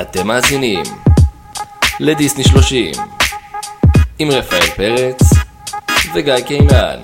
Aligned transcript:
אתם 0.00 0.26
מאזינים 0.26 0.82
לדיסני 2.00 2.44
30 2.44 2.92
עם 4.18 4.30
רפאל 4.30 4.66
פרץ 4.76 5.20
וגיא 6.14 6.40
קינן. 6.46 7.00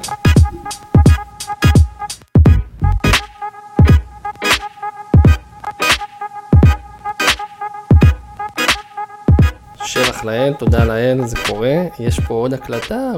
שבח 9.85 10.25
לאל, 10.25 10.53
תודה 10.59 10.85
לאל, 10.85 11.27
זה 11.27 11.37
קורה. 11.47 11.77
יש 12.01 12.21
פה 12.21 12.35
עוד 12.35 12.55
הקלטה, 12.55 13.13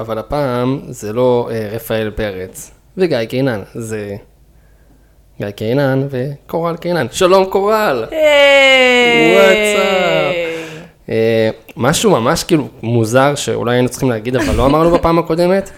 אבל 0.00 0.18
הפעם 0.18 0.80
זה 0.88 1.12
לא 1.12 1.48
אה, 1.50 1.68
רפאל 1.72 2.10
פרץ 2.10 2.70
וגיא 2.96 3.24
קינן, 3.24 3.60
זה 3.74 4.16
גיא 5.42 5.50
קינן 5.50 6.06
וקורל 6.10 6.76
קינן. 6.76 7.06
שלום 7.12 7.44
קורל! 7.44 8.04
What's 9.34 10.01
up. 10.01 10.34
אה, 11.08 11.50
משהו 11.76 12.10
ממש 12.10 12.44
כאילו 12.44 12.68
מוזר 12.82 13.34
שאולי 13.34 13.74
היינו 13.74 13.88
צריכים 13.88 14.10
להגיד, 14.10 14.36
אבל 14.36 14.54
לא 14.56 14.66
אמרנו 14.66 14.90
בפעם 14.90 15.18
הקודמת 15.18 15.70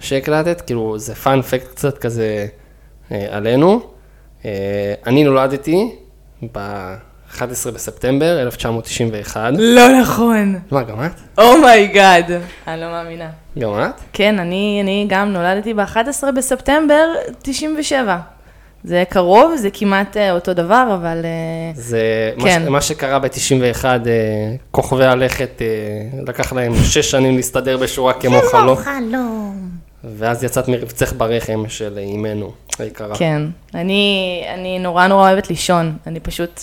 שהקלטת, 0.00 0.60
כאילו 0.60 0.98
זה 0.98 1.14
fun 1.14 1.37
fact 1.37 1.68
קצת 1.68 1.98
כזה 1.98 2.46
אה, 3.12 3.26
עלינו. 3.30 3.80
אה, 4.44 4.50
אני 5.06 5.24
נולדתי 5.24 5.90
ב-11 6.52 7.70
בספטמבר 7.74 8.42
1991. 8.42 9.52
לא 9.58 10.00
נכון. 10.00 10.58
מה, 10.70 10.82
גם 10.82 11.04
את? 11.06 11.40
Oh 11.40 11.62
my 11.62 11.85
god. 11.85 12.30
אני 12.66 12.80
לא 12.80 12.86
מאמינה. 12.86 13.30
גם 13.58 13.70
את? 13.70 14.00
כן, 14.12 14.38
אני, 14.38 14.78
אני 14.82 15.06
גם 15.08 15.32
נולדתי 15.32 15.74
ב-11 15.74 16.30
בספטמבר 16.36 17.04
97. 17.42 18.16
זה 18.84 19.04
קרוב, 19.08 19.56
זה 19.56 19.68
כמעט 19.72 20.16
אה, 20.16 20.32
אותו 20.32 20.54
דבר, 20.54 20.96
אבל... 21.00 21.20
אה, 21.24 21.30
זה 21.74 22.00
מה, 22.36 22.44
כן. 22.44 22.62
ש, 22.66 22.68
מה 22.68 22.80
שקרה 22.80 23.18
ב-91, 23.18 23.84
אה, 23.84 23.90
כוכבי 24.70 25.04
הלכת, 25.04 25.62
לקח 26.26 26.52
להם 26.52 26.72
שש 26.84 27.10
שנים 27.10 27.36
להסתדר 27.36 27.76
בשורה 27.76 28.12
כמו 28.12 28.40
חלום. 28.50 28.76
חלום. 28.76 29.68
ואז 30.04 30.44
יצאת 30.44 30.68
מרבצך 30.68 31.12
ברחם 31.16 31.64
של 31.68 31.98
אימנו 31.98 32.50
היקרה. 32.78 33.14
כן. 33.16 33.42
אני, 33.74 34.14
אני 34.54 34.78
נורא 34.78 35.06
נורא 35.06 35.30
אוהבת 35.30 35.50
לישון. 35.50 35.96
אני 36.06 36.20
פשוט 36.20 36.60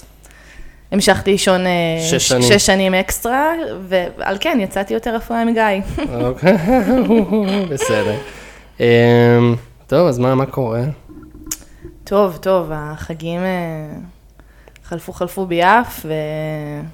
המשכתי 0.92 1.31
לישון 1.31 1.61
שש 2.00 2.14
ש- 2.23 2.28
שנים. 2.28 2.42
שש 2.44 2.66
שנים 2.66 2.94
אקסטרה, 2.94 3.52
ועל 3.88 4.38
כן, 4.39 4.58
יצאתי 4.61 4.94
יותר 4.94 5.16
רפואה 5.16 5.45
מגיא. 5.45 5.64
אוקיי, 6.22 6.58
בסדר. 7.72 8.16
אמ, 8.80 8.86
טוב, 9.88 10.08
אז 10.08 10.20
מה, 10.20 10.36
מה 10.36 10.45
קורה? 10.45 10.81
טוב, 12.09 12.38
טוב, 12.38 12.71
החגים 12.73 13.39
אה, 13.39 13.89
חלפו 14.83 15.13
חלפו 15.13 15.45
ביעף, 15.45 16.05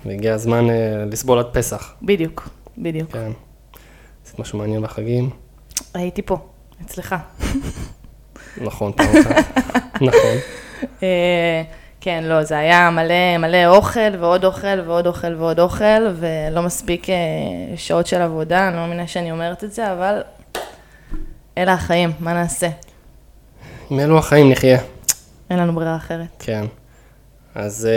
והגיע 0.06 0.34
הזמן 0.34 0.70
אה, 0.70 1.06
לסבול 1.12 1.40
עד 1.40 1.46
פסח. 1.52 1.94
ובדיוק, 2.02 2.50
בדיוק. 2.78 3.12
כן. 3.12 3.32
עשית 4.26 4.40
משהו 4.40 4.60
מעניין 4.60 4.82
בחגים? 4.82 5.30
הייתי 5.94 6.22
פה, 6.22 6.38
אצלך. 6.82 7.16
נכון, 8.62 8.92
פעם 8.92 9.08
אחת. 9.22 9.46
נכון. 10.02 10.36
אה, 11.04 11.64
כן, 12.02 12.24
לא, 12.24 12.44
זה 12.44 12.58
היה 12.58 12.90
מלא, 12.90 13.38
מלא 13.40 13.66
אוכל 13.66 14.16
ועוד 14.20 14.46
אוכל 14.46 14.80
ועוד 14.86 15.08
אוכל 15.08 15.36
ועוד 15.36 15.60
אוכל, 15.60 16.14
ולא 16.20 16.62
מספיק 16.62 17.08
שעות 17.76 18.08
של 18.08 18.22
עבודה, 18.22 18.68
אני 18.68 18.76
לא 18.76 18.82
מאמינה 18.82 19.08
שאני 19.08 19.32
אומרת 19.32 19.64
את 19.64 19.72
זה, 19.72 19.92
אבל 19.92 20.22
אלה 21.58 21.74
החיים, 21.74 22.12
מה 22.20 22.34
נעשה? 22.34 22.70
עם 23.90 24.00
אלו 24.00 24.18
החיים 24.18 24.52
נחיה. 24.52 24.95
אין 25.50 25.60
לנו 25.60 25.76
ברירה 25.76 25.96
אחרת. 25.96 26.28
כן. 26.40 26.66
אז 27.56 27.88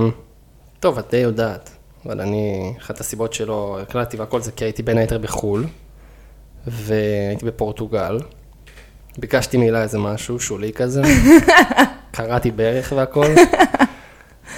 אמ, 0.00 0.10
טוב, 0.80 0.98
את 0.98 1.10
די 1.10 1.16
יודעת, 1.16 1.70
אבל 2.06 2.20
אני, 2.20 2.72
אחת 2.80 3.00
הסיבות 3.00 3.32
שלא 3.32 3.78
הקלטתי 3.82 4.16
והכל 4.16 4.40
זה 4.40 4.52
כי 4.52 4.64
הייתי 4.64 4.82
בין 4.82 4.98
היתר 4.98 5.18
בחו"ל, 5.18 5.64
והייתי 6.66 7.46
בפורטוגל. 7.46 8.18
ביקשתי 9.18 9.56
מילה 9.56 9.82
איזה 9.82 9.98
משהו, 9.98 10.40
שולי 10.40 10.72
כזה, 10.72 11.02
קראתי 12.16 12.50
ברך 12.50 12.92
והכל, 12.96 13.26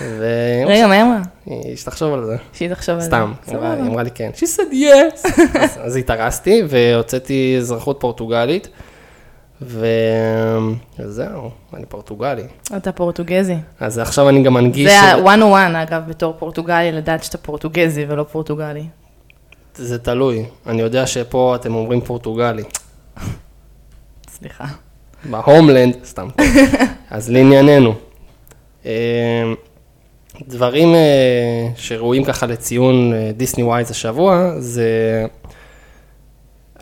ו... 0.02 0.26
רגע, 0.66 0.86
מה 0.86 0.94
היא 0.94 1.02
אמרה? 1.02 1.20
היא 1.46 1.76
שתחשוב 1.76 2.14
על 2.14 2.24
זה. 2.24 2.36
שהיא 2.52 2.68
תחשוב 2.70 2.94
על 2.94 3.00
זה. 3.00 3.06
סתם, 3.06 3.32
היא 3.46 3.56
אמרה- 3.56 4.02
לי 4.02 4.10
כן. 4.10 4.30
She 4.36 4.46
said 4.56 4.72
yes. 4.72 5.28
אז- 5.60 5.78
אז 5.82 5.96
התארסתי 5.96 6.62
והוצאתי 6.68 7.56
אזרחות 7.58 7.96
פורטוגלית, 8.00 8.68
וזהו, 9.62 11.50
אני 11.74 11.86
פורטוגלי. 11.86 12.42
אתה 12.76 12.92
פורטוגזי. 12.92 13.56
אז 13.80 13.98
עכשיו 13.98 14.28
אני 14.28 14.42
גם 14.42 14.54
מנגיש... 14.54 14.88
זה 14.88 14.98
את- 15.14 15.26
ה-101, 15.26 15.82
אגב, 15.82 16.02
בתור 16.08 16.34
פורטוגלי, 16.38 16.92
לדעת 16.92 17.24
שאתה 17.24 17.38
פורטוגזי 17.38 18.04
ולא 18.08 18.22
פורטוגלי. 18.22 18.84
זה 19.74 19.98
תלוי. 19.98 20.44
אני 20.66 20.82
יודע 20.82 21.06
שפה 21.06 21.54
אתם 21.54 21.74
אומרים 21.74 22.00
פורטוגלי. 22.00 22.62
סליחה. 24.30 24.64
ב 25.30 25.37
Homeland, 25.37 25.96
סתם. 26.04 26.28
אז 27.10 27.30
לענייננו. 27.30 27.94
אה, 28.86 28.92
דברים 30.48 30.94
אה, 30.94 31.68
שראויים 31.76 32.24
ככה 32.24 32.46
לציון 32.46 33.12
אה, 33.12 33.30
Disney 33.36 33.62
wise 33.62 33.90
השבוע, 33.90 34.50
זה 34.58 34.90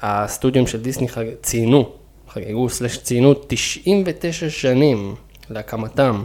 הסטודיו 0.03 0.67
של 0.67 0.83
דיסני. 0.83 1.07
ציינו, 1.43 1.89
חגגו, 2.35 2.69
slash 2.69 2.97
ציינו 2.97 3.35
99 3.47 4.51
שנים 4.51 5.15
להקמתם. 5.51 6.23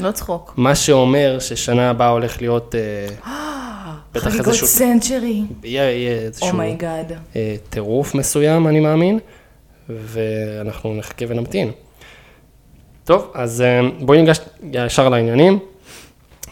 לא 0.00 0.10
צחוק. 0.10 0.54
מה 0.56 0.74
שאומר 0.74 1.38
ששנה 1.40 1.90
הבאה 1.90 2.08
הולך 2.08 2.40
להיות 2.40 2.74
אה, 2.74 3.06
בטח 4.12 4.28
חגיגות. 4.28 4.54
Century. 4.54 5.42
יהיה, 5.64 6.18
איזשהו... 6.18 6.48
Oh 6.48 6.64
my 6.64 6.80
god. 6.80 7.12
אה, 7.36 7.56
טירוף 7.70 8.14
מסוים, 8.14 8.66
אני 8.68 8.80
מאמין, 8.80 9.18
ואנחנו 9.88 10.94
נחכה 10.94 11.24
ונמתין. 11.28 11.70
טוב, 13.04 13.30
אז 13.34 13.60
אה, 13.60 13.80
בואי 14.00 14.22
ניגש 14.22 14.40
ישר 14.72 15.08
לעניינים. 15.08 15.58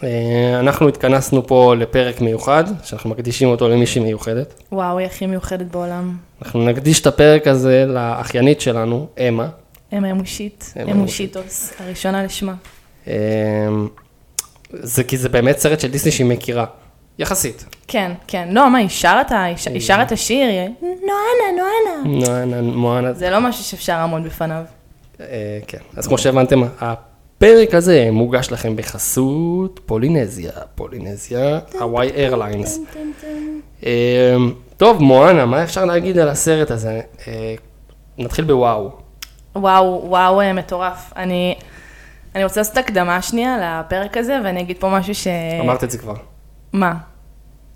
אה, 0.03 0.09
אנחנו 0.59 0.87
התכנסנו 0.87 1.47
פה 1.47 1.73
לפרק 1.77 2.21
מיוחד, 2.21 2.63
שאנחנו 2.83 3.09
מקדישים 3.09 3.49
אותו 3.49 3.69
למישהי 3.69 4.01
מיוחדת. 4.01 4.53
וואו, 4.71 4.97
היא 4.97 5.07
הכי 5.07 5.25
מיוחדת 5.25 5.65
בעולם. 5.65 6.17
אנחנו 6.41 6.65
נקדיש 6.65 6.99
את 7.01 7.07
הפרק 7.07 7.47
הזה 7.47 7.85
לאחיינית 7.87 8.61
שלנו, 8.61 9.07
אמה. 9.27 9.47
אמה 9.97 10.11
אמושית, 10.11 10.73
אמושיטוס, 10.91 11.73
הראשונה 11.79 12.23
לשמה. 12.23 12.53
אה, 13.07 13.13
זה 14.73 15.03
כי 15.03 15.17
זה 15.17 15.29
באמת 15.29 15.57
סרט 15.57 15.79
של 15.79 15.91
דיסני 15.91 16.11
שהיא 16.11 16.27
מכירה, 16.27 16.65
יחסית. 17.19 17.65
כן, 17.87 18.11
כן. 18.27 18.47
לא, 18.51 18.69
מה, 18.69 18.77
היא 18.77 18.89
שרה 18.89 19.21
את 19.21 19.31
ה- 19.31 19.43
היא 19.43 19.57
ש- 19.57 19.67
היא 19.67 19.81
שרה 19.81 20.01
את 20.03 20.11
השיר. 20.11 20.47
נואנה, 20.81 21.57
נואנה. 21.57 22.25
מואנה, 22.45 22.61
מואנה, 22.61 23.13
זה 23.13 23.29
לא 23.29 23.41
משהו 23.41 23.63
שאפשר 23.63 23.97
לעמוד 23.97 24.23
בפניו. 24.23 24.63
אה, 25.19 25.25
כן, 25.67 25.77
אז 25.97 26.07
כמו 26.07 26.17
שהבנתם, 26.17 26.61
הפרק 27.37 27.73
הזה 27.73 28.09
מוגש 28.11 28.51
לכם 28.51 28.75
בחסות 28.75 29.79
פולינזיה, 29.85 30.51
פולינזיה, 30.75 31.59
הוואי 31.79 32.11
איירליינס. 32.11 32.79
אה, 33.85 34.35
טוב, 34.77 35.01
מואנה, 35.01 35.45
מה 35.45 35.63
אפשר 35.63 35.85
להגיד 35.85 36.17
על 36.17 36.29
הסרט 36.29 36.71
הזה? 36.71 37.01
אה, 37.27 37.55
נתחיל 38.17 38.45
בוואו. 38.45 38.91
וואו, 39.55 40.01
וואו, 40.05 40.41
אה, 40.41 40.53
מטורף. 40.53 41.13
אני... 41.15 41.55
אני 42.35 42.43
רוצה 42.43 42.59
לעשות 42.59 42.77
הקדמה 42.77 43.21
שנייה 43.21 43.81
לפרק 43.81 44.17
הזה, 44.17 44.39
ואני 44.43 44.61
אגיד 44.61 44.77
פה 44.79 44.89
משהו 44.89 45.15
ש... 45.15 45.27
אמרת 45.61 45.83
את 45.83 45.91
זה 45.91 45.97
כבר. 45.97 46.15
מה? 46.73 46.93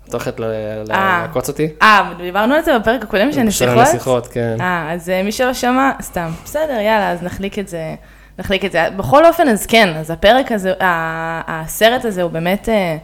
את 0.08 0.14
הולכת 0.14 0.40
אה. 0.40 0.46
לעקוץ 0.88 1.48
אותי? 1.48 1.68
אה, 1.82 2.12
דיברנו 2.18 2.54
על 2.54 2.62
זה 2.62 2.78
בפרק 2.78 3.02
הקודם 3.02 3.32
של 3.32 3.50
של 3.50 3.68
הנסיכות? 3.68 3.78
הנסיכות, 3.78 4.26
כן. 4.26 4.56
אה, 4.60 4.92
אז 4.92 5.12
מי 5.24 5.32
שלא 5.32 5.54
שמע, 5.54 5.90
סתם. 6.02 6.30
בסדר, 6.44 6.72
יאללה, 6.72 7.10
אז 7.10 7.22
נחליק 7.22 7.58
את 7.58 7.68
זה. 7.68 7.94
נחליק 8.40 8.64
את 8.64 8.72
זה. 8.72 8.90
בכל 8.96 9.26
אופן, 9.26 9.48
אז 9.48 9.66
כן, 9.66 9.96
אז 9.96 10.10
הפרק 10.10 10.52
הזה, 10.52 10.72
הסרט 10.80 12.04
הזה 12.04 12.22
הוא 12.22 12.30
באמת, 12.30 12.68
אה, 12.68 12.96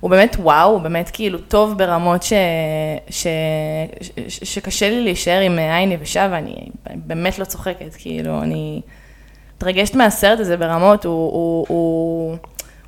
הוא 0.00 0.10
באמת 0.10 0.36
וואו, 0.38 0.70
הוא 0.70 0.80
באמת 0.80 1.10
כאילו 1.12 1.38
טוב 1.38 1.78
ברמות 1.78 2.22
ש, 2.22 2.32
ש, 3.10 3.26
ש, 4.28 4.38
שקשה 4.42 4.90
לי 4.90 5.04
להישאר 5.04 5.40
עם 5.40 5.58
עין 5.58 5.92
יבשה, 5.92 6.28
ואני 6.30 6.54
באמת 6.94 7.38
לא 7.38 7.44
צוחקת, 7.44 7.94
כאילו, 7.98 8.42
אני 8.42 8.80
מתרגשת 9.56 9.94
מהסרט 9.94 10.40
הזה 10.40 10.56
ברמות, 10.56 11.04
הוא, 11.04 11.32
הוא, 11.32 11.66
הוא, 11.68 12.36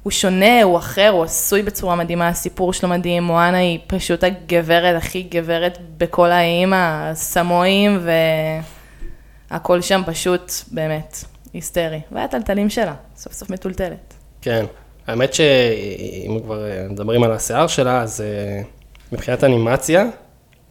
הוא 0.02 0.10
שונה, 0.10 0.62
הוא 0.62 0.78
אחר, 0.78 1.08
הוא 1.08 1.24
עשוי 1.24 1.62
בצורה 1.62 1.96
מדהימה, 1.96 2.28
הסיפור 2.28 2.72
שלו 2.72 2.88
מדהים, 2.88 3.22
מואנה 3.22 3.58
היא 3.58 3.78
פשוט 3.86 4.24
הגברת 4.24 4.96
הכי 4.96 5.22
גברת 5.22 5.78
בכל 5.98 6.30
האיים 6.30 6.72
הסמואים, 6.76 8.06
והכל 9.50 9.80
שם 9.80 10.02
פשוט 10.06 10.52
באמת 10.72 11.24
היסטרי. 11.56 12.00
והטלטלים 12.12 12.70
שלה, 12.70 12.94
סוף 13.16 13.32
סוף 13.32 13.50
מטולטלת. 13.50 14.14
כן. 14.42 14.64
האמת 15.06 15.34
שאם 15.34 16.38
כבר 16.44 16.70
אה, 16.70 16.86
מדברים 16.90 17.22
על 17.22 17.32
השיער 17.32 17.66
שלה, 17.66 18.00
אז 18.02 18.20
אה, 18.20 18.62
מבחינת 19.12 19.44
אנימציה, 19.44 20.04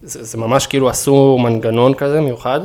זה, 0.02 0.24
זה 0.24 0.38
ממש 0.38 0.68
כאילו 0.68 0.90
עשו 0.90 1.38
מנגנון 1.44 1.94
כזה 1.94 2.22
מיוחד, 2.22 2.60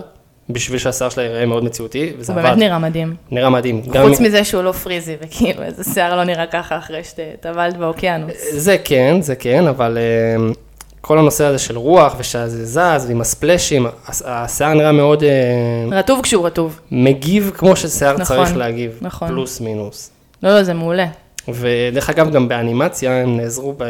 בשביל 0.51 0.79
שהשיער 0.79 1.11
שלה 1.11 1.23
ייראה 1.25 1.47
מאוד 1.47 1.65
מציאותי, 1.65 2.13
וזה 2.19 2.33
הוא 2.33 2.41
עבד. 2.41 2.49
באמת 2.49 2.63
נראה 2.63 2.79
מדהים. 2.79 3.15
נראה 3.31 3.51
מדהים. 3.51 3.83
גם 3.93 4.09
חוץ 4.09 4.21
אם- 4.21 4.27
מזה 4.27 4.45
שהוא 4.45 4.63
לא 4.63 4.73
פריזי, 4.73 5.17
וכאילו 5.23 5.63
איזה 5.63 5.85
שיער 5.95 6.17
לא 6.17 6.25
נראה 6.25 6.47
ככה 6.47 6.79
אחרי 6.79 7.01
שטבלת 7.05 7.77
באוקיינוס. 7.77 8.33
זה 8.53 8.77
כן, 8.85 9.21
זה 9.21 9.37
כן, 9.37 9.67
אבל 9.67 9.99
אה, 9.99 10.53
כל 11.01 11.19
הנושא 11.19 11.45
הזה 11.45 11.59
של 11.59 11.79
רוח 11.79 12.15
ושזה 12.19 12.65
זז 12.67 13.07
ועם 13.09 13.21
הספלאשים, 13.21 13.87
הס- 14.07 14.23
השיער 14.27 14.75
נראה 14.75 14.93
מאוד 14.93 15.23
אה, 15.23 15.29
רטוב 15.99 16.21
כשהוא 16.23 16.47
רטוב. 16.47 16.81
מגיב 16.91 17.51
כמו 17.55 17.77
ששיער 17.77 18.13
נכון, 18.19 18.37
צריך 18.37 18.57
להגיב, 18.57 18.99
נכון. 19.01 19.29
פלוס 19.29 19.61
מינוס. 19.61 20.11
לא, 20.43 20.51
לא, 20.55 20.63
זה 20.63 20.75
מעולה. 20.75 21.07
ודרך 21.49 22.11
אגב, 22.11 22.31
גם 22.33 22.49
באנימציה 22.49 23.23
הם 23.23 23.37
נעזרו 23.37 23.75
ב- 23.77 23.85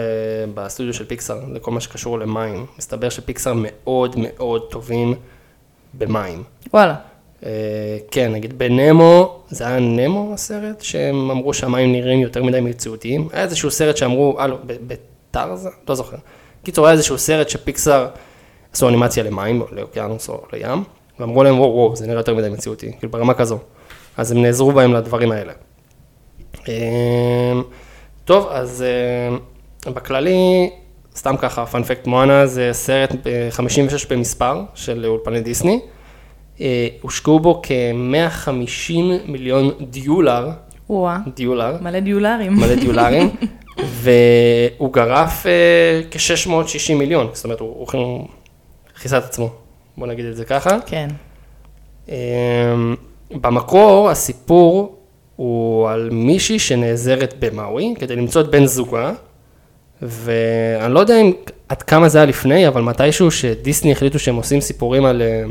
בסטודיו 0.54 0.94
של 0.94 1.04
פיקסאר, 1.04 1.38
לכל 1.52 1.70
מה 1.70 1.80
שקשור 1.80 2.18
למים. 2.18 2.66
מסתבר 2.78 3.08
שפיקסאר 3.08 3.52
מאוד 3.56 4.14
מאוד 4.18 4.62
טובים 4.70 5.14
במים. 5.94 6.42
וואלה. 6.74 6.94
אה, 7.46 7.50
כן, 8.10 8.32
נגיד 8.32 8.58
בנמו, 8.58 9.38
זה 9.48 9.66
היה 9.66 9.78
נמו 9.78 10.30
הסרט, 10.34 10.80
שהם 10.80 11.30
אמרו 11.30 11.54
שהמים 11.54 11.92
נראים 11.92 12.20
יותר 12.20 12.42
מדי 12.42 12.60
מציאותיים. 12.60 13.28
היה 13.32 13.42
איזשהו 13.42 13.70
סרט 13.70 13.96
שאמרו, 13.96 14.38
אה 14.40 14.46
לא, 14.46 14.58
בטרזה? 14.86 15.68
לא 15.88 15.94
זוכר. 15.94 16.16
קיצור, 16.62 16.86
היה 16.86 16.92
איזשהו 16.92 17.18
סרט 17.18 17.48
שפיקסאר 17.48 18.08
עשו 18.72 18.88
אנימציה 18.88 19.24
למים, 19.24 19.60
או 19.60 19.66
לאוקיינוס 19.72 20.28
או 20.28 20.42
לים, 20.52 20.84
ואמרו 21.20 21.42
להם, 21.42 21.58
וואו, 21.60 21.70
וואו, 21.74 21.96
זה 21.96 22.06
נראה 22.06 22.20
יותר 22.20 22.34
מדי 22.34 22.48
מציאותי, 22.48 22.92
כאילו 22.98 23.12
ברמה 23.12 23.34
כזו. 23.34 23.58
אז 24.16 24.32
הם 24.32 24.42
נעזרו 24.42 24.72
בהם 24.72 24.94
לדברים 24.94 25.32
האלה. 25.32 25.52
אה, 26.68 27.60
טוב, 28.24 28.48
אז 28.50 28.84
אה, 29.86 29.92
בכללי, 29.92 30.70
סתם 31.16 31.36
ככה, 31.36 31.66
פאנפקט 31.66 32.06
מואנה 32.06 32.46
זה 32.46 32.70
סרט 32.72 33.12
ב-56 33.24 34.06
במספר 34.10 34.62
של 34.74 35.06
אולפני 35.06 35.40
דיסני. 35.40 35.80
אה, 36.60 36.88
הושקעו 37.00 37.40
בו 37.40 37.62
כ-150 37.62 38.92
מיליון 39.26 39.70
דיולר, 39.80 40.50
וואה. 40.90 41.18
דיולר, 41.36 41.76
מלא 41.80 42.00
דיולרים. 42.00 42.52
מלא 42.52 42.74
דיולרים, 42.74 43.30
והוא 43.86 44.92
גרף 44.92 45.46
אה, 45.46 46.00
כ-660 46.10 46.94
מיליון, 46.94 47.28
זאת 47.32 47.44
אומרת, 47.44 47.60
הוא, 47.60 47.88
הוא 47.92 48.26
כיסה 49.02 49.18
את 49.18 49.24
עצמו, 49.24 49.50
בוא 49.96 50.06
נגיד 50.06 50.24
את 50.24 50.36
זה 50.36 50.44
ככה. 50.44 50.78
כן. 50.86 51.08
אה, 52.08 52.14
במקור 53.30 54.10
הסיפור 54.10 54.96
הוא 55.36 55.88
על 55.88 56.08
מישהי 56.12 56.58
שנעזרת 56.58 57.34
במאווי 57.38 57.94
כדי 57.98 58.16
למצוא 58.16 58.40
את 58.40 58.50
בן 58.50 58.66
זוגה, 58.66 59.12
ואני 60.02 60.94
לא 60.94 61.00
יודע 61.00 61.20
אם 61.20 61.32
עד 61.68 61.82
כמה 61.82 62.08
זה 62.08 62.18
היה 62.18 62.26
לפני, 62.26 62.68
אבל 62.68 62.82
מתישהו 62.82 63.30
שדיסני 63.30 63.92
החליטו 63.92 64.18
שהם 64.18 64.36
עושים 64.36 64.60
סיפורים 64.60 65.04
על, 65.04 65.22
אה, 65.22 65.44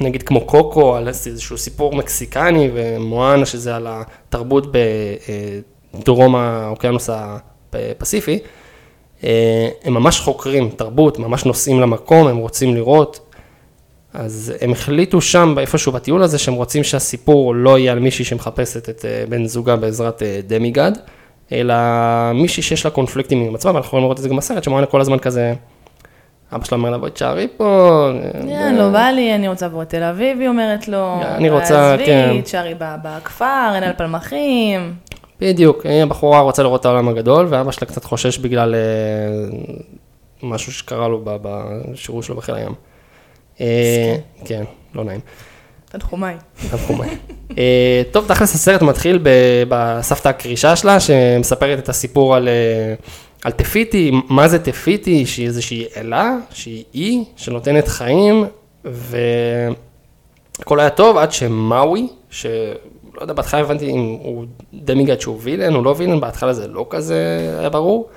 נגיד 0.00 0.22
כמו 0.22 0.40
קוקו, 0.40 0.96
על 0.96 1.08
איזשהו 1.08 1.58
סיפור 1.58 1.94
מקסיקני, 1.94 2.70
ומואנה 2.74 3.46
שזה 3.46 3.76
על 3.76 3.86
התרבות 3.90 4.66
בדרום 5.94 6.36
האוקיינוס 6.36 7.10
הפסיפי, 7.72 8.38
אה, 9.24 9.68
הם 9.84 9.94
ממש 9.94 10.20
חוקרים 10.20 10.70
תרבות, 10.76 11.18
ממש 11.18 11.44
נוסעים 11.44 11.80
למקום, 11.80 12.26
הם 12.26 12.36
רוצים 12.36 12.74
לראות. 12.74 13.20
אז 14.14 14.52
הם 14.60 14.72
החליטו 14.72 15.20
שם, 15.20 15.54
איפשהו 15.58 15.92
בטיול 15.92 16.22
הזה, 16.22 16.38
שהם 16.38 16.54
רוצים 16.54 16.84
שהסיפור 16.84 17.54
לא 17.54 17.78
יהיה 17.78 17.92
על 17.92 17.98
מישהי 17.98 18.24
שמחפשת 18.24 18.88
את 18.88 19.04
אה, 19.04 19.24
בן 19.28 19.46
זוגה 19.46 19.76
בעזרת 19.76 20.22
אה, 20.22 20.40
דמיגד, 20.46 20.92
אלא 21.52 21.74
מישהי 22.34 22.62
שיש 22.62 22.84
לה 22.84 22.90
קונפליקטים 22.90 23.42
עם 23.42 23.54
עצמה, 23.54 23.72
ואנחנו 23.72 23.88
יכולים 23.88 24.04
לראות 24.04 24.18
את 24.18 24.22
זה 24.22 24.28
גם 24.28 24.36
בסרט, 24.36 24.64
שמואנה 24.64 24.86
כל 24.86 25.00
הזמן 25.00 25.18
כזה, 25.18 25.54
אבא 26.52 26.64
שלה 26.64 26.78
אומר 26.78 26.90
לה, 26.90 26.98
בואי 26.98 27.10
תשארי 27.10 27.48
פה. 27.56 28.10
כן, 28.48 28.74
לא 28.74 28.88
בא 28.88 29.10
לי, 29.10 29.34
אני 29.34 29.48
רוצה 29.48 29.66
לעבור 29.66 29.82
לתל 29.82 30.02
אביב, 30.02 30.40
היא 30.40 30.48
אומרת 30.48 30.88
לו. 30.88 31.20
אני 31.22 31.50
רוצה, 31.50 31.96
כן. 32.06 32.28
עזבי, 32.28 32.42
תשארי 32.42 32.74
בכפר, 32.78 33.70
אין 33.74 33.82
על 33.82 33.92
פלמחים. 33.92 34.94
בדיוק, 35.40 35.86
היא 35.86 36.02
הבחורה 36.02 36.40
רוצה 36.40 36.62
לראות 36.62 36.80
את 36.80 36.86
העולם 36.86 37.08
הגדול, 37.08 37.46
ואבא 37.50 37.72
שלה 37.72 37.88
קצת 37.88 38.04
חושש 38.04 38.38
בגלל 38.38 38.74
אה, 38.74 38.80
משהו 40.42 40.72
שקרה 40.72 41.08
לו 41.08 41.22
בשירות 41.24 42.24
שלו 42.24 42.36
בחיל 42.36 42.54
הים. 42.54 42.74
אה, 43.60 44.16
כן, 44.44 44.64
לא 44.94 45.04
נעים. 45.04 45.20
תנחומיי. 45.88 46.36
תנחומיי. 46.70 47.08
אה, 47.58 48.02
טוב, 48.10 48.24
תכלס 48.28 48.54
הסרט 48.54 48.82
מתחיל 48.82 49.24
בסבתא 49.68 50.28
הקרישה 50.28 50.76
שלה, 50.76 51.00
שמספרת 51.00 51.78
את 51.78 51.88
הסיפור 51.88 52.34
על, 52.34 52.48
אה, 52.48 52.94
על 53.44 53.52
תפיתי, 53.52 54.10
מה 54.28 54.48
זה 54.48 54.58
תפיתי, 54.58 55.26
שהיא 55.26 55.46
איזושהי 55.46 55.84
אלה, 55.96 56.36
שהיא 56.50 56.84
אי, 56.94 57.24
שנותנת 57.36 57.88
חיים, 57.88 58.44
והכל 58.84 60.80
היה 60.80 60.90
טוב 60.90 61.16
עד 61.16 61.32
שמאווי, 61.32 62.08
שלא 63.18 63.24
יודע, 63.24 63.34
בהתחלה 63.34 63.60
הבנתי 63.60 63.90
אם 63.90 64.16
הוא 64.22 64.44
דמיגד 64.74 65.20
שהוא 65.20 65.38
וילן 65.40 65.74
או 65.74 65.82
לא 65.82 65.94
וילן, 65.98 66.20
בהתחלה 66.20 66.52
זה 66.52 66.68
לא 66.68 66.86
כזה 66.90 67.48
היה 67.58 67.70
ברור. 67.70 68.08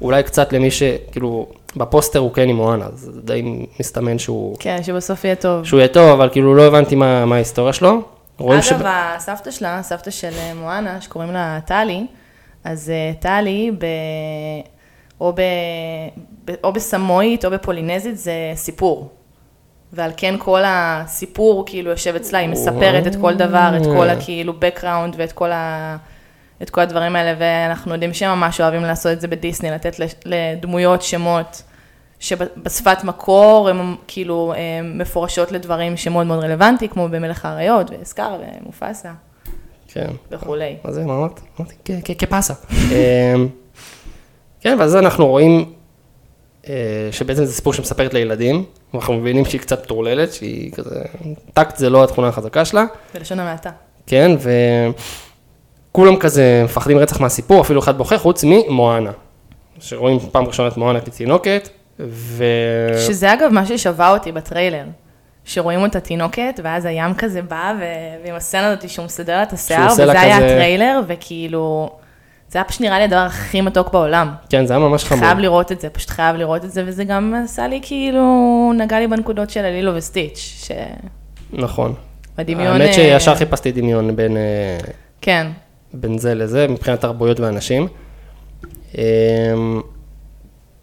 אולי 0.00 0.22
קצת 0.22 0.52
למי 0.52 0.70
ש... 0.70 0.82
כאילו, 1.12 1.46
בפוסטר 1.76 2.18
הוא 2.18 2.32
כן 2.32 2.48
עם 2.48 2.56
מואנה, 2.56 2.86
אז 2.86 3.10
זה 3.14 3.22
די 3.22 3.66
מסתמן 3.80 4.18
שהוא... 4.18 4.56
כן, 4.58 4.82
שבסוף 4.82 5.24
יהיה 5.24 5.34
טוב. 5.34 5.64
שהוא 5.64 5.80
יהיה 5.80 5.88
טוב, 5.88 6.10
אבל 6.10 6.28
כאילו 6.32 6.54
לא 6.54 6.66
הבנתי 6.66 6.94
מה, 6.94 7.26
מה 7.26 7.34
ההיסטוריה 7.34 7.72
שלו. 7.72 8.02
אגב, 8.40 8.82
הסבתא 9.16 9.50
שלה, 9.50 9.78
הסבתא 9.78 10.10
של 10.10 10.30
אה, 10.38 10.54
מואנה, 10.54 11.00
שקוראים 11.00 11.30
לה 11.32 11.58
טלי, 11.66 12.06
אז 12.64 12.90
אה, 12.90 13.12
טלי, 13.20 13.70
ב... 13.78 13.86
או. 15.20 15.32
ב... 15.32 15.40
או 16.64 16.72
בסמואית 16.72 17.44
או 17.44 17.50
בפולינזית 17.50 18.18
זה 18.18 18.32
סיפור. 18.54 19.08
ועל 19.92 20.10
כן 20.16 20.34
כל 20.38 20.60
הסיפור 20.66 21.64
כאילו 21.66 21.90
יושב 21.90 22.14
אצלה, 22.14 22.38
היא 22.38 22.48
מספרת 22.48 23.06
את 23.06 23.16
כל 23.20 23.34
דבר, 23.34 23.70
את 23.76 23.82
כל 23.86 24.08
הכאילו 24.08 24.52
background 24.52 25.14
ואת 25.16 25.32
כל, 25.32 25.52
ה... 25.52 25.96
את 26.62 26.70
כל 26.70 26.80
הדברים 26.80 27.16
האלה, 27.16 27.34
ואנחנו 27.38 27.92
יודעים 27.92 28.14
שהם 28.14 28.38
ממש 28.38 28.60
אוהבים 28.60 28.82
לעשות 28.82 29.12
את 29.12 29.20
זה 29.20 29.28
בדיסני, 29.28 29.70
לתת 29.70 29.96
לדמויות 30.24 31.02
שמות 31.02 31.62
שבשפת 32.20 33.04
מקור 33.04 33.68
הם 33.68 33.96
כאילו 34.06 34.52
אה, 34.56 34.58
מפורשות 34.82 35.52
לדברים 35.52 35.96
שמאוד 35.96 36.26
מאוד 36.26 36.44
רלוונטי, 36.44 36.88
כמו 36.88 37.08
במלך 37.08 37.44
האריות 37.44 37.90
וסקאר 38.00 38.40
ומופסה 38.62 39.12
כן. 39.88 40.06
וכולי. 40.30 40.76
מה 40.84 40.92
זה, 40.92 41.04
מה 41.04 41.14
אמרת? 41.14 41.40
אמרתי, 41.60 41.74
"כ- 41.84 41.90
כ- 42.04 42.24
כפסה. 42.24 42.54
אמ, 42.72 43.48
כן, 44.60 44.76
ואז 44.80 44.96
אנחנו 44.96 45.26
רואים 45.26 45.72
אה, 46.68 46.74
שבעצם 47.12 47.44
זה 47.44 47.52
סיפור 47.52 47.72
שמספרת 47.72 48.14
לילדים, 48.14 48.64
ואנחנו 48.94 49.14
מבינים 49.14 49.44
שהיא 49.44 49.60
קצת 49.60 49.84
מטורללת, 49.84 50.32
שהיא 50.32 50.72
כזה, 50.72 51.00
טקט 51.54 51.76
זה 51.76 51.90
לא 51.90 52.04
התכונה 52.04 52.28
החזקה 52.28 52.64
שלה, 52.64 52.84
בלשון 53.14 53.40
המעטה. 53.40 53.70
כן, 54.06 54.30
וכולם 55.90 56.16
כזה 56.16 56.62
מפחדים 56.64 56.98
רצח 56.98 57.20
מהסיפור, 57.20 57.60
אפילו 57.60 57.80
אחד 57.80 57.98
בוכה, 57.98 58.18
חוץ 58.18 58.44
ממואנה. 58.44 59.10
שרואים 59.80 60.18
פעם 60.32 60.44
ראשונה 60.46 60.68
את 60.68 60.76
מואנה 60.76 61.00
כתינוקת, 61.00 61.68
ו... 62.00 62.44
שזה 63.06 63.32
אגב 63.32 63.50
מה 63.52 63.66
ששווה 63.66 64.10
אותי 64.10 64.32
בטריילר. 64.32 64.84
שרואים 65.44 65.82
אותה 65.82 66.00
תינוקת, 66.00 66.60
ואז 66.64 66.84
הים 66.84 67.14
כזה 67.14 67.42
בא, 67.42 67.72
ו... 67.80 67.84
ועם 68.24 68.34
הסצנה 68.34 68.66
הזאת 68.68 68.88
שהוא 68.90 69.04
מסדר 69.04 69.42
את 69.42 69.52
השיער, 69.52 69.92
וזה 69.92 70.02
היה 70.20 70.36
כזה- 70.36 70.46
הטריילר, 70.46 71.00
וכאילו, 71.06 71.90
זה 72.50 72.58
היה 72.58 72.64
פשוט 72.64 72.80
נראה 72.80 72.98
לי 72.98 73.04
הדבר 73.04 73.18
הכי 73.18 73.60
מתוק 73.60 73.92
בעולם. 73.92 74.30
כן, 74.48 74.66
זה 74.66 74.72
היה 74.72 74.80
ממש 74.80 75.04
חמור. 75.04 75.24
חייב 75.24 75.38
לראות 75.38 75.72
את 75.72 75.80
זה, 75.80 75.90
פשוט 75.90 76.10
חייב 76.10 76.36
לראות 76.36 76.64
את 76.64 76.72
זה, 76.72 76.82
וזה 76.86 77.04
גם 77.04 77.34
עשה 77.44 77.68
לי 77.68 77.80
כאילו, 77.82 78.72
נגע 78.76 79.00
לי 79.00 79.06
בנקודות 79.06 79.50
של 79.50 79.62
לילו 79.62 79.92
וסטיץ', 79.94 80.68
נכון. 81.52 81.94
שבדמיון... 82.36 82.80
האמת 82.80 82.88
אה, 82.88 82.94
שישר 82.94 83.34
חיפשתי 83.34 83.72
דמיון 83.72 84.16
בין... 84.16 84.36
אה, 84.36 84.78
כן, 85.20 85.46
בין 85.94 86.18
זה 86.18 86.34
לזה, 86.34 86.68
מבחינת 86.68 87.00
תרבויות 87.00 87.40
ואנשים. 87.40 87.88
אמ, 88.94 89.02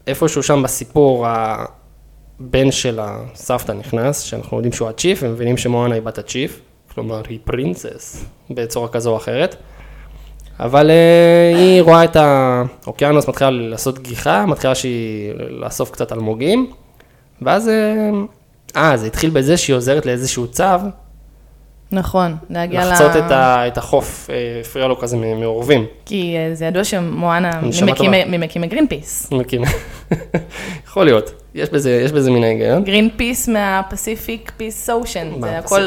איפשהו 0.07 0.43
שם 0.43 0.63
בסיפור, 0.63 1.27
הבן 1.27 2.71
של 2.71 3.00
הסבתא 3.01 3.71
נכנס, 3.71 4.21
שאנחנו 4.21 4.57
יודעים 4.57 4.74
שהוא 4.74 4.89
הצ'יף, 4.89 5.19
ומבינים 5.24 5.57
שמואנה 5.57 5.95
היא 5.95 6.03
בת 6.03 6.17
הצ'יף, 6.17 6.62
כלומר 6.93 7.21
היא 7.29 7.39
פרינסס, 7.43 8.25
בצורה 8.50 8.88
כזו 8.88 9.12
או 9.12 9.17
אחרת. 9.17 9.55
אבל 10.59 10.89
אה, 10.89 11.57
היא 11.57 11.81
רואה 11.81 12.03
את 12.03 12.15
האוקיינוס, 12.15 13.27
מתחילה 13.27 13.49
לעשות 13.51 13.99
גיחה, 13.99 14.45
מתחילה 14.45 14.75
שהיא 14.75 15.33
לאסוף 15.49 15.91
קצת 15.91 16.11
אלמוגים, 16.11 16.71
ואז, 17.41 17.69
אה, 17.69 18.09
אה, 18.75 18.97
זה 18.97 19.07
התחיל 19.07 19.29
בזה 19.29 19.57
שהיא 19.57 19.75
עוזרת 19.75 20.05
לאיזשהו 20.05 20.47
צב, 20.48 20.63
נכון, 21.91 22.35
להגיע 22.49 22.85
ל... 22.85 22.91
לחצות 22.91 23.11
את, 23.15 23.31
ה, 23.31 23.67
את 23.67 23.77
החוף, 23.77 24.29
אה, 24.29 24.61
הפריעו 24.62 24.88
לו 24.87 24.99
כזה 24.99 25.17
עורבים. 25.17 25.86
כי 26.05 26.35
זה 26.53 26.65
ידוע 26.65 26.83
שמואנה 26.83 27.51
ממקימי-. 27.61 28.25
ממקימי 28.27 28.67
גרינפיס. 28.67 29.31
מקים. 29.31 29.61
יכול 30.87 31.05
להיות, 31.05 31.31
יש 31.55 31.69
בזה, 31.69 32.01
יש 32.05 32.11
בזה 32.11 32.31
מן 32.31 32.43
ההיגיון. 32.43 32.83
גרינפיס 32.83 33.49
מה 33.50 33.72
Pacific 33.72 34.51
peace 34.57 34.89
ocean? 34.89 35.27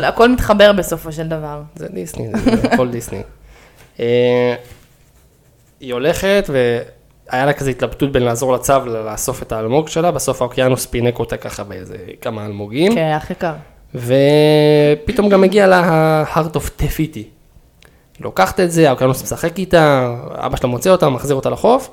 הכל, 0.03 0.29
מתחבר 0.29 0.73
בסופו 0.73 1.13
של 1.13 1.29
דבר. 1.29 1.63
זה 1.77 1.87
דיסני, 1.89 2.29
זה 2.45 2.69
הכל 2.73 2.89
דיסני. 2.89 3.21
אה, 4.01 4.55
היא 5.81 5.93
הולכת 5.93 6.45
והיה 6.49 7.47
לה 7.47 7.53
כזה 7.53 7.71
התלבטות 7.71 8.13
בין 8.13 8.23
לעזור 8.23 8.53
לצב 8.53 8.87
לאסוף 8.87 9.43
את 9.43 9.53
האלמוג 9.53 9.89
שלה, 9.89 10.11
בסוף 10.11 10.43
האוקיינוס 10.43 10.87
פינק 10.87 11.19
אותה 11.19 11.37
ככה 11.37 11.65
באיזה 11.65 11.97
כמה 12.21 12.47
אלמוגים. 12.47 12.95
כן, 12.95 13.13
הכי 13.17 13.35
קר. 13.35 13.55
ופתאום 13.95 15.29
גם 15.29 15.41
מגיע 15.41 15.67
לה 15.67 15.81
ה-heart 15.81 16.57
of. 16.57 16.83
היא 16.99 17.25
לוקחת 18.21 18.61
את 18.61 18.71
זה, 18.71 18.89
האוקיינוס 18.89 19.23
משחק 19.23 19.59
איתה, 19.59 20.15
אבא 20.29 20.57
שלה 20.57 20.69
מוצא 20.69 20.91
אותה, 20.91 21.09
מחזיר 21.09 21.37
אותה 21.37 21.51
לחוף, 21.51 21.91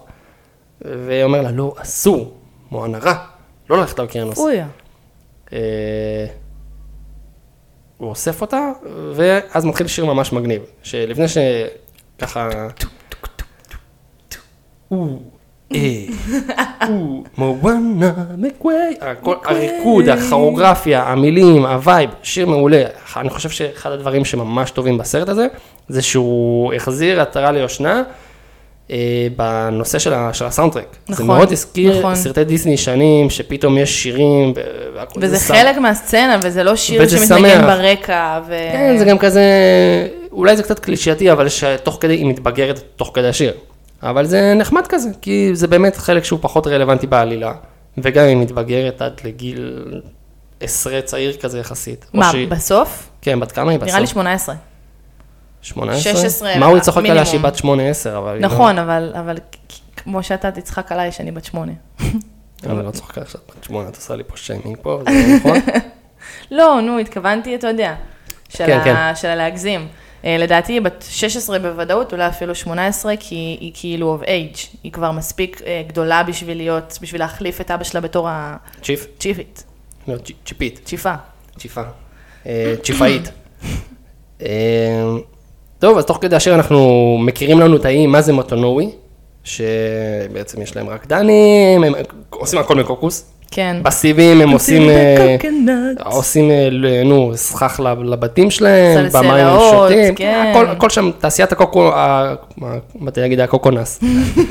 ואומר 0.81 1.41
לה, 1.41 1.51
לא, 1.51 1.73
אסור, 1.77 2.33
מואנה 2.71 2.97
רע, 2.97 3.13
לא 3.69 3.77
ללכת 3.77 3.99
לאוקיינוס. 3.99 4.37
אוי, 4.37 4.59
אה, 5.53 6.25
הוא 7.97 8.09
אוסף 8.09 8.41
אותה, 8.41 8.71
ואז 9.13 9.65
מתחיל 9.65 9.87
שיר 9.87 10.05
ממש 10.05 10.33
מגניב, 10.33 10.61
שלפני 10.83 11.27
שככה... 11.27 11.86
או, 14.91 15.07
אה, 15.75 15.79
או, 16.89 17.23
מואנה 17.37 18.13
מקווי, 18.37 18.75
הריקוד, 19.45 20.09
הכוריאוגרפיה, 20.09 21.03
המילים, 21.03 21.65
ה 21.65 21.73
vibe, 21.73 22.09
שיר 22.23 22.45
מעולה. 22.47 22.83
אני 23.17 23.29
חושב 23.29 23.49
שאחד 23.49 23.91
הדברים 23.91 24.25
שממש 24.25 24.71
טובים 24.71 24.97
בסרט 24.97 25.29
הזה, 25.29 25.47
זה 25.89 26.01
שהוא 26.01 26.73
החזיר 26.73 27.21
עטרה 27.21 27.51
ליושנה. 27.51 28.03
אה, 28.91 29.27
בנושא 29.35 29.99
של, 29.99 30.13
ה- 30.13 30.33
של 30.33 30.45
ה 30.45 30.49
soundtrack. 30.49 30.95
זה 31.07 31.13
נכון, 31.13 31.27
מאוד 31.27 31.51
הזכיר 31.51 31.99
נכון. 31.99 32.15
סרטי 32.15 32.43
דיסני 32.43 32.71
ישנים, 32.73 33.29
שפתאום 33.29 33.77
יש 33.77 34.03
שירים, 34.03 34.53
וזה 35.17 35.39
חלק 35.39 35.77
מהסצנה, 35.77 36.39
וזה 36.43 36.63
לא 36.63 36.75
שיר 36.75 37.07
שמתנגן. 37.07 37.61
ברקע, 37.61 38.39
ו... 38.47 38.57
כן, 38.71 38.97
זה 38.97 39.05
גם 39.05 39.17
כזה, 39.17 39.41
אולי 40.37 40.57
זה 40.57 40.63
קצת 40.63 40.79
קלישאתי, 40.79 41.31
אבל 41.31 41.49
שתוך 41.49 41.97
כדי, 42.01 42.13
היא 42.13 42.25
מתבגרת 42.25 42.79
תוך 42.95 43.11
כדי 43.13 43.27
השיר. 43.27 43.53
אבל 44.03 44.25
זה 44.25 44.53
נחמד 44.55 44.87
כזה, 44.89 45.09
כי 45.21 45.49
זה 45.53 45.67
באמת 45.67 45.95
חלק 45.97 46.23
שהוא 46.23 46.39
פחות 46.41 46.67
רלוונטי 46.67 47.07
בעלילה, 47.07 47.53
וגם 47.97 48.25
היא 48.25 48.37
מתבגרת 48.37 49.01
עד 49.01 49.21
לגיל 49.23 49.83
עשרה 50.59 51.01
צעיר 51.01 51.33
כזה 51.41 51.59
יחסית. 51.59 52.05
מה, 52.13 52.31
שהיא- 52.31 52.47
בסוף? 52.47 53.09
כן, 53.21 53.39
בת 53.39 53.51
כמה 53.51 53.71
היא 53.71 53.79
בסוף? 53.79 53.89
נראה 53.89 53.99
לי 53.99 54.07
18. 54.07 54.55
18? 55.61 56.13
16 56.13 56.55
מה 56.59 56.65
הוא 56.65 56.77
יצחק 56.77 56.97
עליה. 57.05 57.25
שהיא 57.25 57.39
בת 57.41 57.55
8-10, 57.55 57.63
אבל... 58.17 58.33
לא- 58.33 58.39
נכון, 58.47 58.77
אבל 58.77 59.13
אבל 59.19 59.37
כמו 59.97 60.23
שאתה 60.23 60.51
תצחק 60.51 60.91
עליי 60.91 61.11
שאני 61.11 61.31
בת 61.31 61.45
שמונה. 61.45 61.71
אני 62.65 62.85
לא 62.85 62.91
צוחק 62.91 63.17
עליה 63.17 63.29
שאת 63.29 63.39
בת 63.57 63.63
8, 63.63 63.89
את 63.89 63.95
עושה 63.95 64.15
לי 64.15 64.23
פה 64.27 64.37
שיימינג 64.37 64.77
פה, 64.81 65.01
זה 65.09 65.27
לא 65.27 65.35
נכון? 65.37 65.57
לא, 66.57 66.81
נו, 66.81 66.99
התכוונתי, 66.99 67.55
אתה 67.55 67.67
יודע, 67.67 67.95
של 68.49 68.65
כן, 68.65 68.79
ה- 68.79 68.83
כן. 68.83 69.15
של 69.15 69.27
הלהגזים. 69.27 69.87
אה, 70.27 70.37
לדעתי 70.37 70.73
היא 70.73 70.81
בת 70.81 71.05
16 71.09 71.59
בוודאות, 71.59 72.13
אולי 72.13 72.27
אפילו 72.27 72.55
18, 72.55 73.13
כי 73.19 73.35
היא 73.59 73.71
כאילו 73.73 74.17
of 74.21 74.25
age. 74.25 74.77
היא 74.83 74.91
כבר 74.91 75.11
מספיק 75.11 75.61
אה, 75.65 75.83
גדולה 75.87 76.23
בשביל 76.23 76.57
להיות, 76.57 76.97
בשביל 77.01 77.21
להחליף 77.21 77.61
את 77.61 77.71
אבא 77.71 77.83
שלה 77.83 78.01
בתור 78.01 78.27
צ'יף? 78.81 79.07
הצ'יפית, 79.17 79.63
לא, 80.07 80.17
צ'- 80.17 80.31
צ'יפית. 80.45 80.79
צ'יפה. 80.85 81.13
צ'יפה. 81.57 81.81
אה, 82.47 82.73
צ'יפאית. 82.83 83.31
טוב, 85.79 85.97
אז 85.97 86.05
תוך 86.05 86.17
כדי 86.21 86.35
השיר 86.35 86.55
אנחנו 86.55 86.79
מכירים 87.21 87.59
לנו 87.59 87.77
את 87.77 87.85
האי, 87.85 88.07
מה 88.07 88.21
זה 88.21 88.33
מוטונוי, 88.33 88.89
שבעצם 89.43 90.61
יש 90.61 90.75
להם 90.75 90.89
רקדנים, 90.89 91.83
הם 91.83 91.93
עושים 92.29 92.59
הכל 92.59 92.75
מקוקוס. 92.75 93.25
כן. 93.51 93.77
בסיבים 93.83 94.41
הם 94.41 94.49
עושים, 94.49 94.89
אה. 94.89 95.37
עושים, 96.05 96.51
אה, 96.51 96.67
ל- 96.71 97.03
נו, 97.03 97.31
סכך 97.35 97.79
לב- 97.83 98.03
לבתים 98.03 98.51
שלהם, 98.51 99.07
במים 99.13 99.31
הם 99.31 99.59
שותים, 99.71 100.15
כן. 100.15 100.53
הכל, 100.69 100.89
שם, 100.89 101.11
תעשיית 101.19 101.51
הקוקו, 101.51 101.91
באתי 102.95 103.21
להגיד 103.21 103.39
הקוקונס. 103.39 103.99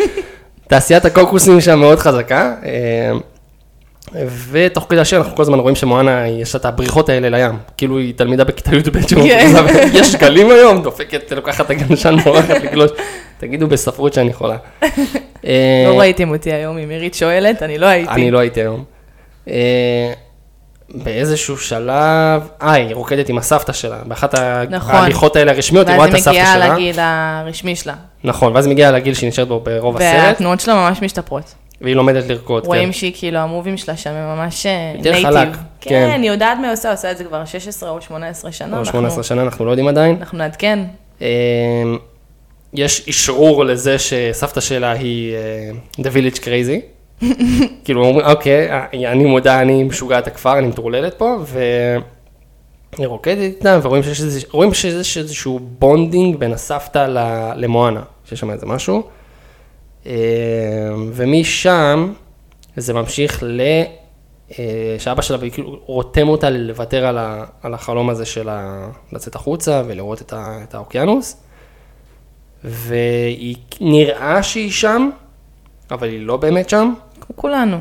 תעשיית 0.68 1.04
הקוקוסים 1.04 1.60
שם 1.60 1.78
מאוד 1.78 1.98
חזקה. 1.98 2.54
אה, 2.64 3.12
ותוך 4.50 4.86
כדי 4.88 5.00
השיר 5.00 5.18
אנחנו 5.18 5.36
כל 5.36 5.42
הזמן 5.42 5.58
רואים 5.58 5.76
שמואנה, 5.76 6.28
יש 6.28 6.54
לה 6.54 6.60
את 6.60 6.64
הבריחות 6.64 7.08
האלה 7.08 7.28
לים. 7.28 7.56
כאילו 7.76 7.98
היא 7.98 8.14
תלמידה 8.16 8.44
בכיתה 8.44 8.76
י"ב 8.76 9.00
כן. 9.06 9.52
יש 9.94 10.16
גלים 10.16 10.50
היום, 10.50 10.82
דופקת, 10.82 11.32
לוקחת 11.36 11.64
את 11.66 11.70
הגלשן 11.70 12.14
מורחת 12.26 12.48
לגלוש. 12.64 12.90
תגידו 13.38 13.66
בספרות 13.68 14.12
שאני 14.14 14.32
חולה. 14.32 14.56
אה, 15.46 15.84
לא 15.86 15.98
ראיתם 15.98 16.30
אותי 16.30 16.52
היום, 16.52 16.78
אם 16.78 16.90
עירית 16.90 17.14
שואלת, 17.14 17.62
אני 17.62 17.78
לא 17.78 17.86
הייתי. 17.86 18.10
אני 18.10 18.30
לא 18.30 18.38
הייתי 18.38 18.60
היום. 18.60 18.84
אה, 19.48 20.12
באיזשהו 20.94 21.58
שלב, 21.58 22.48
אה, 22.62 22.72
היא 22.72 22.94
רוקדת 22.94 23.28
עם 23.28 23.38
הסבתא 23.38 23.72
שלה, 23.72 23.96
באחת 24.06 24.34
נכון. 24.70 24.94
ההליכות 24.94 25.36
האלה 25.36 25.52
הרשמיות, 25.52 25.88
היא 25.88 25.96
רואה 25.96 26.08
את 26.08 26.12
ואז 26.12 26.26
היא 26.28 26.40
הסבתא 26.40 26.58
מגיעה 26.58 26.66
שלה. 26.66 26.74
לגיל 26.74 26.96
הרשמי 26.98 27.76
שלה. 27.76 27.94
נכון, 28.24 28.52
ואז 28.54 28.66
היא 28.66 28.72
מגיעה 28.72 28.90
לגיל 28.92 29.14
שהיא 29.14 29.28
נשארת 29.28 29.48
בו 29.48 29.60
ברוב 29.60 29.96
הסרט, 29.96 30.24
והתנועות 30.26 30.60
שלה 30.60 30.74
ממש 30.74 31.02
משתפרות. 31.02 31.54
והיא 31.80 31.96
לומדת 31.96 32.28
לרקוד. 32.28 32.66
רואים 32.66 32.88
כן. 32.88 32.92
שהיא 32.92 33.12
כאילו, 33.16 33.38
המובים 33.38 33.76
שלה 33.76 33.96
שם 33.96 34.10
הם 34.10 34.36
ממש 34.38 34.66
נייטיב. 34.66 35.22
חלק, 35.22 35.48
כן. 35.80 35.90
כן, 35.90 36.22
היא 36.22 36.30
יודעת 36.30 36.58
מה 36.58 36.66
היא 36.66 36.72
עושה, 36.72 36.90
עושה 36.90 37.10
את 37.10 37.18
זה 37.18 37.24
כבר 37.24 37.44
16 37.44 37.90
או 37.90 38.00
18 38.00 38.52
שנה. 38.52 38.72
או 38.72 38.78
אנחנו- 38.78 38.92
18 38.92 39.22
שנה, 39.22 39.42
אנחנו 39.42 39.64
לא 39.64 39.70
יודעים 39.70 39.88
עדיין. 39.88 40.16
אנחנו 40.20 40.38
נעדכן. 40.38 40.78
יש 42.74 43.08
אשרור 43.08 43.64
לזה 43.64 43.98
שסבתא 43.98 44.60
שלה 44.60 44.90
היא 44.92 45.34
אה, 45.34 45.70
The 45.98 46.06
Village 46.14 46.38
Crazy. 46.38 46.80
כאילו 47.84 48.04
אומרים, 48.06 48.26
אוקיי, 48.26 48.70
אה, 48.72 48.84
אני 49.12 49.24
מודה, 49.24 49.62
אני 49.62 49.82
משוגעת 49.84 50.26
הכפר, 50.26 50.58
אני 50.58 50.66
מטורללת 50.66 51.14
פה, 51.14 51.36
והיא 52.96 53.06
רוקדת 53.06 53.38
איתה, 53.56 53.78
ורואים 53.82 54.02
שיש 54.02 54.20
איזה- 54.20 54.40
רואים 54.50 54.74
שיש 54.74 55.18
איזשהו 55.18 55.58
bonding 55.78 56.36
בין 56.36 56.52
הסבתא 56.52 56.98
ל- 56.98 57.52
למואנה, 57.56 58.02
שיש 58.24 58.40
שם 58.40 58.50
איזה 58.50 58.66
משהו. 58.66 59.02
אה, 60.06 60.12
ומשם 61.12 62.12
זה 62.76 62.94
ממשיך 62.94 63.42
ל... 63.46 63.60
שאבא 64.98 65.22
שלה 65.22 65.38
כאילו 65.50 65.78
רותם 65.86 66.28
אותה 66.28 66.50
לוותר 66.50 67.06
על, 67.06 67.18
ה, 67.18 67.44
על 67.62 67.74
החלום 67.74 68.10
הזה 68.10 68.24
של 68.26 68.48
ה, 68.48 68.88
לצאת 69.12 69.34
החוצה 69.34 69.82
ולראות 69.86 70.22
את, 70.22 70.32
ה, 70.32 70.58
את 70.68 70.74
האוקיינוס. 70.74 71.36
והיא 72.66 73.56
נראה 73.80 74.42
שהיא 74.42 74.70
שם, 74.70 75.10
אבל 75.90 76.08
היא 76.08 76.20
לא 76.26 76.36
באמת 76.36 76.68
שם, 76.68 76.92
כמו 77.20 77.36
כולנו. 77.36 77.76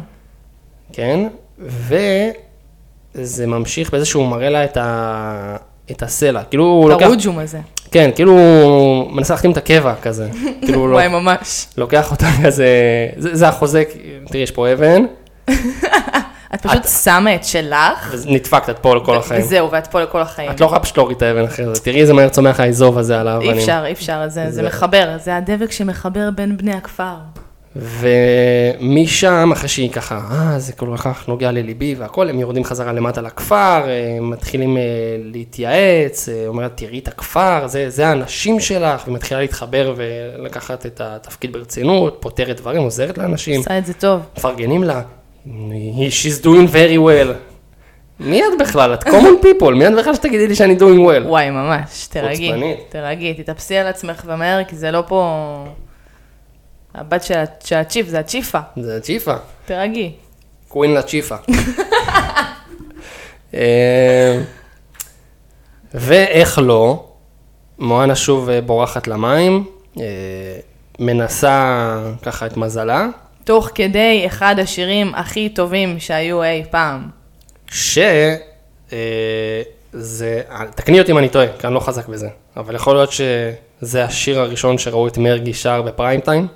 כן? 0.93 1.27
וזה 1.59 3.47
ממשיך 3.47 3.91
באיזה 3.91 4.05
שהוא 4.05 4.27
מראה 4.27 4.49
לה 4.49 4.63
את, 4.65 4.77
ה, 4.77 5.55
את 5.91 6.03
הסלע. 6.03 6.43
כאילו 6.43 6.63
הוא 6.63 6.85
את 6.85 6.91
לוקח, 6.91 7.05
הרוג'ום 7.05 7.39
הזה. 7.39 7.59
כן, 7.91 8.09
כאילו 8.15 8.31
הוא 8.31 9.11
מנסה 9.11 9.33
להחתים 9.33 9.51
את 9.51 9.57
הקבע 9.57 9.95
כזה. 10.01 10.29
כאילו 10.61 10.79
הוא 10.79 10.89
וואי, 10.93 11.07
ממש. 11.07 11.67
לוקח 11.77 12.11
אותה 12.11 12.27
כזה, 12.43 12.67
זה, 13.17 13.35
זה 13.35 13.47
החוזק, 13.47 13.89
תראי, 14.27 14.43
יש 14.43 14.51
פה 14.51 14.73
אבן, 14.73 15.01
את 16.55 16.61
פשוט 16.67 16.83
שמה 17.03 17.35
את 17.35 17.43
שלך, 17.45 18.15
ונדפקת 18.27 18.69
את 18.69 18.79
פה 18.79 18.95
לכל 18.95 19.17
החיים. 19.17 19.41
וזהו, 19.41 19.71
ואת 19.71 19.87
פה 19.87 20.01
לכל 20.01 20.21
החיים. 20.21 20.51
את 20.51 20.59
לא 20.59 20.65
יכולה 20.65 20.79
פשוט 20.81 20.97
להוריד 20.97 21.17
את 21.17 21.23
האבן 21.23 21.43
אחרי 21.43 21.65
זה, 21.75 21.81
תראי 21.81 22.01
איזה 22.01 22.13
מהר 22.13 22.29
צומח 22.29 22.59
האזוב 22.59 22.97
הזה 22.97 23.19
על 23.19 23.27
האבנים. 23.27 23.51
אי 23.51 23.57
אפשר, 23.59 23.83
אי 23.87 23.91
אפשר, 23.91 24.21
זה 24.27 24.45
זה 24.45 24.51
זה- 24.51 24.63
מחבר, 24.63 25.15
זה 25.23 25.35
הדבק 25.35 25.71
שמחבר 25.71 26.29
בין 26.35 26.57
בני 26.57 26.73
הכפר. 26.73 27.13
ומשם, 28.83 29.49
אחרי 29.53 29.69
שהיא 29.69 29.91
ככה, 29.91 30.21
אה, 30.31 30.59
זה 30.59 30.73
כל 30.73 30.97
כך 30.97 31.27
נוגע 31.27 31.51
לליבי 31.51 31.95
והכל, 31.97 32.29
הם 32.29 32.39
יורדים 32.39 32.63
חזרה 32.63 32.93
למטה 32.93 33.21
לכפר, 33.21 33.55
אה, 33.87 34.17
מתחילים 34.21 34.77
אה, 34.77 34.81
להתייעץ, 35.23 36.29
אה, 36.29 36.43
אומרת, 36.47 36.71
תראי 36.75 36.99
את 36.99 37.07
הכפר, 37.07 37.67
זה, 37.67 37.89
זה 37.89 38.07
האנשים 38.07 38.59
שלך, 38.59 39.07
ומתחילה 39.07 39.39
להתחבר 39.41 39.93
ולקחת 39.95 40.85
את 40.85 41.01
התפקיד 41.03 41.53
ברצינות, 41.53 42.17
פותרת 42.19 42.57
דברים, 42.57 42.81
עוזרת 42.81 43.17
לאנשים, 43.17 43.59
עושה 43.59 43.77
את 43.77 43.85
זה 43.85 43.93
טוב. 43.93 44.21
מפרגנים 44.37 44.83
לה, 44.83 44.99
"He- 45.01 45.03
she's 46.09 46.43
doing 46.43 46.73
very 46.73 46.97
well. 46.97 47.33
מי 48.19 48.41
את 48.41 48.59
בכלל? 48.59 48.93
את 48.93 49.03
common 49.03 49.45
people, 49.45 49.73
מי 49.75 49.87
את 49.87 49.93
בכלל 49.99 50.15
שתגידי 50.15 50.47
לי 50.47 50.55
שאני 50.55 50.77
doing 50.77 50.99
well? 50.99 51.27
וואי, 51.27 51.49
ממש, 51.49 52.07
חוצפנית. 52.07 52.79
תירגעי, 52.89 53.33
תתאפסי 53.33 53.77
על 53.77 53.87
עצמך 53.87 54.23
ומהר, 54.25 54.63
כי 54.63 54.75
זה 54.75 54.91
לא 54.91 55.03
פה... 55.07 55.65
הבת 56.95 57.23
של 57.63 57.75
הצ'יפ, 57.75 58.07
זה 58.07 58.19
הצ'יפה, 58.19 58.59
זה 58.77 58.99
צ'יפה. 59.01 59.33
תירגעי. 59.65 60.11
קווין 60.67 60.91
לה 60.91 61.01
צ'יפה. 61.01 61.35
אה, 63.53 64.41
ואיך 65.93 66.59
לא, 66.63 67.05
מואנה 67.79 68.15
שוב 68.15 68.49
אה, 68.49 68.61
בורחת 68.61 69.07
למים, 69.07 69.65
אה, 69.99 70.03
מנסה 70.99 71.97
ככה 72.21 72.45
את 72.45 72.57
מזלה, 72.57 73.07
תוך 73.45 73.69
כדי 73.75 74.23
אחד 74.25 74.59
השירים 74.59 75.15
הכי 75.15 75.49
טובים 75.49 75.99
שהיו 75.99 76.43
אי 76.43 76.63
פעם. 76.71 77.09
ש... 77.67 77.97
אה, 78.93 79.61
זה, 79.93 80.41
תקני 80.75 80.99
אותי 80.99 81.11
אם 81.11 81.17
אני 81.17 81.29
טועה, 81.29 81.45
כי 81.59 81.67
אני 81.67 81.73
לא 81.75 81.79
חזק 81.79 82.07
בזה, 82.07 82.27
אבל 82.57 82.75
יכול 82.75 82.95
להיות 82.95 83.11
שזה 83.11 84.03
השיר 84.03 84.39
הראשון 84.39 84.77
שראו 84.77 85.07
את 85.07 85.17
מרגי 85.17 85.53
שר 85.53 85.81
בפריים 85.81 86.19
טיים. 86.19 86.47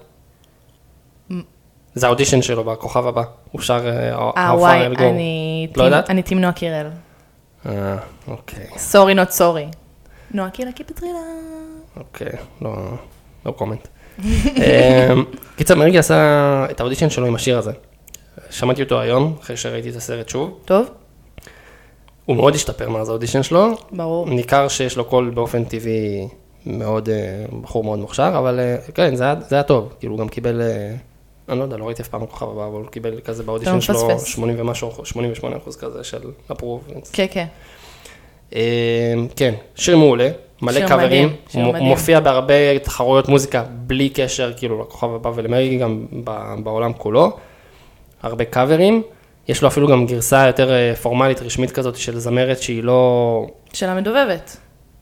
זה 1.94 2.08
האודישן 2.08 2.42
שלו 2.42 2.64
בכוכב 2.64 3.08
הבא, 3.08 3.24
הוא 3.52 3.62
שר 3.62 3.88
אה, 3.88 4.14
אה, 4.38 4.54
I'll 4.54 4.98
go. 4.98 5.02
אני... 5.02 5.68
לא 5.76 5.84
יודעת? 5.84 6.10
אני 6.10 6.24
team 6.24 6.42
נועה 6.42 6.54
קירל. 6.54 6.88
אה, 7.66 7.96
אוקיי. 8.28 8.68
Sorry 8.78 9.14
not 9.14 9.30
sorry. 9.30 9.66
נועה 10.32 10.50
קירל 10.50 10.72
keep 10.72 10.87
it 10.87 10.94
real 10.94 11.09
אה. 11.09 11.20
אוקיי, 11.98 12.32
לא, 12.62 12.76
no 13.46 13.52
comment. 13.52 13.88
אמ, 14.26 15.26
קיצר, 15.56 15.76
מרגי 15.76 15.98
עשה 15.98 16.66
את 16.72 16.80
האודישן 16.80 17.10
שלו 17.10 17.26
עם 17.26 17.36
השיר 17.36 17.58
הזה. 17.58 17.72
שמעתי 18.50 18.84
אותו 18.84 19.00
היום, 19.00 19.36
אחרי 19.42 19.58
שראיתי 19.58 19.90
את 19.90 19.96
הסרט 19.96 20.30
שוב. 20.30 20.60
טוב? 20.66 20.90
הוא 22.26 22.36
מאוד 22.36 22.56
השתפר 22.56 22.90
מאז 22.90 23.10
האודישן 23.10 23.44
שלו, 23.44 23.78
ברור. 23.92 24.30
ניכר 24.30 24.68
שיש 24.68 24.98
לו 24.98 25.06
קול 25.06 25.30
באופן 25.30 25.64
טבעי 25.64 26.28
מאוד, 26.66 27.10
אה, 27.10 27.46
בחור 27.62 27.84
מאוד 27.84 28.00
מוכשר, 28.00 28.34
אבל 28.38 28.60
אה, 28.60 28.76
כן, 28.94 29.16
זה 29.16 29.24
היה, 29.24 29.36
זה 29.48 29.56
היה 29.56 29.64
טוב, 29.64 29.94
כאילו 30.00 30.14
הוא 30.14 30.20
גם 30.20 30.30
קיבל, 30.30 30.62
אה, 30.62 30.96
אני 31.50 31.60
לא 31.60 31.64
יודע, 31.64 31.78
לא 31.78 31.86
ראיתי 31.86 32.02
אף 32.02 32.08
פעם 32.08 32.24
הכוכב 32.24 32.50
הבא, 32.50 32.66
אבל 32.66 32.80
הוא 32.80 32.86
קיבל 32.86 33.20
כזה 33.20 33.44
באודישן 33.44 33.82
שלו 33.82 34.08
מפספס. 34.08 34.24
80 34.24 34.56
ומשהו, 34.60 34.92
88 35.04 35.58
אחוז 35.58 35.76
כזה 35.76 36.04
של 36.04 36.22
הפרוב. 36.50 36.88
כן, 37.14 37.26
כן. 37.32 37.46
אה, 38.56 39.14
כן, 39.36 39.54
שיר 39.76 39.98
מעולה, 39.98 40.30
מלא 40.62 40.88
קאברים, 40.88 41.30
הוא. 41.54 41.76
מופיע 41.78 42.20
בהרבה 42.20 42.80
תחרויות 42.80 43.28
מוזיקה 43.28 43.64
בלי 43.70 44.10
קשר 44.10 44.54
כאילו 44.58 44.82
לכוכב 44.82 45.14
הבא 45.16 45.32
ולמרגי, 45.36 45.78
גם 45.78 46.06
בעולם 46.64 46.94
כולו, 46.94 47.32
הרבה 48.24 48.46
קאברים, 48.46 49.02
יש 49.48 49.62
לו 49.62 49.68
אפילו 49.68 49.88
גם 49.88 50.06
גרסה 50.06 50.48
יותר 50.48 50.72
אה, 50.72 50.96
פורמלית, 50.96 51.42
רשמית 51.42 51.72
כזאת 51.72 51.96
של 51.96 52.20
זמרת 52.20 52.60
שהיא 52.60 52.84
לא, 52.84 53.46
של 53.74 53.90
המדובבת. 53.90 54.58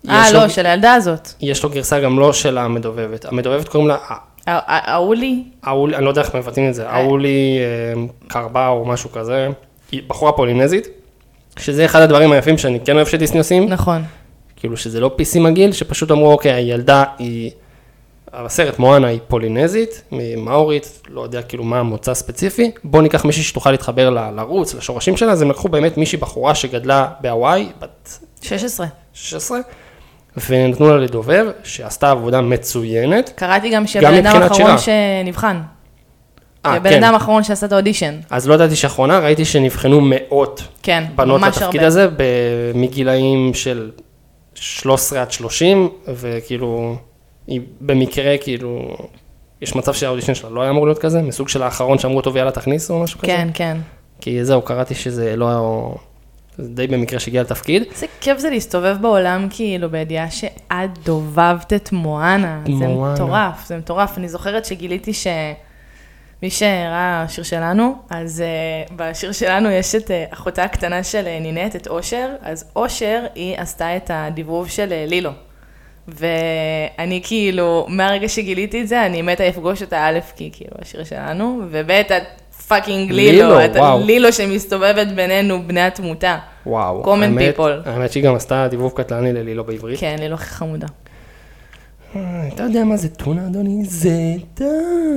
אה, 0.09 0.31
לא, 0.33 0.47
של 0.49 0.65
הילדה 0.65 0.93
הזאת. 0.93 1.29
יש 1.41 1.63
לו 1.63 1.69
גרסה 1.69 1.99
גם 1.99 2.19
לא 2.19 2.33
של 2.33 2.57
המדובבת, 2.57 3.25
המדובבת 3.25 3.67
קוראים 3.67 3.87
לה, 3.87 3.95
ה- 3.95 4.13
ה- 4.47 4.93
האולי, 4.93 5.43
אאולי, 5.67 5.95
אני 5.95 6.05
לא 6.05 6.09
יודע 6.09 6.21
איך 6.21 6.35
מבטאים 6.35 6.69
את 6.69 6.73
זה, 6.73 6.87
אה. 6.87 7.01
אאולי 7.01 7.57
אה, 7.59 8.01
קרבא 8.27 8.67
או 8.67 8.85
משהו 8.85 9.11
כזה, 9.11 9.47
היא 9.91 10.01
בחורה 10.07 10.31
פולינזית, 10.31 10.87
שזה 11.59 11.85
אחד 11.85 12.01
הדברים 12.01 12.31
היפים 12.31 12.57
שאני 12.57 12.79
כן 12.85 12.95
אוהב 12.95 13.07
שדיסני 13.07 13.37
עושים, 13.37 13.69
נכון. 13.69 14.01
כאילו 14.59 14.77
שזה 14.77 14.99
לא 14.99 15.15
PC 15.17 15.39
מגעיל, 15.39 15.71
שפשוט 15.71 16.11
אמרו, 16.11 16.31
אוקיי, 16.31 16.51
הילדה 16.51 17.03
היא, 17.19 17.51
הסרט 18.33 18.79
מואנה 18.79 19.07
היא 19.07 19.19
פולינזית, 19.27 20.01
מאורית, 20.37 21.01
לא 21.09 21.21
יודע 21.21 21.41
כאילו 21.41 21.63
מה 21.63 21.79
המוצא 21.79 22.11
הספציפי, 22.11 22.71
בואו 22.83 23.01
ניקח 23.01 23.25
מישהי 23.25 23.43
שתוכל 23.43 23.71
להתחבר 23.71 24.09
ל- 24.09 24.29
לרוץ, 24.35 24.75
לשורשים 24.75 25.17
שלה, 25.17 25.31
אז 25.31 25.41
הם 25.41 25.49
לקחו 25.49 25.69
באמת 25.69 25.97
מישהי 25.97 26.17
בחורה 26.17 26.55
שגדלה 26.55 27.07
בהוואי, 27.21 27.67
בת 27.81 28.19
16. 28.41 28.87
16, 29.13 29.59
ונתנו 30.49 30.89
לה 30.89 30.97
לדובב, 30.97 31.45
שעשתה 31.63 32.11
עבודה 32.11 32.41
מצוינת. 32.41 33.29
קראתי 33.35 33.69
גם 33.69 33.87
שהבן 33.87 34.25
אדם 34.25 34.41
האחרון 34.41 34.77
שירה. 34.77 34.77
שנבחן. 35.23 35.61
אה, 36.65 36.73
הבן 36.73 36.89
כן. 36.89 37.03
אדם 37.03 37.13
האחרון 37.13 37.43
שעשה 37.43 37.65
את 37.65 37.71
האודישן. 37.71 38.15
אז 38.29 38.47
לא 38.47 38.53
ידעתי 38.53 38.75
שאחרונה, 38.75 39.19
ראיתי 39.19 39.45
שנבחנו 39.45 40.01
מאות 40.03 40.63
כן, 40.83 41.03
בנות 41.15 41.41
לתפקיד 41.41 41.65
הרבה. 41.83 41.87
הזה, 41.87 42.07
מגילאים 42.75 43.53
של 43.53 43.91
13 44.59 45.21
עד 45.21 45.31
30, 45.31 45.89
וכאילו, 46.07 46.95
היא 47.47 47.61
במקרה, 47.81 48.37
כאילו, 48.37 48.97
יש 49.61 49.75
מצב 49.75 49.93
שהאודישן 49.93 50.35
שלה 50.35 50.49
לא 50.49 50.61
היה 50.61 50.69
אמור 50.69 50.85
להיות 50.85 50.99
כזה, 50.99 51.21
מסוג 51.21 51.49
של 51.49 51.63
האחרון 51.63 51.99
שאמרו, 51.99 52.21
טוב, 52.21 52.37
יאללה, 52.37 52.51
תכניסו 52.51 52.93
או 52.93 53.03
משהו 53.03 53.19
כזה. 53.19 53.27
כן, 53.27 53.47
כן. 53.53 53.77
כי 54.21 54.45
זהו, 54.45 54.61
קראתי 54.61 54.95
שזה 54.95 55.35
לא... 55.35 55.95
זה 56.57 56.69
די 56.69 56.87
במקרה 56.87 57.19
שהגיע 57.19 57.41
לתפקיד. 57.41 57.83
איזה 57.91 58.05
כיף 58.21 58.39
זה 58.39 58.49
להסתובב 58.49 58.97
בעולם 59.01 59.47
כאילו 59.49 59.89
בידיעה 59.89 60.31
שאת 60.31 60.97
דובבת 61.03 61.73
את 61.73 61.91
מואנה. 61.91 62.61
זה 62.65 62.87
מואנה. 62.87 63.13
מטורף, 63.13 63.67
זה 63.67 63.77
מטורף. 63.77 64.17
אני 64.17 64.29
זוכרת 64.29 64.65
שגיליתי 64.65 65.13
ש... 65.13 65.27
מי 66.43 66.49
שראה 66.49 67.23
השיר 67.25 67.43
שלנו, 67.43 67.95
אז 68.09 68.43
uh, 68.89 68.93
בשיר 68.95 69.31
שלנו 69.31 69.69
יש 69.71 69.95
את 69.95 70.07
uh, 70.07 70.33
אחותה 70.33 70.63
הקטנה 70.63 71.03
של 71.03 71.25
uh, 71.25 71.43
נינט, 71.43 71.75
את 71.75 71.87
אושר, 71.87 72.29
אז 72.41 72.65
אושר, 72.75 73.23
היא 73.35 73.55
עשתה 73.57 73.95
את 73.97 74.11
הדיבוב 74.13 74.69
של 74.69 74.89
uh, 74.89 75.09
לילו. 75.09 75.31
ואני 76.07 77.21
כאילו, 77.23 77.85
מהרגע 77.89 78.29
שגיליתי 78.29 78.81
את 78.81 78.87
זה, 78.87 79.05
אני 79.05 79.21
מתה 79.21 79.47
לפגוש 79.47 79.81
אותה 79.81 80.05
א', 80.09 80.19
כי 80.35 80.49
כאילו 80.53 80.71
השיר 80.81 81.03
שלנו, 81.03 81.61
וב', 81.71 81.91
את 81.91 82.11
fucking 82.67 83.11
לילו, 83.11 83.31
לילו, 83.47 83.65
את 83.65 83.75
וואו. 83.75 83.99
לילו 84.05 84.33
שמסתובבת 84.33 85.07
בינינו, 85.07 85.63
בני 85.67 85.81
התמותה. 85.81 86.37
וואו. 86.65 87.03
Common 87.03 87.23
האמת- 87.23 87.57
people. 87.57 87.89
האמת 87.89 88.11
שהיא 88.11 88.23
גם 88.23 88.35
עשתה 88.35 88.67
דיבוב 88.69 88.93
קטלני 88.95 89.33
ללילו 89.33 89.63
בעברית. 89.63 89.99
כן, 89.99 90.15
לילו 90.19 90.35
הכי 90.35 90.49
חמודה. 90.49 90.87
אה, 92.15 92.47
אתה 92.53 92.63
יודע 92.63 92.83
מה 92.83 92.97
זה 92.97 93.09
טונה, 93.09 93.47
אדוני? 93.47 93.85
זה 93.85 94.11
טונה. 94.53 94.71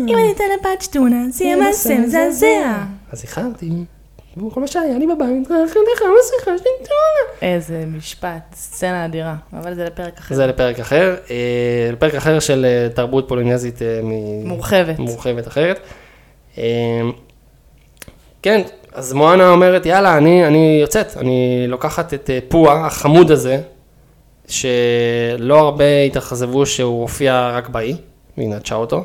אם 0.09 0.16
אני 0.16 0.33
אתן 0.33 0.44
לפאדג' 0.59 0.83
טונה, 0.83 1.24
זה 1.31 1.44
יהיה 1.44 1.57
מעשה 1.57 1.98
מזעזע. 1.98 2.76
אז 3.12 3.22
איחרתי. 3.22 3.70
כל 4.55 4.61
מה 4.61 4.66
שהיה 4.66 4.98
לי 4.98 5.07
בבית, 5.07 5.50
לך 5.50 6.03
מסכה 6.20 6.59
שלי 6.59 6.70
טונה. 6.79 7.53
איזה 7.53 7.85
משפט, 7.96 8.55
סצנה 8.55 9.05
אדירה, 9.05 9.35
אבל 9.53 9.74
זה 9.74 9.85
לפרק 9.85 10.18
אחר. 10.18 10.35
זה 10.35 10.46
לפרק 10.46 10.81
אחר, 10.81 11.16
אה, 11.31 11.90
לפרק 11.92 12.14
אחר 12.14 12.38
של 12.40 12.64
אה, 12.64 12.88
תרבות 12.94 13.29
פולינזית 13.29 13.79
מורחבת. 14.44 14.98
מורחבת 14.98 15.46
אחרת. 15.46 15.81
כן, 18.42 18.62
אז 18.94 19.12
מואנה 19.12 19.50
אומרת, 19.50 19.87
יאללה, 19.87 20.16
אני, 20.16 20.46
אני 20.46 20.79
יוצאת, 20.81 21.16
אני 21.16 21.64
לוקחת 21.68 22.14
את 22.14 22.31
פועה, 22.48 22.87
החמוד 22.87 23.31
הזה, 23.31 23.61
שלא 24.50 25.58
הרבה 25.58 26.02
התאכזבו 26.06 26.66
שהוא 26.66 27.02
הופיע 27.02 27.50
רק 27.54 27.68
באי, 27.68 27.96
והיא 28.36 28.48
נטשה 28.48 28.74
אותו. 28.74 29.04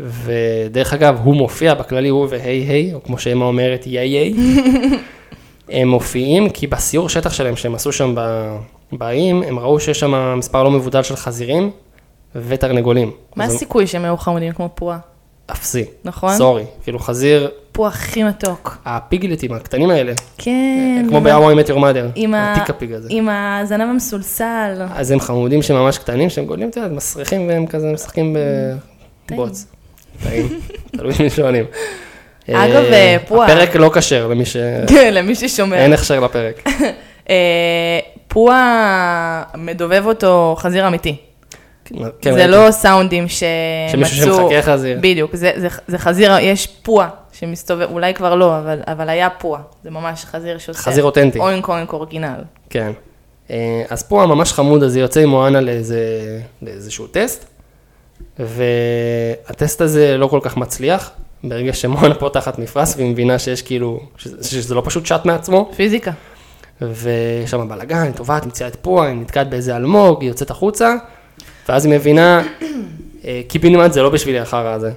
ודרך 0.00 0.92
אגב, 0.92 1.20
הוא 1.24 1.34
מופיע 1.34 1.74
בכללי, 1.74 2.08
הוא 2.08 2.26
והי 2.30 2.58
היי, 2.58 2.94
או 2.94 3.02
כמו 3.02 3.18
שאמא 3.18 3.44
אומרת, 3.44 3.86
יאי 3.86 4.06
יאי. 4.06 4.34
הם 5.68 5.88
מופיעים 5.88 6.50
כי 6.50 6.66
בסיור 6.66 7.08
שטח 7.08 7.32
שלהם 7.32 7.56
שהם 7.56 7.74
עשו 7.74 7.92
שם 7.92 8.14
ב- 8.16 8.56
באיים, 8.92 9.42
הם 9.42 9.58
ראו 9.58 9.80
שיש 9.80 10.00
שם 10.00 10.34
מספר 10.38 10.62
לא 10.62 10.70
מבודל 10.70 11.02
של 11.02 11.16
חזירים 11.16 11.70
ותרנגולים. 12.34 13.10
מה 13.36 13.44
הסיכוי 13.44 13.86
שהם 13.86 14.04
היו 14.04 14.16
חמודים 14.16 14.52
כמו 14.52 14.68
פועה? 14.74 14.98
אפסי. 15.46 15.84
נכון? 16.04 16.36
סורי. 16.36 16.64
כאילו 16.82 16.98
חזיר, 16.98 17.50
פועה 17.72 17.88
הכי 17.88 18.22
מתוק. 18.22 18.78
הפיגלטים 18.84 19.52
הקטנים 19.52 19.90
האלה, 19.90 20.12
כן. 20.38 21.06
כמו 21.08 21.20
מת 21.56 21.68
יור 21.68 21.80
מאדר, 21.80 22.08
עם 22.14 22.34
התיק 22.34 22.70
הפיג 22.70 22.92
הזה. 22.92 23.08
עם 23.10 23.28
הזנב 23.28 23.88
המסולסל. 23.88 24.82
אז 24.94 25.10
הם 25.10 25.20
חמודים 25.20 25.62
שממש 25.62 25.98
קטנים, 25.98 26.30
שהם 26.30 26.44
גודלים, 26.44 26.68
אתה 26.68 26.80
יודע, 26.80 26.94
מסריחים 26.94 27.48
והם 27.48 27.66
כזה 27.66 27.92
משחקים 27.92 28.36
בבוץ. 29.30 29.66
טעים, 30.22 30.48
תלוי 30.96 31.14
מי 31.20 31.30
שואלים. 31.30 31.64
אגב, 32.50 32.84
אה, 32.92 33.16
פועה. 33.28 33.46
הפרק 33.46 33.76
לא 33.76 33.90
כשר 33.94 34.28
למי 34.28 34.44
ש... 34.44 34.56
כן, 34.92 35.14
למי 35.14 35.34
ששומע. 35.34 35.76
אין 35.76 35.92
הכשר 35.92 36.20
לפרק. 36.20 36.68
אה, 37.30 37.98
פועה 38.28 39.42
מדובב 39.54 40.02
אותו 40.06 40.56
חזיר 40.58 40.88
אמיתי. 40.88 41.16
כן, 41.84 41.96
זה 42.22 42.30
ראיתי. 42.30 42.50
לא 42.50 42.70
סאונדים 42.70 43.28
שמצאו... 43.28 43.46
שמישהו 43.92 44.34
שמחכה 44.34 44.62
חזיר. 44.62 44.98
בדיוק, 45.00 45.36
זה, 45.36 45.52
זה, 45.56 45.68
זה 45.86 45.98
חזיר, 45.98 46.32
יש 46.40 46.66
פועה 46.66 47.08
שמסתובב, 47.42 47.88
אולי 47.90 48.14
כבר 48.14 48.34
לא, 48.34 48.58
אבל, 48.58 48.80
אבל 48.86 49.08
היה 49.08 49.30
פועה. 49.30 49.62
זה 49.84 49.90
ממש 49.90 50.24
חזיר 50.24 50.58
שעושה... 50.58 50.80
חזיר 50.80 51.04
אותנטי. 51.04 51.38
אוינק 51.38 51.68
אוינק 51.68 51.92
אורגינל. 51.92 52.40
כן. 52.70 52.92
אה, 53.50 53.82
אז 53.90 54.02
פה 54.02 54.22
הממש 54.22 54.52
חמוד 54.52 54.82
הזה 54.82 55.00
יוצא 55.00 55.20
עם 55.20 55.28
מואנה 55.28 55.60
לאיזה, 55.60 56.00
לאיזשהו 56.62 57.06
טסט, 57.06 57.44
והטסט 58.38 59.80
הזה 59.80 60.16
לא 60.18 60.26
כל 60.26 60.40
כך 60.42 60.56
מצליח, 60.56 61.10
ברגע 61.44 61.72
שמואנה 61.72 62.14
פותחת 62.14 62.58
מפרש 62.58 62.92
והיא 62.96 63.10
מבינה 63.10 63.38
שיש 63.38 63.62
כאילו, 63.62 64.00
שזה, 64.16 64.44
שזה 64.44 64.74
לא 64.74 64.82
פשוט 64.84 65.06
שט 65.06 65.24
מעצמו, 65.24 65.70
פיזיקה. 65.76 66.12
ויש 66.80 67.50
שם 67.50 67.68
בלאגן, 67.68 68.02
היא 68.02 68.12
טובעת, 68.12 68.46
מציעה 68.46 68.68
את 68.68 68.76
פועה, 68.76 69.06
היא 69.08 69.16
נתקעת 69.16 69.50
באיזה 69.50 69.76
אלמוג, 69.76 70.20
היא 70.20 70.28
יוצאת 70.28 70.50
החוצה, 70.50 70.94
ואז 71.68 71.86
היא 71.86 71.94
מבינה, 71.94 72.42
אה, 73.24 73.40
קיבינימט 73.48 73.92
זה 73.92 74.02
לא 74.02 74.10
בשבילי 74.10 74.38
החרא 74.38 74.72
הזה. 74.72 74.92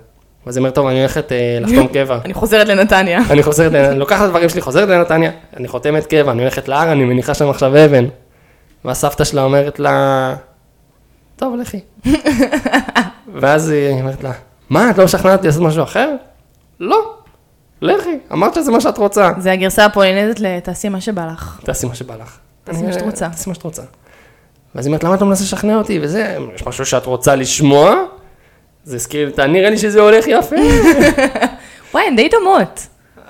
אז 0.46 0.58
היא 0.58 0.62
אומרת, 0.62 0.76
טוב, 0.76 0.88
אני 0.88 1.00
הולכת 1.00 1.32
אה, 1.32 1.58
לחתום 1.62 1.88
קבע. 1.94 2.20
אני 2.26 2.34
חוזרת 2.34 2.68
לנתניה. 2.68 3.22
אני 3.30 3.44
חוזרת, 3.44 3.74
אני 3.74 4.00
לוקחת 4.00 4.22
את 4.22 4.26
הדברים 4.26 4.50
שלי, 4.50 4.62
חוזרת 4.62 4.90
לנתניה, 4.90 5.32
אני 5.58 5.68
חותמת 5.68 6.06
קבע, 6.06 6.32
אני 6.32 6.42
הולכת 6.42 6.68
להר, 6.68 6.92
אני 6.92 7.06
מניחה 7.06 7.34
שם 7.34 7.50
עכשיו 7.50 7.86
אבן. 7.86 8.06
והסבתא 8.86 9.24
שלה 9.24 9.44
אומרת 9.44 9.80
לה, 9.80 10.36
טוב, 11.36 11.56
לכי. 11.56 11.80
ואז 13.42 13.70
היא 13.70 14.00
אומרת 14.02 14.24
לה, 14.24 14.32
מה, 14.70 14.90
את 14.90 14.98
לא 14.98 15.06
משכנעת 15.06 15.38
אותי 15.38 15.48
לעשות 15.48 15.62
משהו 15.62 15.84
אחר? 15.84 16.10
לא, 16.80 17.14
לכי, 17.82 18.18
אמרת 18.32 18.54
שזה 18.54 18.72
מה 18.72 18.82
שאת 18.82 18.98
רוצה. 18.98 19.32
זה 19.38 19.52
הגרסה 19.52 19.86
הפולינזית 19.86 20.40
לתעשי 20.40 20.90
מה 20.90 21.02
שבא 21.02 21.28
לך. 21.32 21.60
תעשי 21.64 21.88
מה 21.88 21.96
שבא 21.96 22.16
לך. 22.16 22.38
תעשי 22.64 22.82
מה 22.84 22.94
שאת 22.94 23.02
רוצה. 23.02 23.30
תעשי 23.30 23.50
מה 23.50 23.56
שאת 23.56 23.64
רוצה. 23.64 23.82
ואז 24.76 24.86
היא 24.86 24.92
אומרת, 24.92 25.04
למה 25.04 25.16
אתה 25.16 25.26
מנסה 25.26 25.44
לשכנע 25.44 25.78
אותי? 25.78 26.00
וזה, 26.02 26.38
יש 26.56 26.68
משהו 26.68 26.86
שאת 26.86 27.06
רוצה 27.06 27.36
לשמוע? 27.36 27.96
זה 28.86 28.95
הזכיר, 28.95 29.32
לי, 29.38 29.48
נראה 29.48 29.69
לי 29.69 29.78
שזה 29.78 30.02
הולך 30.02 30.26
יפה. 30.28 30.56
וואי, 31.93 32.04
הן 32.08 32.15
די 32.15 32.30
דומות. 32.30 32.88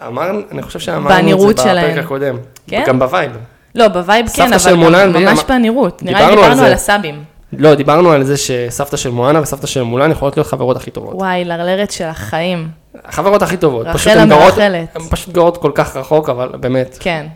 אמרנו, 0.08 0.40
אני 0.52 0.62
חושב 0.62 0.80
שאמרנו 0.80 1.52
את 1.52 1.58
זה 1.58 1.64
שלהם. 1.64 1.92
בפרק 1.92 2.06
הקודם. 2.06 2.38
כן? 2.68 2.84
גם 2.88 3.00
ב 3.00 3.05
vibe. 3.05 3.32
לא, 3.76 3.88
ב 3.88 3.96
vibe 3.96 4.28
כן, 4.28 4.54
אבל 4.54 4.74
מולן, 4.74 5.14
גם 5.14 5.22
ממש 5.22 5.40
אמר- 5.40 5.48
בנראות. 5.48 6.04
נראה 6.04 6.22
לי 6.22 6.36
דיברנו 6.36 6.52
על 6.52 6.56
זה. 6.58 6.66
על 6.66 6.74
הסאבים. 6.74 7.24
לא, 7.54 7.76
דיברנו 7.76 8.12
על 8.12 8.24
זה 8.24 8.38
שסבתא 8.38 8.98
של 8.98 9.10
מואנה 9.10 9.42
וסבתא 9.42 9.68
של 9.68 9.82
מולן 9.82 10.12
יכולות 10.12 10.38
להיות 10.38 10.48
חברות 10.48 10.78
הכי 10.78 10.92
טובות. 10.92 11.14
וואי, 11.16 11.46
לרלרת 11.46 11.92
של 11.92 12.04
החיים. 12.04 12.68
החברות 13.06 13.42
הכי 13.42 13.58
טובות. 13.58 13.88
רק 13.88 13.98
שפשוט 13.98 14.14
הן. 14.14 14.32
הן 14.96 15.02
פשוט 15.10 15.34
גרות 15.34 15.58
כל 15.58 15.72
כך 15.76 15.96
רחוק, 15.96 16.30
אבל 16.30 16.50
באמת, 16.60 16.98
כן. 17.00 17.28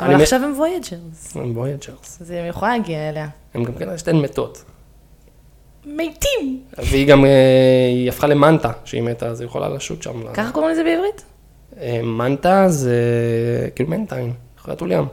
אבל 0.00 0.22
עכשיו 0.22 0.40
הם 0.44 0.52
voyagers. 0.58 1.36
הן 1.36 1.50
voyagers. 1.56 2.18
אז 2.20 2.30
היא 2.30 2.40
יכולה 2.48 2.72
להגיע 2.72 3.08
אליה. 3.08 3.26
הן 3.54 3.64
גם 3.64 3.72
כן 3.72 3.98
שתיהן 3.98 4.16
מתות. 4.16 4.64
מתים. 5.86 6.62
והיא 6.78 7.08
גם, 7.08 7.24
אה, 7.24 7.30
היא 7.88 8.08
הפכה 8.08 8.26
למנטה, 8.26 8.72
שהיא 8.84 9.02
מתה, 9.02 9.26
אז 9.26 9.40
היא 9.40 9.46
יכולה 9.46 9.68
לשוט 9.68 10.02
שם. 10.02 10.32
ככה 10.34 10.52
קוראים 10.52 10.72
לזה 10.72 10.84
בעברית? 10.84 11.24
אה, 11.80 12.00
מנטה 12.02 12.68
זה 12.68 12.98
כאילו 13.74 13.90
מנטיין, 13.90 14.32
חתול 14.58 14.92
ים. 14.92 15.06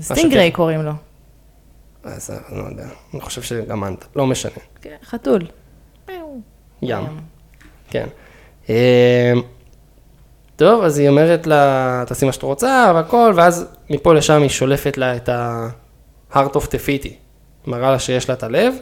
סטינגריי 0.00 0.50
קוראים 0.50 0.82
לו. 0.82 0.92
אז 2.04 2.30
אני 2.30 2.58
לא 2.58 2.64
יודע, 2.64 2.86
אני 3.14 3.20
חושב 3.20 3.42
שגם 3.42 3.84
אנט, 3.84 4.04
לא 4.16 4.26
משנה. 4.26 4.52
כן, 4.82 4.96
חתול. 5.04 5.46
ים, 6.82 7.04
כן. 7.90 8.06
אה, 8.70 9.32
טוב, 10.56 10.84
אז 10.84 10.98
היא 10.98 11.08
אומרת 11.08 11.46
לה, 11.46 12.04
תעשי 12.06 12.26
מה 12.26 12.32
שאת 12.32 12.42
רוצה 12.42 12.92
והכל, 12.94 13.32
ואז 13.36 13.66
מפה 13.90 14.14
לשם 14.14 14.42
היא 14.42 14.48
שולפת 14.48 14.98
לה 14.98 15.16
את 15.16 15.28
ה-heart 15.28 16.54
of 16.54 16.66
tefiti. 16.66 17.12
מראה 17.66 17.90
לה 17.90 17.98
שיש 17.98 18.28
לה 18.28 18.34
את 18.34 18.42
הלב, 18.42 18.74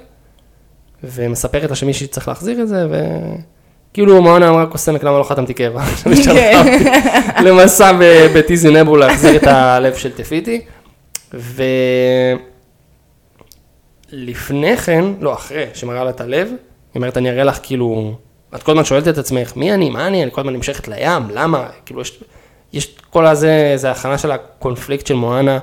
ומספרת 1.05 1.71
לה 1.71 1.77
שמישהי 1.77 2.07
צריך 2.07 2.29
להחזיר 2.29 2.63
את 2.63 2.69
זה, 2.69 2.87
וכאילו 3.93 4.23
מונה 4.23 4.49
אמרה 4.49 4.67
קוסמק 4.67 5.05
למה 5.05 5.19
לא 5.19 5.25
חתמתי 5.25 5.55
קבע. 5.55 5.85
שלחה 6.25 6.59
אותי 6.59 6.85
למסע 7.45 7.93
ב- 7.93 8.27
בטיזי 8.35 8.71
נבו 8.71 8.97
להחזיר 8.97 9.37
את 9.37 9.47
הלב 9.47 9.95
של 9.95 10.13
תפיתי. 10.13 10.61
ולפני 14.13 14.77
כן, 14.77 15.05
לא, 15.21 15.35
אחרי 15.35 15.65
שמראה 15.75 16.05
לה 16.05 16.11
את 16.11 16.21
הלב, 16.21 16.49
היא 16.49 16.57
אומרת, 16.95 17.17
אני 17.17 17.31
אראה 17.31 17.45
לך 17.45 17.59
כאילו, 17.63 18.15
את 18.55 18.63
כל 18.63 18.73
הזמן 18.73 18.85
שואלת 18.85 19.09
את 19.09 19.19
עצמך, 19.19 19.57
מי 19.57 19.75
אני, 19.75 19.91
מה 19.91 20.07
אני, 20.07 20.23
אני 20.23 20.31
כל 20.31 20.41
הזמן 20.41 20.53
נמשכת 20.53 20.89
לים, 20.89 21.31
למה, 21.31 21.67
כאילו 21.87 22.01
יש, 22.01 22.23
יש 22.73 22.97
כל 23.11 23.27
הזה, 23.27 23.73
זה 23.77 23.91
הכנה 23.91 24.19
של 24.19 24.31
הקונפליקט 24.31 25.07
של 25.07 25.15
מואנה, 25.15 25.59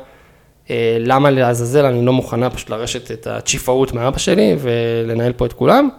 למה 0.99 1.29
לעזאזל 1.29 1.85
אני 1.85 2.05
לא 2.05 2.13
מוכנה 2.13 2.49
פשוט 2.49 2.69
לרשת 2.69 3.11
את 3.11 3.27
הצ'יפאות 3.27 3.93
מאבא 3.93 4.17
שלי 4.17 4.55
ולנהל 4.59 5.33
פה 5.33 5.45
את 5.45 5.53
כולם. 5.53 5.89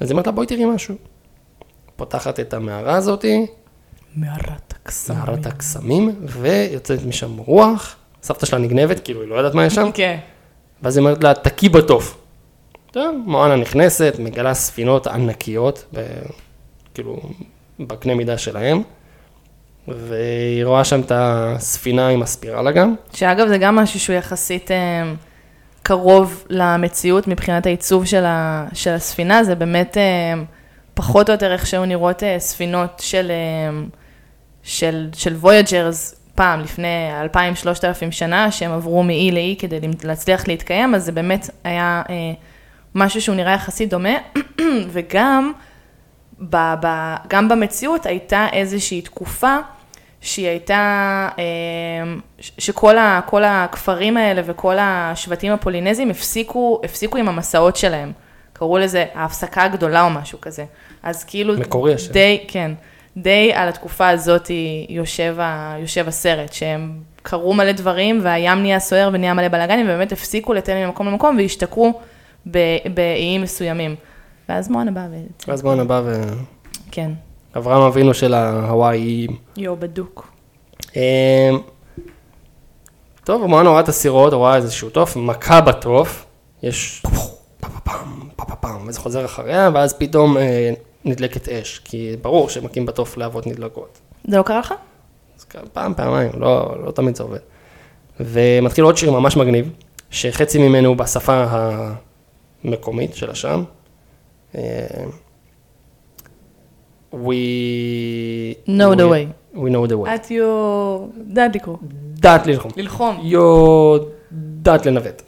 אז 0.00 0.08
היא 0.08 0.12
אומרת 0.12 0.26
לה, 0.26 0.32
בואי 0.32 0.46
תראי 0.46 0.64
משהו. 0.64 0.94
פותחת 1.96 2.40
את 2.40 2.54
המערה 2.54 2.96
הזאתי, 2.96 3.46
מערת 4.16 4.74
הקסמים. 4.82 5.18
מערת 5.18 5.46
הקסמים, 5.46 6.14
ויוצאת 6.22 7.04
משם 7.06 7.36
רוח, 7.36 7.96
סבתא 8.22 8.46
שלה 8.46 8.58
נגנבת, 8.58 9.00
כאילו 9.04 9.20
היא 9.20 9.28
לא 9.28 9.34
יודעת 9.34 9.54
מה 9.54 9.66
יש 9.66 9.74
שם, 9.74 9.90
כן. 9.94 10.18
ואז 10.82 10.96
היא 10.96 11.04
אומרת 11.04 11.24
לה, 11.24 11.34
תקי 11.34 11.68
בתוף. 11.68 12.18
טוב, 12.90 13.16
מואנה 13.26 13.56
נכנסת, 13.56 14.14
מגלה 14.18 14.54
ספינות 14.54 15.06
ענקיות, 15.06 15.84
ב... 15.94 16.06
כאילו, 16.94 17.20
בקנה 17.80 18.14
מידה 18.14 18.38
שלהם, 18.38 18.82
והיא 19.88 20.64
רואה 20.64 20.84
שם 20.84 21.00
את 21.00 21.12
הספינה 21.14 22.08
עם 22.08 22.22
הספירלה 22.22 22.72
גם. 22.72 22.94
שאגב, 23.14 23.48
זה 23.48 23.58
גם 23.58 23.76
משהו 23.76 24.00
שהוא 24.00 24.16
יחסית 24.16 24.70
אה, 24.70 25.12
קרוב 25.82 26.44
למציאות 26.48 27.28
מבחינת 27.28 27.66
העיצוב 27.66 28.04
של, 28.04 28.24
ה, 28.24 28.66
של 28.72 28.90
הספינה, 28.90 29.44
זה 29.44 29.54
באמת 29.54 29.96
אה, 29.96 30.42
פחות 30.94 31.28
או 31.28 31.32
יותר 31.34 31.52
איך 31.52 31.66
שהיו 31.66 31.84
נראות 31.84 32.22
אה, 32.22 32.38
ספינות 32.38 33.02
של, 33.04 33.32
של, 34.62 35.08
של 35.14 35.36
Voyagers 35.42 36.16
פעם, 36.34 36.60
לפני 36.60 37.10
2,000-3,000 37.34 37.36
שנה, 38.10 38.50
שהם 38.50 38.72
עברו 38.72 39.02
מאי 39.02 39.30
לאי 39.30 39.56
כדי 39.58 39.78
להצליח 40.04 40.48
להתקיים, 40.48 40.94
אז 40.94 41.04
זה 41.04 41.12
באמת 41.12 41.50
היה 41.64 42.02
משהו 42.94 43.20
שהוא 43.20 43.36
נראה 43.36 43.52
יחסית 43.52 43.90
דומה, 43.90 44.14
וגם 44.92 45.52
ב, 46.50 46.56
ב, 46.82 46.86
גם 47.28 47.48
במציאות 47.48 48.06
הייתה 48.06 48.46
איזושהי 48.52 49.02
תקופה 49.02 49.56
שהיא 50.20 50.48
הייתה, 50.48 51.28
ש- 52.40 52.52
שכל 52.58 52.98
ה, 52.98 53.20
כל 53.26 53.44
הכפרים 53.44 54.16
האלה 54.16 54.42
וכל 54.44 54.76
השבטים 54.80 55.52
הפולינזיים 55.52 56.10
הפסיקו, 56.10 56.80
הפסיקו 56.84 57.18
עם 57.18 57.28
המסעות 57.28 57.76
שלהם. 57.76 58.12
קראו 58.52 58.78
לזה 58.78 59.04
ההפסקה 59.14 59.62
הגדולה 59.62 60.02
או 60.04 60.10
משהו 60.10 60.40
כזה. 60.40 60.64
אז 61.02 61.24
כאילו, 61.24 61.54
מקורי 61.58 61.94
השם. 61.94 62.12
די, 62.12 62.44
כן, 62.48 62.70
די 63.16 63.50
על 63.54 63.68
התקופה 63.68 64.08
הזאת 64.08 64.50
יושב, 64.88 65.36
ה, 65.40 65.76
יושב 65.80 66.08
הסרט, 66.08 66.52
שהם 66.52 66.92
קרו 67.22 67.54
מלא 67.54 67.72
דברים 67.72 68.20
והים 68.22 68.62
נהיה 68.62 68.78
סוער 68.80 69.10
ונהיה 69.12 69.34
מלא 69.34 69.48
בלאגנים, 69.48 69.86
ובאמת 69.86 70.12
הפסיקו 70.12 70.52
לטייל 70.54 70.86
ממקום 70.86 71.06
למקום 71.08 71.36
והשתכרו 71.36 72.00
ב- 72.50 72.76
באיים 72.94 73.42
מסוימים. 73.42 73.96
ואז 74.52 74.68
מואנה 74.68 74.90
באה 74.90 75.08
ו... 75.10 75.16
ואז 75.48 75.62
מואנה 75.62 75.84
בא 75.84 76.02
כן, 76.90 77.10
ואברהם 77.54 77.82
אבינו 77.82 78.14
של 78.14 78.34
ההוואי. 78.34 79.26
יו, 79.56 79.76
בדוק. 79.76 80.28
אה, 80.96 81.50
טוב, 83.24 83.46
מואנה 83.46 83.68
רואה 83.68 83.80
את 83.80 83.88
הסירות, 83.88 84.32
רואה 84.32 84.56
איזשהו 84.56 84.90
תוף, 84.90 85.16
מכה 85.16 85.60
בתוף, 85.60 86.26
יש 86.62 87.02
וזה 88.86 89.00
חוזר 89.00 89.24
אחריה, 89.24 89.70
ואז 89.74 89.92
פתאום 89.98 90.36
אה, 90.36 90.72
נדלקת 91.04 91.48
אש, 91.48 91.78
כי 91.84 92.16
ברור 92.22 92.48
שמכים 92.48 92.86
בתוף 92.86 93.16
להבות 93.16 93.46
נדלקות. 93.46 93.98
זה 94.28 94.36
לא 94.36 94.42
קרה 94.42 94.58
לך? 94.58 94.74
אז 95.38 95.44
כ- 95.50 95.56
פעם, 95.72 95.94
פעמיים, 95.94 96.30
לא, 96.36 96.74
לא 96.86 96.90
תמיד 96.90 97.16
זה 97.16 97.22
עובד. 97.22 97.38
ומתחיל 98.20 98.84
עוד 98.84 98.96
שיר 98.96 99.10
ממש 99.10 99.36
מגניב, 99.36 99.70
שחצי 100.10 100.58
ממנו 100.68 100.96
בשפה 100.96 101.44
המקומית 102.64 103.14
של 103.14 103.30
השם. 103.30 103.64
אה, 104.58 104.60
We... 107.12 107.34
Know 108.66 108.94
the 108.96 109.06
we- 109.06 109.12
way. 109.12 109.26
We 109.54 109.68
know 109.70 109.86
the 109.90 110.06
way. 110.06 110.14
את 110.14 110.30
יו... 110.30 110.98
דעת 111.26 111.54
לקרוא. 111.56 111.76
דעת 112.14 112.46
ללחום. 112.46 112.70
ללחום. 112.76 113.18
יו... 113.22 113.96
דעת 114.32 114.86
לנווט. 114.86 115.22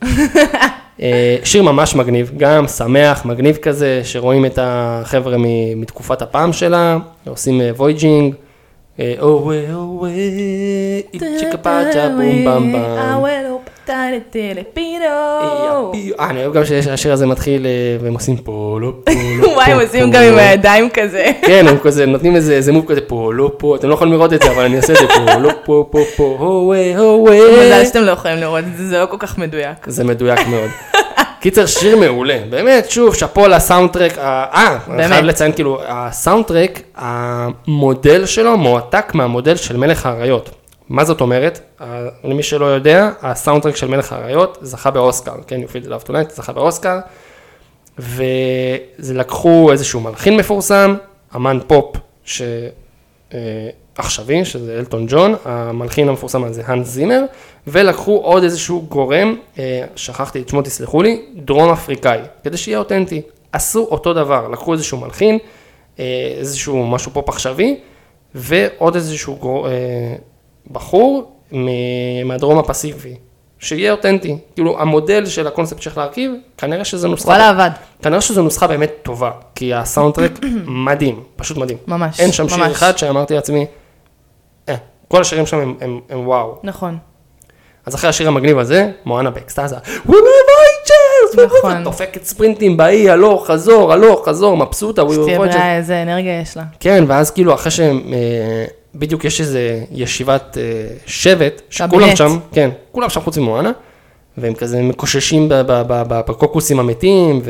אה, 1.03 1.37
שיר 1.45 1.63
ממש 1.63 1.95
מגניב, 1.95 2.33
גם 2.37 2.69
שמח, 2.69 3.25
מגניב 3.27 3.57
כזה, 3.57 4.01
שרואים 4.05 4.47
את 4.47 4.59
החבר'ה 4.63 5.37
מ- 5.39 5.81
מתקופת 5.81 6.23
הפעם 6.23 6.53
שלה, 6.53 6.99
עושים 7.27 7.61
voyaging. 7.77 8.35
אוה 9.21 9.57
אוה, 9.75 10.11
צ'יקה 11.39 11.57
פאצ'ה 11.63 12.09
בום 12.09 12.45
במ 12.45 12.73
במ. 12.73 13.54
אה, 16.21 16.31
אני 16.31 16.43
אוהב 16.43 16.55
גם 16.55 16.65
שהשיר 16.65 17.13
הזה 17.13 17.27
מתחיל, 17.27 17.67
אה, 17.67 17.97
והם 18.01 18.15
עושים 18.15 18.37
פולו 18.37 19.05
פולו. 19.05 19.53
וואי, 19.55 19.73
הם 19.73 19.81
עושים. 19.81 20.11
גם 20.11 20.23
עם 20.23 20.39
הידיים 20.39 20.89
כזה. 20.91 21.33
כן, 21.47 21.69
הם 21.69 21.79
כזה 21.79 22.07
נותנים 22.07 22.37
איזה 22.37 22.73
מוב 22.73 22.85
כזה 22.89 23.01
פולו 23.01 23.59
פה, 23.59 23.77
אתם 23.77 23.89
לא 23.89 23.95
יכולים 23.95 24.13
לראות 24.13 24.33
את 24.33 24.43
זה, 24.43 24.51
אבל 24.51 24.65
אני 24.65 24.77
אעשה 24.77 24.93
את 24.93 24.99
זה 24.99 25.07
פולו 25.09 25.51
פה 25.65 25.89
פה 25.91 26.01
פה, 26.17 26.37
הואה 26.39 26.99
הואה. 26.99 27.51
מזל 27.53 27.85
שאתם 27.85 28.03
לא 28.03 28.11
יכולים 28.11 28.37
לראות 28.37 28.65
את 28.73 28.77
זה, 28.77 28.87
זה 28.87 28.99
לא 28.99 29.07
כל 29.07 29.17
כך 29.19 29.39
מדויק. 29.39 29.77
זה 29.87 30.05
מדויק 30.05 30.47
מאוד. 30.47 30.71
קיצר, 31.45 31.67
שיר 31.67 31.97
מעולה, 31.97 32.39
באמת, 32.51 32.91
שוב, 32.91 33.15
שאפו 33.15 33.49
לסאונדטרק, 33.49 34.19
אה, 34.19 34.45
אה, 34.53 34.79
אני. 34.91 35.09
חייב 35.09 35.25
לציין, 35.25 35.53
כאילו, 35.53 35.81
הסאונדטרק, 35.89 36.81
המודל 36.97 38.27
שלו 38.27 38.57
מועתק 38.57 39.15
מהמודל 39.15 39.57
של 39.57 39.77
מלך 39.77 40.07
האריות. 40.07 40.51
מה 40.89 41.05
זאת 41.05 41.21
אומרת? 41.21 41.81
למי 42.25 42.43
שלא 42.43 42.65
יודע, 42.65 43.11
ה 43.23 43.28
soundtrack 43.28 43.77
של 43.77 43.89
מלך 43.89 44.13
האריות 44.13 44.59
זכה 44.63 44.91
באוסקר, 44.91 45.35
כן, 45.47 45.61
You 45.63 45.67
feel 45.67 45.89
love 45.89 46.09
tonight, 46.09 46.35
זכה 46.35 46.53
באוסקר, 46.53 46.99
וזה 47.99 49.15
לקחו 49.15 49.73
איזשהו 49.73 50.01
מלחין 50.01 50.37
מפורסם, 50.37 50.95
אמן 51.37 51.59
פופ 51.67 51.97
ש... 52.25 52.43
אה, 53.35 53.69
שזה 54.45 54.79
אלטון 54.79 55.07
ג'ון, 55.09 55.35
המלחין 55.45 56.09
המפורסם 56.09 56.45
הזה 56.45 56.63
האנס 56.67 56.89
זימר, 56.89 57.23
ולקחו 57.67 58.17
עוד 58.17 58.43
איזשהו 58.43 58.87
גורם, 58.89 59.37
אה, 59.59 59.85
שכחתי 59.97 60.41
את 60.41 60.49
שמו, 60.49 60.63
תסלחו 60.63 61.03
לי, 61.03 61.23
דרום 61.35 61.71
אפריקאי, 61.71 62.19
כדי 62.45 62.57
שיהיה 62.57 62.79
אותנטי. 62.79 63.23
עשו 63.53 63.81
אותו 63.91 64.15
דבר, 64.15 64.49
לקחו 64.49 64.73
איזשהו 64.73 64.99
מלחין, 64.99 65.39
אה, 65.99 66.35
איזשהו 66.39 66.87
משהו 66.87 67.13
פופ 67.13 67.29
עכשווי, 67.29 67.77
ועוד 68.35 68.95
איזשהו 68.95 69.37
גור... 69.37 69.69
בחור 70.73 71.33
מהדרום 72.25 72.59
הפסיפי, 72.59 73.15
שיהיה 73.59 73.93
אותנטי. 73.93 74.37
כאילו, 74.55 74.81
המודל 74.81 75.27
של 75.27 75.47
הקונספט 75.47 75.83
שצריך 75.83 75.99
להרכיב, 75.99 76.33
כנראה 76.59 76.85
שזה 76.85 77.09
נוסחה, 77.09 77.29
וואלה, 77.29 77.49
עבד. 77.49 77.71
כנראה 78.03 78.21
שזו 78.21 78.43
נוסחה 78.43 78.67
באמת 78.67 78.93
טובה, 79.03 79.31
כי 79.55 79.75
הסאונדטרק 79.75 80.33
מדהים, 80.87 81.23
פשוט 81.37 81.57
מדהים. 81.57 81.79
ממש, 81.87 82.21
אין 82.21 82.33
שם 82.33 82.49
שיר. 82.49 82.71
אחד 82.71 82.99
שאמרתי 82.99 83.35
לעצמי, 83.35 83.67
אה, 84.69 84.75
כל 85.09 85.21
השירים 85.21 85.47
שם 85.47 85.59
הם, 85.59 85.75
הם, 85.81 86.01
הם 86.11 86.29
וואו. 86.29 86.59
נכון. 86.63 86.99
אז 87.87 87.95
אחרי 87.95 88.11
השיר 88.11 88.29
המגניב 88.29 88.59
הזה, 88.59 88.91
מואנה 89.05 89.31
באקסטזה, 89.31 89.77
Voyagers, 90.07 91.41
נכון. 91.47 91.85
דופקת 91.85 92.25
ספרינטים 92.25 92.77
באי, 92.77 93.11
הלוך, 93.11 93.47
חזור, 93.47 93.93
הלוך, 93.93 94.29
חזור, 94.29 94.57
מבסוטה, 94.57 95.03
שתהיה. 95.13 95.39
בריאה, 95.39 95.77
איזה 95.77 96.03
אנרגיה 96.03 96.41
יש 96.41 96.57
לה. 96.57 96.63
כן, 96.81 97.05
ואז 97.09 97.31
כאילו 97.31 97.55
אחרי 97.55 97.71
שהם, 97.71 98.01
אה, 98.13 98.65
בדיוק 98.95 99.25
יש 99.25 99.41
איזה 99.41 99.85
ישיבת 99.93 100.59
אה, 100.61 100.63
שבט, 101.07 101.63
שכולם. 101.71 102.17
שם, 102.17 102.39
כן, 102.53 102.71
כולם 102.93 103.11
שם 103.11 103.21
חוץ 103.21 103.39
ממואנה, 103.39 103.73
והם 104.39 104.55
כזה 104.55 104.83
מקוששים 104.83 105.49
בקוקוסים 106.09 106.81
המתים, 106.81 107.43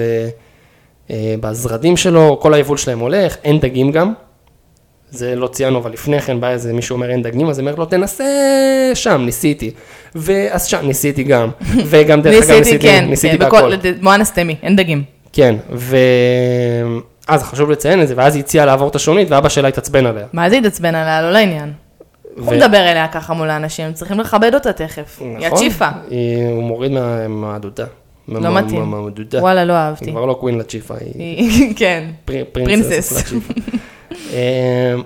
ובזרדים 1.10 1.96
שלו, 1.96 2.38
כל 2.42 2.54
היבול 2.54 2.76
שלהם 2.76 2.98
הולך, 2.98 3.36
אין 3.44 3.60
דגים 3.60 3.90
גם. 3.92 4.12
זה 5.10 5.36
לא 5.36 5.46
ציינו, 5.46 5.78
אבל 5.78 5.92
לפני 5.92 6.20
כן 6.20 6.40
בא 6.40 6.50
איזה 6.50 6.72
מישהו 6.72 6.94
אומר 6.94 7.10
אין 7.10 7.22
דגים, 7.22 7.48
אז 7.48 7.60
אומר 7.60 7.74
לו 7.74 7.84
תנסה 7.84 8.24
שם, 8.94 9.22
ניסיתי. 9.24 9.70
ואז 10.14 10.66
שם 10.66 10.86
ניסיתי 10.86 11.22
גם, 11.22 11.48
וגם 11.90 12.22
דרך 12.22 12.34
אגב 12.34 12.42
ניסיתי, 12.42 12.58
ניסיתי, 12.58 12.86
כן, 12.86 13.04
ניסיתי 13.08 13.38
כן, 13.38 13.44
בהכל. 13.44 13.72
מואנה 14.00 14.24
סטמי, 14.24 14.56
אין 14.62 14.76
דגים. 14.76 15.02
כן, 15.32 15.54
ואז 17.28 17.42
חשוב 17.42 17.70
לציין 17.70 18.02
את 18.02 18.08
זה, 18.08 18.14
ואז 18.16 18.34
היא 18.34 18.42
הציעה 18.44 18.66
לעבור 18.66 18.88
את 18.88 18.94
השונית, 18.96 19.30
ואבא 19.30 19.48
שלה 19.48 19.68
התעצבן 19.68 20.06
עליה. 20.06 20.26
מה 20.32 20.50
זה 20.50 20.56
התעצבן 20.56 20.94
עליה? 20.94 21.22
לא 21.22 21.30
לעניין. 21.30 21.72
הוא 22.38 22.52
מדבר 22.54 22.78
אליה 22.90 23.08
ככה 23.08 23.34
מול 23.34 23.50
האנשים, 23.50 23.92
צריכים 23.92 24.20
לכבד 24.20 24.54
אותה 24.54 24.72
תכף. 24.72 25.18
היא 25.20 25.36
נכון? 25.36 25.46
הצ'יפה. 25.58 25.88
היא- 26.10 26.46
הוא 26.48 26.62
מוריד 26.62 26.92
מה- 26.92 27.28
מהדודה. 27.28 27.84
לא 28.28 28.54
מתאים. 28.54 28.94
וואלה, 29.34 29.64
לא 29.64 29.72
היא 29.72 29.80
אהבתי. 29.80 30.10
כבר 30.10 30.26
לא 30.26 30.34
קווין 30.34 30.58
לצ'יפה, 30.58 30.94
היא 31.00 31.12
היא- 31.38 31.74
כן. 31.76 32.04
פר- 32.24 32.44
פרינסס. 32.52 33.32
אמ, 34.32 35.02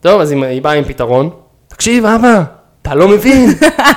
טוב, 0.00 0.20
אז 0.20 0.30
היא- 0.32 0.44
היא 0.44 0.62
באה 0.62 0.72
עם 0.72 0.84
פתרון. 0.84 1.30
תקשיב, 1.68 2.06
אבא, 2.06 2.42
אתה 2.82 2.94
לא 2.94 3.08
מבין. 3.08 3.50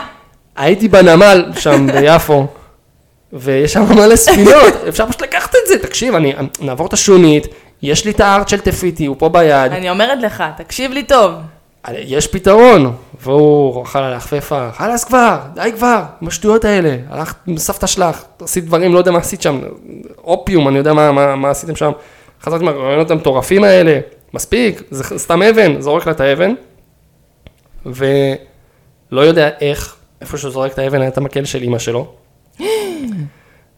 הייתי 0.56 0.88
בנמל 0.88 1.46
שם 1.60 1.88
ביפו, 1.94 2.48
ויש 3.34 3.74
שם 3.74 3.84
מלא 3.96 4.16
ספינות, 4.16 4.74
אפשר 4.90 5.06
פשוט 5.08 5.22
לקחת 5.46 5.56
את 5.64 5.68
זה. 5.68 5.88
תקשיב, 5.88 6.16
אני 6.16 6.34
נעבור 6.62 6.88
את 6.88 6.94
השונית, 6.94 7.48
יש 7.82 8.06
לי 8.06 8.12
את 8.12 8.20
הארט 8.20 8.48
של 8.48 8.60
תפיתי, 8.60 9.06
הוא 9.06 9.16
פה 9.20 9.30
ביד. 9.30 9.72
אני 9.72 9.90
אומרת 9.90 10.22
לך, 10.22 10.44
תקשיב 10.58 10.92
לי 10.92 11.04
טוב. 11.04 11.32
יש 11.92 12.28
פתרון, 12.28 12.96
והוא 13.22 13.84
אכל 13.84 14.00
עליה 14.00 14.20
חפפה, 14.20 14.72
חלאס 14.72 15.04
כבר, 15.04 15.40
די 15.54 15.72
כבר, 15.76 16.04
עם 16.22 16.28
השטויות 16.28 16.66
האלה, 16.66 16.98
הלכת 17.10 17.36
עם 17.48 17.58
סבתא 17.58 17.88
שלך, 17.88 18.24
עשית 18.42 18.66
דברים, 18.66 18.94
לא 18.94 18.98
יודע 18.98 19.12
מה 19.12 19.20
עשית 19.20 19.42
שם, 19.42 19.60
אופיום, 20.24 20.68
אני 20.68 20.78
יודע 20.78 20.94
מה, 20.94 21.12
מה, 21.12 21.36
מה 21.36 21.50
עשיתם 21.50 21.76
שם, 21.76 21.92
חזרת 22.42 22.62
מהרעיונות 22.62 23.12
המטורפים 23.12 23.64
האלה, 23.64 24.00
מספיק, 24.34 24.82
זה 24.92 25.20
סתם 25.20 25.44
אבן, 25.44 25.82
זורק 25.82 26.06
לה 26.06 26.12
את 26.12 26.20
האבן, 26.20 26.54
ולא 27.86 29.22
יודע 29.22 29.50
איך, 29.62 29.96
איפה 30.22 30.38
שהוא 30.38 30.52
זורק 30.52 30.74
את 30.74 30.80
האבן 30.80 31.02
היה 31.02 31.08
את 31.08 31.18
המקל 31.18 31.46
של 31.46 31.62
אימא 31.62 31.80
שלו, 31.80 32.14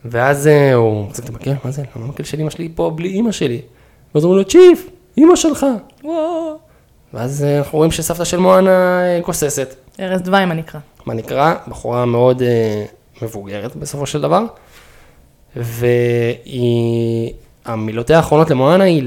ואז 0.06 0.48
אה, 0.48 0.74
הוא 0.74 1.06
מחזיק 1.06 1.26
את 1.26 1.30
המקל, 1.30 1.54
מה 1.64 1.72
זה, 1.72 1.84
למה 1.96 2.06
המקל 2.06 2.24
של 2.24 2.40
אימא 2.40 2.50
שלי 2.50 2.70
פה 2.76 2.92
בלי 2.96 3.10
אימא 3.10 3.32
שלי? 3.32 3.62
ואז 4.16 4.24
אומרים 4.24 4.40
לו, 4.40 4.46
צ'יף, 4.46 4.90
אימא 5.18 5.36
שלך. 5.36 5.66
ואז 7.14 7.44
אה, 7.44 7.58
אנחנו 7.58 7.78
רואים 7.78 7.92
שסבתא 7.92 8.26
של 8.26 8.38
מואנה 8.38 9.02
אה, 9.04 9.20
גוססת. 9.26 9.76
ארז 10.00 10.22
דווי, 10.22 10.46
מה 10.46 10.54
נקרא. 10.54 10.80
מה 11.06 11.14
נקרא? 11.14 11.54
בחורה 11.68 12.06
מאוד 12.06 12.42
מבוגרת 13.22 13.76
בסופו 13.76 14.06
של 14.06 14.22
דבר. 14.22 14.44
והיא, 15.56 17.34
המילותיה 17.66 18.18
האחרונות 18.18 18.50
למואנה 18.50 18.84
היא 18.84 19.04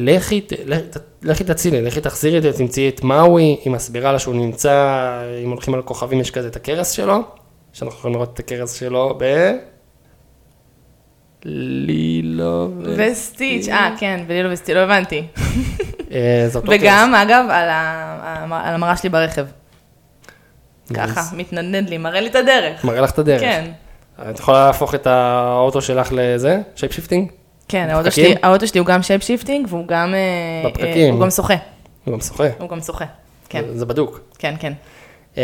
לכי, 1.23 1.45
תצילי, 1.45 1.83
לכי 1.83 2.01
תחזירי 2.01 2.39
את 2.39 2.43
זה, 2.43 2.53
תמצאי 2.53 2.89
את 2.89 3.05
מאווי, 3.05 3.57
היא 3.65 3.73
מסבירה 3.73 4.13
לה 4.13 4.19
שהוא 4.19 4.35
נמצא, 4.35 5.07
אם 5.45 5.51
הולכים 5.51 5.75
על 5.75 5.81
הכוכבים 5.81 6.21
יש 6.21 6.31
כזה 6.31 6.49
את 6.49 6.57
הקרס 6.57 6.91
שלו, 6.91 7.19
שאנחנו 7.73 7.99
יכולים 7.99 8.15
לראות 8.15 8.31
את 8.35 8.39
הקרס 8.39 8.73
שלו 8.73 9.15
ב... 9.19 9.53
לילו 11.45 12.71
וסטיץ', 12.97 13.69
אה, 13.69 13.95
כן, 13.99 14.25
ולילו 14.27 14.53
וסטיץ', 14.53 14.75
לא 14.75 14.81
הבנתי. 14.81 15.27
אה, 16.13 16.49
וגם, 16.69 17.15
אגב, 17.15 17.45
על 18.51 18.75
המראה 18.75 18.97
שלי 18.97 19.09
ברכב. 19.09 19.47
ככה, 20.95 21.21
מתנדנד 21.37 21.89
לי, 21.89 21.99
מראה 21.99 22.21
לי 22.21 22.29
את 22.29 22.35
הדרך. 22.35 22.85
מראה 22.85 23.01
לך 23.01 23.11
את 23.11 23.19
הדרך. 23.19 23.41
כן. 23.41 23.71
את 24.31 24.39
יכולה 24.39 24.67
להפוך 24.67 24.95
את 24.95 25.07
האוטו 25.07 25.83
שלך 25.83 26.09
לזה, 26.13 26.61
shape 26.77 26.93
shifting? 26.93 27.31
כן, 27.69 27.89
האוטו? 27.91 28.11
שלי, 28.11 28.35
האוטו 28.43 28.67
שלי 28.67 28.81
הוא 28.81 28.87
גם 28.87 29.03
shape 29.03 29.23
shifting, 29.23 29.67
והוא 29.71 29.87
גם... 29.87 30.15
אה, 30.15 30.19
אה, 30.65 30.71
בפקקים. 30.71 31.15
הוא 31.15 31.23
גם 31.23 31.31
שוחה. 31.31 31.55
הוא 32.05 32.15
גם 32.15 32.21
שוחה. 32.21 32.45
הוא 32.59 32.69
גם 32.69 32.81
שוחה. 32.81 33.05
כן, 33.49 33.65
זה 33.75 33.87
בדוק. 33.87 34.21
כן, 34.39 34.55
כן. 34.61 34.73
אמ, 35.37 35.43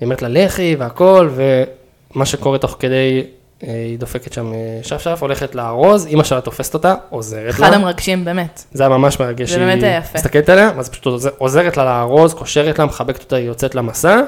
היא 0.00 0.06
אומרת 0.06 0.22
לה 0.22 0.28
לכי 0.28 0.76
והכל, 0.78 1.30
ומה 1.34 2.26
שקורה 2.26 2.58
תוך 2.58 2.76
כדי, 2.78 3.22
אה, 3.24 3.37
היא 3.62 3.98
דופקת 3.98 4.32
שם 4.32 4.52
אה, 4.52 4.58
שף-שף, 4.82 5.18
הולכת 5.20 5.54
לארוז, 5.54 6.06
אימא 6.06 6.24
שלה 6.24 6.40
תופסת 6.40 6.74
אותה, 6.74 6.94
עוזרת 7.10 7.50
אחד 7.50 7.70
לה. 7.70 7.76
המרגשים, 7.76 8.24
באמת. 8.24 8.64
זה 8.72 8.82
היה 8.82 8.88
ממש 8.90 9.20
מרגש. 9.20 9.50
זה 9.50 9.58
באמת 9.58 9.82
היה 9.82 9.98
יפה. 9.98 10.18
מסתכלת 10.18 10.48
עליה, 10.48 10.70
אז 10.78 10.88
פשוט 10.88 11.06
עוזר- 11.06 11.30
עוזרת 11.38 11.76
לה 11.76 11.84
לארוז, 11.84 12.34
קושרת 12.34 12.78
לה, 12.78 12.84
מחבקת 12.84 13.22
אותה, 13.22 13.36
היא 13.36 13.46
יוצאת 13.46 13.74
למסע. 13.74 14.20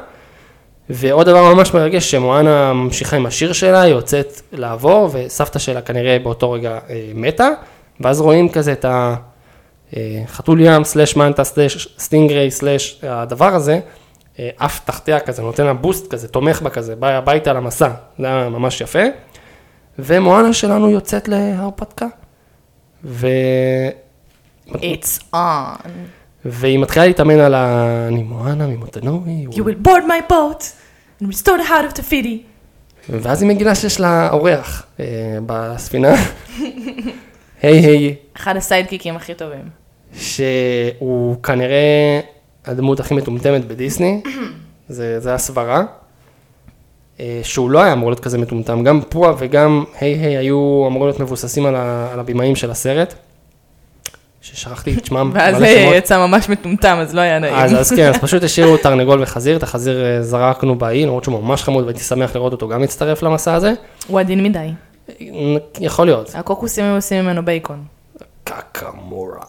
ועוד 0.92 1.26
דבר 1.26 1.54
ממש 1.54 1.74
מרגש, 1.74 2.10
שמואנה 2.10 2.72
ממשיכה 2.72 3.16
עם 3.16 3.26
השיר 3.26 3.52
שלה, 3.52 3.80
היא 3.82 3.94
יוצאת 3.94 4.40
לעבור, 4.52 5.08
וסבתא 5.12 5.58
שלה 5.58 5.80
כנראה 5.80 6.18
באותו 6.22 6.50
רגע 6.52 6.78
אה, 6.90 7.10
מתה, 7.14 7.48
ואז 8.00 8.20
רואים 8.20 8.48
כזה 8.48 8.72
את 8.72 8.84
החתול 9.92 10.60
ים, 10.60 10.84
סלאש 10.84 11.16
מנטה, 11.16 11.44
סלאש 11.44 11.88
סטינגריי, 11.98 12.50
סלאש 12.50 13.00
הדבר 13.02 13.54
הזה, 13.54 13.72
אה, 13.72 13.78
עף 14.58 14.80
תחתיה 14.84 15.20
כזה, 15.20 15.42
נותן 15.42 15.64
לה 15.64 15.74
בוסט 15.74 16.10
כזה, 16.10 16.28
תומך 16.28 16.62
בה 16.62 16.70
כזה, 16.70 16.96
בא 16.96 17.08
הביתה 17.08 17.52
למסע, 17.52 17.90
זה 18.18 18.26
היה 18.26 18.48
ממש 18.48 18.80
יפה. 18.80 19.02
ומואנה 19.98 20.52
שלנו 20.52 20.90
יוצאת 20.90 21.28
להרפתקה. 21.28 22.06
ו... 23.04 23.26
It's 24.68 25.34
on. 25.34 25.88
והיא 26.44 26.78
מתחילה 26.78 27.06
להתאמן 27.06 27.38
על 27.38 27.54
ה... 27.54 27.86
אני 28.08 28.22
מואנה 28.22 28.66
ממוטנוי. 28.66 29.46
You 29.50 29.54
will 29.54 29.86
board 29.86 30.04
my 30.06 30.32
boat 30.32 30.62
and 31.22 31.26
restore 31.26 31.58
the 31.58 31.68
heart 31.68 31.92
of 31.92 31.98
the 31.98 32.02
city. 32.10 32.50
ואז 33.08 33.42
היא 33.42 33.48
מגילה 33.48 33.74
שיש 33.74 34.00
לה 34.00 34.30
אורח 34.30 34.86
אה, 35.00 35.04
בספינה. 35.46 36.14
היי 37.62 37.78
היי, 37.86 38.14
אחד 38.36 38.56
הסיידקיקים 38.56 39.16
הכי 39.16 39.34
טובים. 39.34 39.64
שהוא 40.14 41.42
כנראה 41.42 42.20
הדמות 42.70 43.00
הכי 43.00 43.14
מטומטמת 43.14 43.64
בדיסני, 43.64 44.22
זה, 44.88 45.20
זה 45.20 45.34
הסברה. 45.34 45.84
אה, 47.20 47.40
שהוא 47.42 47.70
לא 47.70 47.82
היה 47.82 47.92
אמור 47.92 48.10
להיות 48.10 48.20
כזה 48.20 48.38
מטומטם, 48.38 48.84
גם 48.84 49.00
פועה 49.08 49.34
וגם 49.38 49.84
היי 50.00 50.14
היי 50.14 50.36
היו 50.36 50.84
אמורים 50.86 51.08
להיות 51.08 51.20
מבוססים 51.20 51.66
על, 51.66 51.76
ה, 51.76 52.08
על 52.12 52.20
הבימאים 52.20 52.56
של 52.56 52.70
הסרט, 52.70 53.14
ששכחתי 54.40 54.94
את 54.98 55.04
שמם, 55.04 55.30
ואז 55.34 55.56
זה 55.56 55.76
שמות. 55.82 55.94
יצא 55.94 56.26
ממש 56.26 56.48
מטומטם, 56.48 56.96
אז 57.00 57.14
לא 57.14 57.20
היה 57.20 57.38
נעים. 57.38 57.54
אז, 57.54 57.80
אז 57.80 57.92
כן, 57.92 58.08
אז 58.08 58.18
פשוט 58.24 58.42
השאירו 58.42 58.76
תרנגול 58.76 59.22
וחזיר, 59.22 59.56
את 59.56 59.62
החזיר 59.62 60.04
אה, 60.04 60.22
זרקנו 60.22 60.74
באי, 60.74 61.06
למרות 61.06 61.24
שהוא 61.24 61.42
ממש 61.42 61.62
חמוד 61.62 61.84
והייתי 61.84 62.00
שמח 62.00 62.34
לראות 62.34 62.52
אותו 62.52 62.68
גם 62.68 62.80
להצטרף 62.80 63.22
למסע 63.22 63.54
הזה. 63.54 63.72
הוא 64.06 64.20
עדין 64.20 64.42
מדי. 64.42 64.68
יכול 65.80 66.06
להיות. 66.06 66.30
הקוקוסים 66.34 66.84
היו 66.84 66.94
עושים 66.94 67.24
ממנו 67.24 67.44
בייקון. 67.44 67.84
קקמורה. 68.44 69.44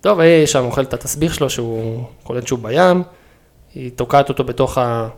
טוב, 0.00 0.20
היא 0.20 0.46
שם 0.46 0.64
אוכלת 0.64 0.88
את 0.88 0.94
התסביך 0.94 1.34
שלו 1.34 1.50
שהוא 1.50 2.04
קולט 2.22 2.46
שהוא 2.46 2.58
בים, 2.58 3.02
היא 3.74 3.90
תוקעת 3.94 4.28
אותו 4.28 4.44
בתוך 4.44 4.78
ה... 4.78 5.08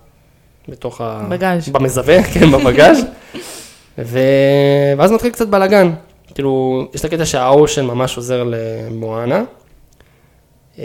בתוך 0.68 1.00
ה... 1.00 1.26
בגאז'. 1.28 1.68
במזווה, 1.68 2.22
כן, 2.32 2.50
בבגאז'. 2.50 3.04
ו... 3.98 4.18
ואז 4.98 5.12
מתחיל 5.12 5.30
קצת 5.30 5.48
בלאגן. 5.48 5.92
כאילו, 6.34 6.82
יש 6.94 7.00
את 7.00 7.04
הקטע 7.04 7.26
שהאושן 7.26 7.84
ממש 7.84 8.16
עוזר 8.16 8.44
למואנה. 8.46 9.42
אמ, 10.78 10.84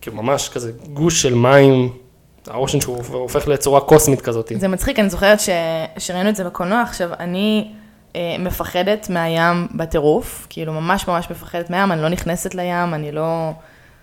כאילו, 0.00 0.16
ממש 0.16 0.48
כזה 0.48 0.72
גוש 0.92 1.22
של 1.22 1.34
מים, 1.34 1.92
האושן 2.46 2.80
שהוא 2.80 2.98
הופך 3.12 3.48
לצורה 3.48 3.80
קוסמית 3.80 4.20
כזאת. 4.20 4.52
זה 4.56 4.68
מצחיק, 4.68 4.98
אני 4.98 5.10
זוכרת 5.10 5.40
ש... 5.40 5.48
שראינו 5.98 6.28
את 6.28 6.36
זה 6.36 6.44
בקולנוע, 6.44 6.82
עכשיו, 6.82 7.10
אני 7.18 7.64
אה, 7.66 7.77
מפחדת 8.38 9.10
מהים 9.10 9.68
בטירוף, 9.74 10.46
כאילו 10.50 10.72
ממש 10.72 11.08
ממש 11.08 11.30
מפחדת 11.30 11.70
מהים, 11.70 11.92
אני 11.92 12.02
לא 12.02 12.08
נכנסת 12.08 12.54
לים, 12.54 12.94
אני 12.94 13.12
לא, 13.12 13.50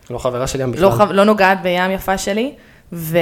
לא 0.09 0.17
חברה 0.17 0.47
שלי 0.47 0.63
ים 0.63 0.71
בכלל. 0.71 0.83
לא, 0.83 0.89
חו- 0.89 1.13
לא 1.13 1.23
נוגעת 1.23 1.61
בים 1.61 1.91
יפה 1.91 2.17
שלי, 2.17 2.53
ו... 2.93 3.17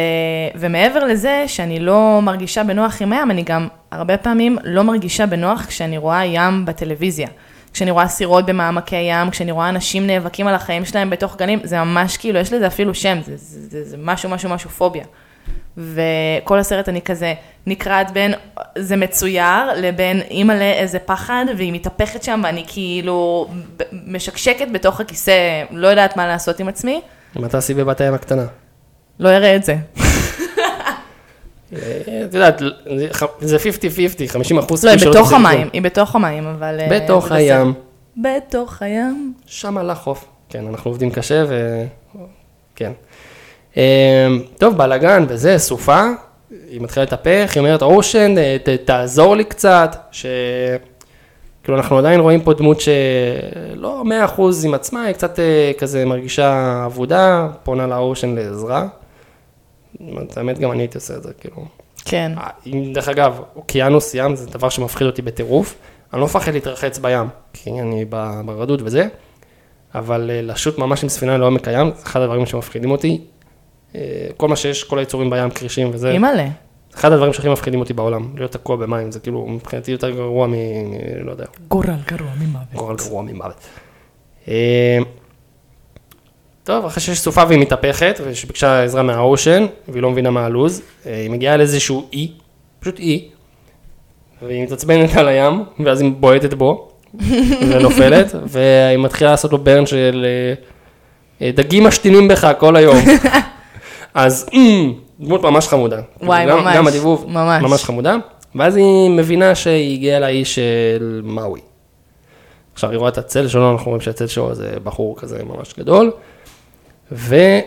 ומעבר 0.56 1.04
לזה 1.04 1.44
שאני 1.48 1.80
לא 1.80 2.20
מרגישה 2.22 2.64
בנוח 2.64 3.02
עם 3.02 3.14
הים, 3.14 3.32
אני 3.32 3.44
גם 3.44 3.68
הרבה 3.92 4.18
פעמים 4.18 4.58
לא 4.64 4.84
מרגישה 4.84 5.26
בנוח 5.26 5.66
כשאני 5.66 5.98
רואה 5.98 6.26
ים 6.26 6.66
בטלוויזיה. 6.66 7.28
כשאני 7.74 7.92
רואה 7.92 8.08
סירות 8.08 8.46
במעמקי 8.46 8.96
ים, 8.96 9.30
כשאני 9.30 9.52
רואה 9.52 9.70
אנשים 9.70 10.08
נאבקים 10.08 10.48
על 10.48 10.56
החיים 10.56 10.86
שלהם 10.86 11.10
בתוך 11.10 11.36
גנים, 11.38 11.60
זה 11.64 11.80
ממש 11.84 12.18
כאילו, 12.18 12.40
יש 12.40 12.54
לזה 12.54 12.68
אפילו 12.68 12.94
שם, 12.94 13.18
זה, 13.26 13.34
זה, 13.38 13.60
זה, 13.70 13.90
זה 13.90 13.98
משהו, 14.00 14.30
משהו, 14.30 14.50
משהו 14.50 14.70
פוביה. 14.70 15.04
וכל 15.78 16.60
הסרט 16.60 16.90
אני 16.90 17.02
כזה 17.02 17.34
נקרעת 17.68 18.12
בין 18.12 18.34
זה 18.78 18.96
מצויר 18.96 19.74
לבין 19.78 20.22
אימא'לה 20.32 20.72
איזה 20.74 21.00
פחד 21.00 21.46
והיא 21.58 21.74
מתהפכת 21.74 22.24
שם 22.24 22.42
ואני 22.44 22.64
כאילו 22.68 23.48
משקשקת 24.08 24.68
בתוך 24.72 25.00
הכיסא, 25.00 25.64
לא 25.72 25.88
יודעת 25.88 26.18
מה 26.18 26.28
לעשות 26.28 26.60
עם 26.60 26.68
עצמי, 26.68 27.02
מה 27.36 27.48
תעשי 27.50 27.74
בבת 27.74 28.02
הים 28.02 28.14
הקטנה? 28.14 28.46
לא 29.20 29.30
אראה 29.30 29.56
את 29.56 29.64
זה. 29.64 29.76
אה, 31.74 31.78
את 32.26 32.34
יודעת, 32.34 32.60
זה 32.98 33.08
ח- 33.14 33.40
זה 33.42 33.58
50-50, 33.58 33.60
50 34.28 34.58
אחוז. 34.60 34.86
לא, 34.86 34.92
היא 34.92 35.00
בתוך 35.10 35.34
המים, 35.34 35.70
היא 35.74 35.82
בתוך 35.82 36.16
המים, 36.16 36.48
אבל... 36.48 36.80
אה, 36.80 36.88
בתוך 36.90 37.32
הים. 37.32 37.74
בתוך 38.18 38.82
הים. 38.82 39.34
שם 39.46 39.78
על 39.78 39.90
החוף. 39.90 40.26
כן, 40.50 40.68
אנחנו 40.68 40.92
עובדים 40.92 41.12
קשה 41.12 41.44
ו... 41.48 41.84
כן. 42.76 42.92
אה, 43.78 44.28
טוב, 44.58 44.78
בלאגן 44.78 45.26
וזה, 45.30 45.58
סופה, 45.58 46.06
היא 46.70 46.82
מתחילה 46.82 47.04
להתהפך, 47.04 47.52
היא 47.56 47.60
אומרת, 47.60 47.82
אושן, 47.82 48.36
אה, 48.38 48.58
ת- 48.64 48.70
תעזור 48.70 49.36
לי 49.36 49.44
קצת, 49.44 49.96
ש... 50.12 50.26
כאילו, 51.64 51.78
אנחנו 51.78 51.98
עדיין 51.98 52.20
רואים 52.20 52.42
פה 52.42 52.54
דמות 52.54 52.78
שלא 52.82 54.04
100% 54.38 54.42
עם 54.66 54.74
עצמה, 54.74 55.04
היא 55.04 55.14
קצת 55.14 55.40
אה, 55.40 55.72
כזה 55.78 56.06
מרגישה 56.06 56.84
אבודה, 56.86 57.48
פונה 57.64 57.88
לאושן 57.88 58.36
לעזרה. 58.36 58.88
האמת, 60.36 60.60
גם 60.60 60.72
אני 60.72 60.82
הייתי 60.84 60.98
עושה 60.98 61.14
את 61.16 61.24
זה, 61.24 61.34
כאילו. 61.40 61.66
כן. 62.06 62.32
אה, 62.38 62.50
דרך 62.94 63.10
אגב, 63.10 63.40
אוקיינוס 63.56 64.14
ים 64.16 64.36
זה 64.36 64.46
דבר 64.50 64.70
שמפחיד 64.70 65.08
אותי 65.08 65.22
בטירוף. 65.22 65.76
אני 66.14 66.22
לא 66.22 66.26
מפחד 66.26 66.54
להתרחץ 66.54 67.00
בים, 67.00 67.28
כי 67.54 67.70
אני 67.82 68.06
ברדוד 68.46 68.82
וזה, 68.86 69.08
אבל 69.96 70.30
לשוט 70.44 70.78
ממש 70.78 71.04
עם 71.04 71.10
ספינה 71.10 71.38
לעומק 71.38 71.68
הים, 71.68 71.92
זה 71.96 72.04
אחד 72.04 72.22
הדברים 72.22 72.46
שמפחידים 72.46 72.92
אותי. 72.92 73.22
אה, 73.96 74.28
כל 74.38 74.48
מה 74.48 74.56
שיש, 74.56 74.84
כל 74.84 75.00
היצורים 75.00 75.30
בים, 75.30 75.50
כרישים 75.50 75.90
וזה, 75.94 76.12
אימא'לה. 76.12 76.48
אחד 76.96 77.12
הדברים 77.12 77.34
שהכי 77.34 77.50
מפחידים 77.50 77.80
אותי 77.80 77.94
בעולם, 77.94 78.34
להיות 78.38 78.52
תקוע 78.52 78.76
במים, 78.76 79.12
זה 79.12 79.20
כאילו 79.20 79.48
מבחינתי 79.48 79.92
יותר 79.92 80.10
גרוע 80.10 80.48
מ... 80.48 80.54
לא 81.24 81.32
יודע, 81.32 81.46
גורל 81.68 81.96
גרוע 82.08 82.32
ממוות. 82.40 82.74
גורל 82.74 82.96
גרוע 82.96 83.22
ממוות. 83.22 83.56
אה, 84.48 85.00
טוב, 86.64 86.86
אחרי 86.86 87.02
שיש 87.02 87.20
סופה 87.20 87.44
והיא 87.48 87.60
מתהפכת, 87.60 88.20
ושביקשה 88.24 88.84
עזרה 88.84 89.04
מהאושן, 89.04 89.66
והיא 89.88 90.02
לא 90.02 90.12
מבינה 90.12 90.30
מה 90.30 90.46
הלו"ז, 90.46 90.82
אה, 91.06 91.16
היא 91.16 91.30
מגיעה 91.30 91.58
לאיזשהו 91.58 92.08
אי, 92.14 92.32
פשוט 92.80 93.00
אי, 93.00 93.30
והיא 94.42 94.64
מתעצבנת 94.64 95.16
על 95.16 95.28
הים, 95.28 95.64
ואז 95.86 96.02
היא 96.02 96.12
בועטת 96.20 96.54
בו, 96.54 96.90
ונופלת, 97.70 98.36
והיא 98.46 98.98
מתחילה 98.98 99.32
לעשות 99.32 99.52
לו 99.52 99.58
ברן 99.58 99.86
של 99.86 100.26
דגים 101.42 101.84
משתינים 101.84 102.28
בך 102.28 102.52
כל 102.60 102.76
היום. 102.76 102.98
אז 104.14 104.50
דמות 105.20 105.44
ממש 105.44 105.68
חמודה. 105.68 106.02
וואי, 106.22 106.46
גם, 106.50 106.58
ממש, 106.60 106.78
גם 106.78 106.88
הדיבוב, 106.88 107.26
ממש. 107.28 107.64
ממש 107.64 107.84
חמודה. 107.84 108.16
ואז 108.56 108.76
היא 108.76 109.10
מבינה 109.10 109.56
שהיא 109.56 109.94
הגיעה 109.96 110.20
לאי 110.20 110.46
של 110.46 111.22
מאווי. 111.24 111.60
עכשיו 112.74 112.90
היא 112.90 112.98
רואה 113.00 113.10
את 113.10 113.18
הצל 113.18 113.48
שלו, 113.48 113.72
אנחנו 113.72 113.86
רואים 113.86 114.02
שהצל 114.02 114.28
שלו 114.28 114.56
זה 114.56 114.74
בחור 114.84 115.16
כזה 115.20 115.44
ממש 115.44 115.74
גדול, 115.78 116.12
והיא 117.12 117.64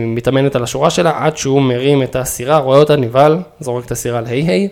מתאמנת 0.00 0.56
על 0.56 0.62
השורה 0.62 0.90
שלה 0.90 1.12
עד 1.24 1.36
שהוא 1.36 1.62
מרים 1.62 2.02
את 2.02 2.16
הסירה, 2.16 2.58
רואה 2.58 2.78
אותה 2.78 2.96
נבהל, 2.96 3.38
זורק 3.60 3.84
את 3.86 3.90
הסירה 3.90 4.20
להי 4.20 4.42
היי, 4.42 4.68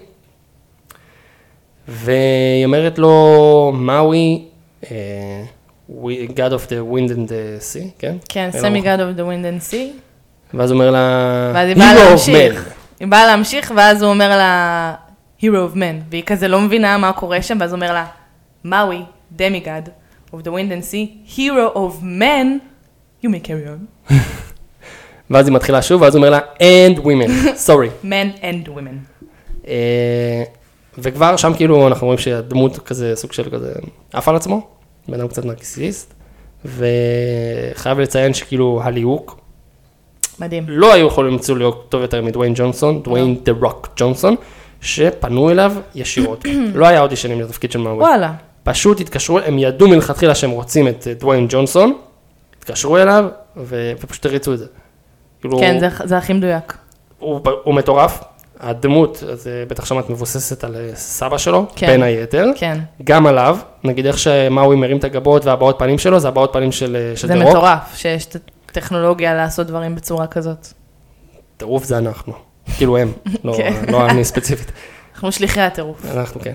והיא 1.88 2.64
אומרת 2.64 2.98
לו, 2.98 3.72
מאווי, 3.74 4.44
we- 4.82 6.28
God 6.36 6.52
of 6.52 6.66
the 6.68 6.82
wind 6.94 7.10
and 7.10 7.28
the 7.28 7.60
sea, 7.72 7.88
כן? 7.98 8.16
כן, 8.28 8.50
סמי 8.52 8.80
God 8.82 8.98
of 8.98 9.18
the 9.18 9.24
wind 9.24 9.44
and 9.44 9.72
sea. 9.72 10.07
ואז 10.54 10.72
אומר 10.72 10.90
לה, 10.90 11.50
ואז 11.54 11.68
היא 11.68 11.76
"Hero 11.76 11.78
באה 11.78 11.94
of 12.04 12.08
להמשיך. 12.08 12.66
men." 12.68 12.72
היא 13.00 13.08
באה 13.08 13.26
להמשיך, 13.26 13.72
ואז 13.76 14.02
הוא 14.02 14.10
אומר 14.10 14.28
לה, 14.28 14.94
Hero 15.40 15.44
of 15.72 15.76
men. 15.76 16.02
והיא 16.10 16.22
כזה 16.26 16.48
לא 16.48 16.60
מבינה 16.60 16.98
מה 16.98 17.12
קורה 17.12 17.42
שם, 17.42 17.56
ואז 17.60 17.70
הוא 17.72 17.76
אומר 17.76 17.92
לה, 17.92 18.06
מאווי, 18.64 19.02
demigod 19.38 19.88
of 20.34 20.38
the 20.44 20.48
wind 20.50 20.70
and 20.72 20.92
sea, 20.92 21.32
hero 21.36 21.76
of 21.76 22.02
men, 22.02 22.46
you 23.24 23.28
may 23.28 23.40
carry 23.48 23.66
on. 24.10 24.12
ואז 25.30 25.46
היא 25.48 25.54
מתחילה 25.54 25.82
שוב, 25.82 26.02
ואז 26.02 26.14
הוא 26.14 26.24
אומר 26.24 26.30
לה, 26.30 26.38
and 26.58 26.98
women, 26.98 27.30
sorry. 27.68 28.04
men 28.04 28.40
and 28.42 28.68
women. 28.68 29.24
אה, 29.68 30.42
וכבר 30.98 31.36
שם 31.36 31.52
כאילו 31.56 31.86
אנחנו 31.88 32.06
רואים 32.06 32.18
שהדמות 32.18 32.78
כזה, 32.78 33.12
סוג 33.16 33.32
של 33.32 33.50
כזה, 33.50 33.72
עף 34.12 34.28
על 34.28 34.36
עצמו, 34.36 34.66
בן 35.08 35.14
אדם 35.20 35.28
קצת 35.28 35.44
נרקיסיסט, 35.44 36.14
וחייב 36.64 37.98
לציין 38.00 38.34
שכאילו 38.34 38.80
הליהוק, 38.84 39.40
מדהים. 40.40 40.64
לא 40.68 40.92
היו 40.94 41.06
יכולים 41.06 41.32
למצוא 41.32 41.56
ליהוק 41.58 41.84
טוב 41.88 42.02
יותר 42.02 42.22
מדוויין 42.22 42.52
ג'ונסון, 42.56 43.02
דוויין 43.02 43.36
דה 43.42 43.52
רוק 43.60 43.88
ג'ונסון, 43.96 44.34
שפנו 44.80 45.50
אליו 45.50 45.72
ישירות. 45.94 46.44
לא 46.74 46.86
היה 46.86 47.00
אודישנים 47.00 47.40
לתפקיד 47.40 47.72
של 47.72 47.78
מאווי. 47.78 48.04
וואלה. 48.04 48.32
פשוט 48.62 49.00
התקשרו, 49.00 49.38
הם 49.38 49.58
ידעו 49.58 49.88
מלכתחילה 49.88 50.34
שהם 50.34 50.50
רוצים 50.50 50.88
את 50.88 51.06
אה, 51.08 51.14
דוויין 51.14 51.46
ג'ונסון, 51.48 51.92
התקשרו 52.58 52.98
אליו, 52.98 53.24
ו- 53.56 53.92
ופשוט 54.00 54.26
הריצו 54.26 54.52
את 54.52 54.58
זה. 54.58 54.66
כאילו, 55.40 55.58
כן, 55.58 55.76
זה- 55.80 55.88
זה 56.04 56.16
הכי 56.16 56.32
מדויק. 56.32 56.74
הוא, 57.18 57.40
הוא 57.64 57.74
מטורף, 57.74 58.20
הדמות, 58.60 59.22
אז 59.32 59.46
אה, 59.48 59.64
בטח 59.68 59.84
שמעת 59.84 60.10
מבוססת 60.10 60.64
על 60.64 60.76
אה, 60.76 60.90
סבא 60.94 61.38
שלו, 61.38 61.66
כן. 61.76 61.86
בין 61.86 62.02
היתר, 62.02 62.46
כן. 62.56 62.78
גם 63.04 63.26
עליו, 63.26 63.58
נגיד 63.84 64.06
איך 64.06 64.18
שמאוי 64.18 64.76
מרים 64.76 64.96
את 64.98 65.04
הגבות 65.04 65.44
והבעות 65.44 65.78
פנים 65.78 65.98
שלו, 65.98 66.20
זה 66.20 66.28
הבעות 66.28 66.52
פנים 66.52 66.72
של, 66.72 67.12
של 67.16 67.28
זה 67.28 67.34
דה 67.34 67.40
רוק. 67.40 67.48
מטורף 67.50 67.96
שיש 67.96 68.26
את 68.26 68.36
הטכנולוגיה 68.68 69.34
לעשות 69.34 69.66
דברים 69.66 69.94
בצורה 69.94 70.26
כזאת. 70.26 70.66
טירוף 71.56 71.84
זה 71.84 71.98
אנחנו, 71.98 72.32
כאילו 72.76 72.96
הם, 72.96 73.12
לא, 73.44 73.54
כן. 73.56 73.72
לא 73.88 74.06
אני 74.06 74.24
ספציפית, 74.24 74.72
אנחנו 75.14 75.32
שליחי 75.32 75.60
הטירוף. 75.60 76.04
אנחנו 76.14 76.40
כן. 76.40 76.52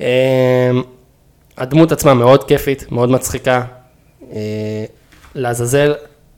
אה, 0.00 0.70
הדמות 1.58 1.92
עצמה 1.92 2.14
מאוד 2.14 2.44
כיפית, 2.44 2.92
מאוד 2.92 3.10
מצחיקה, 3.10 3.62
אה, 4.32 4.84
לעזאזל, 5.34 5.94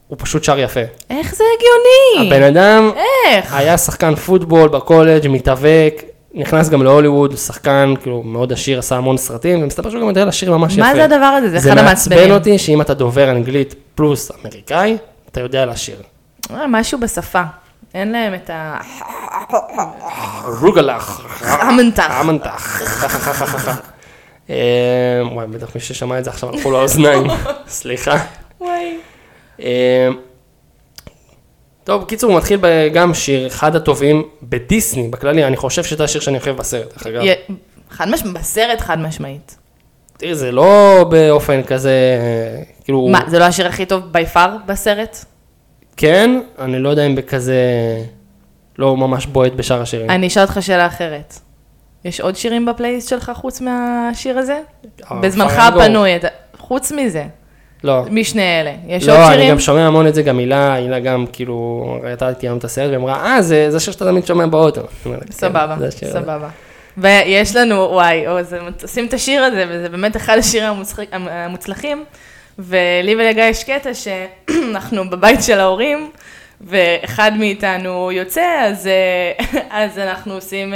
הוא 0.08 0.18
פשוט 0.20 0.44
שר 0.44 0.58
יפה. 0.58 0.80
איך 1.10 1.34
זה 1.34 1.44
הגיוני? 1.56 2.34
הבן 2.34 2.42
אדם 2.42 2.90
איך? 3.26 3.54
היה 3.54 3.78
שחקן 3.78 4.14
פוטבול 4.14 4.68
בקולג', 4.68 5.28
מתאבק, 5.28 6.02
נכנס 6.34 6.68
גם 6.68 6.82
להוליווד, 6.82 7.30
הוא 7.30 7.38
שחקן 7.38 7.94
כאילו 8.02 8.22
מאוד 8.22 8.52
עשיר, 8.52 8.78
עשה 8.78 8.96
המון 8.96 9.16
סרטים, 9.16 9.62
ומסתבר 9.62 9.90
שהוא 9.90 10.00
גם 10.00 10.08
יודע 10.08 10.24
לשיר 10.24 10.56
ממש 10.56 10.72
יפה. 10.72 10.82
מה 10.82 10.94
זה 10.94 11.04
הדבר 11.04 11.24
הזה? 11.24 11.48
זה 11.48 11.58
זה 11.58 11.68
אחד 11.72 11.82
מעצבן 11.82 11.86
המעצבנים. 11.86 12.30
אותי 12.30 12.58
שאם 12.58 12.80
אתה 12.80 12.94
דובר 12.94 13.30
אנגלית 13.30 13.74
פלוס 13.94 14.30
אמריקאי, 14.30 14.96
אתה 15.36 15.44
יודע 15.44 15.66
לשיר. 15.66 16.02
אה, 16.50 16.66
משהו 16.66 17.00
בשפה. 17.00 17.42
אין 17.94 18.12
להם 18.12 18.34
את 18.34 18.50
ה... 18.50 18.80
רוגלח. 20.60 21.20
המנטח. 21.42 22.10
המנטח. 22.10 22.80
אה, 24.50 24.56
וואי, 25.32 25.46
בטח 25.46 25.74
מי 25.74 25.80
ששמע 25.80 26.18
את 26.18 26.24
זה 26.24 26.30
עכשיו 26.30 26.48
הלכו 26.54 26.70
לאוזניים, 26.70 27.26
סליחה. 27.68 28.16
וואי. 28.60 28.98
אה, 29.60 30.08
טוב, 31.84 32.02
בקיצור, 32.02 32.30
הוא 32.30 32.38
מתחיל 32.38 32.60
גם 32.94 33.14
שיר, 33.14 33.46
אחד 33.46 33.76
הטובים 33.76 34.22
בדיסני, 34.42 35.08
בכללי, 35.08 35.44
אני 35.44 35.56
חושב 35.56 35.84
שזה 35.84 36.04
השיר 36.04 36.20
שאני 36.20 36.38
אוהב 36.46 36.56
בסרט, 36.56 36.92
דרך 36.92 37.06
אגב. 37.06 37.22
חד 37.90 38.08
משמעית, 38.08 38.34
בסרט 38.34 38.80
חד 38.80 38.98
משמעית. 38.98 39.56
תראי, 40.18 40.34
זה 40.34 40.52
לא 40.52 41.04
באופן 41.10 41.62
כזה, 41.62 41.92
כאילו, 42.84 43.08
מה, 43.08 43.20
זה 43.26 43.38
לא 43.38 43.44
השיר 43.44 43.66
הכי 43.66 43.86
טוב 43.86 44.02
בי 44.10 44.26
פאר 44.26 44.56
בסרט? 44.66 45.24
כן, 45.96 46.40
אני 46.58 46.78
לא 46.78 46.88
יודע 46.88 47.06
אם 47.06 47.14
בכזה, 47.14 47.62
לא 48.78 48.96
ממש 48.96 49.26
בועט 49.26 49.52
בשאר 49.52 49.82
השירים. 49.82 50.10
אני 50.10 50.26
אשאל 50.26 50.42
אותך 50.42 50.58
שאלה 50.60 50.86
אחרת. 50.86 51.34
יש 52.04 52.20
עוד 52.20 52.36
שירים 52.36 52.66
בפלייליסט 52.66 53.08
שלך 53.08 53.32
חוץ 53.34 53.60
מהשיר 53.60 54.38
הזה? 54.38 54.60
אה, 55.10 55.16
בזמנך. 55.20 55.52
הפנוי, 55.58 56.10
חוץ 56.58 56.92
מזה, 56.92 57.24
לא. 57.84 58.02
משני 58.10 58.60
אלה. 58.60 58.72
יש 58.86 59.08
עוד 59.08 59.18
לא, 59.18 59.26
אני 59.26 59.34
שירים? 59.34 59.50
גם 59.50 59.58
שומע 59.60 59.86
המון 59.86 60.06
את 60.06 60.14
זה, 60.14 60.22
גם 60.22 60.38
הילה, 60.38 60.74
הילה 60.74 61.00
גם 61.00 61.24
כאילו, 61.32 61.84
ראתה 62.02 62.28
איתי 62.28 62.46
היום 62.46 62.58
את 62.58 62.64
הסרט, 62.64 62.86
והיא 62.86 62.96
אמרה, 62.96 63.26
אה, 63.26 63.42
זה 63.42 63.70
זה 63.70 63.80
שיר 63.80 63.92
שאתה 63.92 64.04
תמיד 64.04 64.26
שומע 64.26 64.46
באוטו. 64.46 64.80
"כן, 65.04 65.10
סבבה, 65.30 65.76
זה 65.78 65.86
השיר 65.88 66.08
הזה." 66.08 66.18
סבבה. 66.18 66.48
ויש 66.98 67.56
לנו, 67.56 67.74
וואי, 67.74 68.26
או, 68.26 68.42
זה, 68.42 68.58
עושים 68.82 69.06
את 69.06 69.14
השיר 69.14 69.42
הזה, 69.44 69.64
וזה 69.68 69.88
באמת 69.88 70.16
אחד 70.16 70.38
השירים 70.38 70.68
המוצלח- 70.68 71.08
המוצלחים, 71.12 72.04
ולי 72.58 73.14
ולגיא 73.14 73.42
יש 73.44 73.64
קטע 73.64 73.90
שאנחנו 73.94 75.04
בבית 75.10 75.42
של 75.42 75.60
ההורים, 75.60 76.10
ואחד 76.60 77.32
מאיתנו 77.38 78.12
יוצא, 78.12 78.44
אז, 78.60 78.86
אה, 78.86 79.32
אז 79.84 79.98
אנחנו 79.98 80.34
עושים 80.34 80.74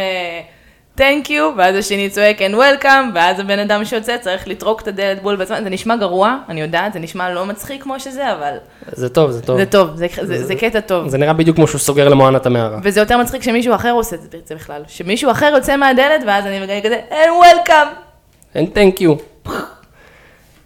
thank 1.00 1.28
you, 1.28 1.42
ואז 1.56 1.76
השני 1.76 2.10
צועק 2.10 2.38
and 2.40 2.54
welcome, 2.54 3.14
ואז 3.14 3.40
הבן 3.40 3.58
אדם 3.58 3.84
שיוצא 3.84 4.16
צריך 4.18 4.48
לטרוק 4.48 4.80
את 4.80 4.88
הדלת 4.88 5.22
בול 5.22 5.36
בזמן, 5.36 5.64
זה 5.64 5.70
נשמע 5.70 5.96
גרוע, 5.96 6.36
אני 6.48 6.60
יודעת, 6.60 6.92
זה 6.92 6.98
נשמע 6.98 7.32
לא 7.32 7.46
מצחיק 7.46 7.82
כמו 7.82 8.00
שזה, 8.00 8.32
אבל 8.32 8.54
זה 8.92 9.08
טוב, 9.08 9.30
זה 9.30 9.42
טוב. 9.42 9.56
זה 9.58 9.66
טוב, 9.66 9.96
זה, 9.96 10.06
זה, 10.22 10.44
זה 10.44 10.54
קטע 10.54 10.80
טוב. 10.80 11.08
זה 11.08 11.18
נראה 11.18 11.32
בדיוק 11.32 11.56
כמו 11.56 11.66
שהוא 11.66 11.78
סוגר 11.78 12.08
למואנת 12.08 12.46
המערה. 12.46 12.78
וזה 12.82 13.00
יותר 13.00 13.18
מצחיק 13.18 13.42
שמישהו 13.42 13.74
אחר 13.74 13.92
עושה 13.92 14.16
את 14.16 14.46
זה 14.46 14.54
בכלל. 14.54 14.82
שמישהו 14.88 15.30
אחר 15.30 15.52
יוצא 15.56 15.76
מהדלת, 15.76 16.20
ואז 16.26 16.46
אני 16.46 16.60
מגלה 16.60 16.80
כזה, 16.80 17.00
and 17.10 17.44
welcome. 17.44 18.56
And 18.56 18.76
thank 18.76 19.00
you. 19.00 19.50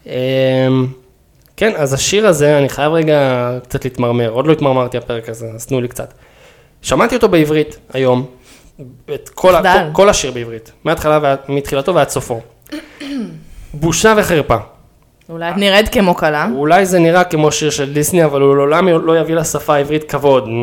אמ, 0.06 0.12
כן, 1.56 1.72
אז 1.76 1.94
השיר 1.94 2.26
הזה, 2.26 2.58
אני 2.58 2.68
חייב 2.68 2.92
רגע 2.92 3.50
קצת 3.62 3.84
להתמרמר, 3.84 4.30
עוד 4.30 4.46
לא 4.46 4.52
התמרמרתי 4.52 4.98
הפרק 4.98 5.28
הזה, 5.28 5.46
אז 5.54 5.66
תנו 5.66 5.80
לי 5.80 5.88
קצת. 5.88 6.14
שמעתי 6.82 7.16
אותו 7.16 7.28
בעברית 7.28 7.78
היום, 7.92 8.26
את 9.14 9.28
כל. 9.28 9.52
כל, 9.62 9.68
כל 9.92 10.08
השיר 10.08 10.32
בעברית, 10.32 10.72
מההתחלה, 10.84 11.18
ועד- 11.22 11.38
מתחילתו 11.48 11.94
ועד 11.94 12.08
סופו. 12.08 12.40
בושה 13.74 14.14
וחרפה. 14.16 14.56
אולי 15.28 15.50
את 15.50 15.56
נראית 15.56 15.88
כמו 15.88 16.14
כלה. 16.16 16.48
אולי 16.54 16.86
זה 16.86 16.98
נראה 16.98 17.24
כמו 17.24 17.52
שיר 17.52 17.70
של 17.70 17.92
דיסני, 17.92 18.24
אבל 18.24 18.40
הוא 18.40 18.56
לעולם 18.56 18.88
לא 18.88 19.18
יביא 19.18 19.34
לשפה 19.34 19.74
העברית 19.74 20.10
כבוד. 20.10 20.48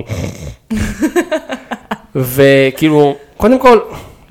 וכאילו, 2.15 3.15
קודם 3.37 3.59
כל, 3.59 3.79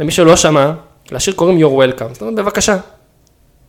למי 0.01 0.12
שלא 0.12 0.37
שמע, 0.37 0.72
לשיר 1.12 1.35
קוראים 1.35 1.59
Your 1.59 1.70
Welcome, 1.70 2.12
זאת 2.12 2.22
אומרת, 2.22 2.35
בבקשה. 2.35 2.76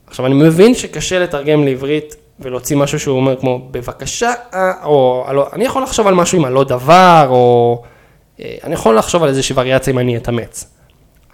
עכשיו, 0.06 0.26
אני 0.26 0.34
מבין 0.34 0.74
שקשה 0.74 1.18
לתרגם 1.18 1.64
לעברית 1.64 2.16
ולהוציא 2.40 2.76
משהו 2.76 3.00
שהוא 3.00 3.16
אומר 3.16 3.36
כמו, 3.40 3.68
בבקשה, 3.70 4.32
אה", 4.54 4.72
או, 4.84 5.24
אני 5.52 5.64
יכול 5.64 5.82
לחשוב 5.82 6.06
על 6.06 6.14
משהו 6.14 6.38
עם 6.38 6.44
הלא 6.44 6.64
דבר, 6.64 7.26
או 7.30 7.82
אני 8.64 8.74
יכול 8.74 8.98
לחשוב 8.98 9.22
על 9.22 9.28
איזושהי 9.28 9.54
וריאציה 9.58 9.92
אם 9.92 9.98
אני 9.98 10.16
אתאמץ. 10.16 10.74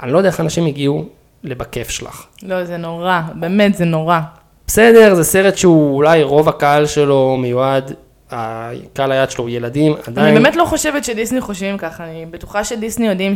אני 0.02 0.12
לא 0.12 0.18
יודע 0.18 0.28
איך 0.28 0.40
אנשים 0.40 0.66
הגיעו 0.66 1.04
לבכיף 1.44 1.90
שלך. 1.90 2.26
לא, 2.42 2.64
זה 2.64 2.76
נורא, 2.76 3.20
באמת 3.34 3.76
זה 3.76 3.84
נורא. 3.84 4.20
בסדר, 4.66 5.14
זה 5.14 5.24
סרט 5.24 5.56
שהוא 5.56 5.96
אולי 5.96 6.22
רוב 6.22 6.48
הקהל 6.48 6.86
שלו 6.86 7.36
מיועד, 7.40 7.92
הקהל 8.30 9.12
היעד 9.12 9.30
שלו 9.30 9.44
הוא 9.44 9.50
ילדים, 9.50 9.94
עדיין. 10.06 10.26
אני 10.26 10.38
באמת 10.38 10.56
לא 10.56 10.64
חושבת 10.64 11.04
שדיסני 11.04 11.40
חושבים 11.40 11.78
ככה, 11.78 12.04
אני 12.04 12.26
בטוחה 12.30 12.64
שדיסני 12.64 13.06
יודעים 13.06 13.34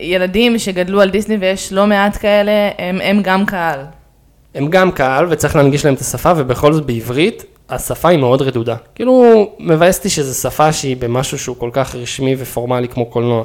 שילדים 0.00 0.58
שגדלו 0.58 1.00
על 1.00 1.10
דיסני 1.10 1.36
ויש 1.36 1.72
לא 1.72 1.86
מעט 1.86 2.16
כאלה, 2.20 2.70
הם, 2.78 2.98
הם 3.02 3.22
גם 3.22 3.46
קהל. 3.46 3.80
הם 4.54 4.68
גם 4.70 4.92
קהל 4.92 5.26
וצריך 5.30 5.56
להנגיש 5.56 5.84
להם 5.84 5.94
את 5.94 6.00
השפה, 6.00 6.32
ובכל 6.36 6.72
זאת 6.72 6.86
בעברית, 6.86 7.44
השפה 7.74 8.08
היא 8.08 8.18
מאוד 8.18 8.42
רדודה. 8.42 8.76
כאילו, 8.94 9.24
מבאס 9.58 9.98
אותי 9.98 10.08
שזו 10.08 10.40
שפה 10.40 10.72
שהיא 10.72 10.96
במשהו 10.96 11.38
שהוא 11.38 11.56
כל 11.56 11.70
כך 11.72 11.94
רשמי 11.94 12.34
ופורמלי 12.38 12.88
כמו 12.88 13.06
קולנוע. 13.06 13.44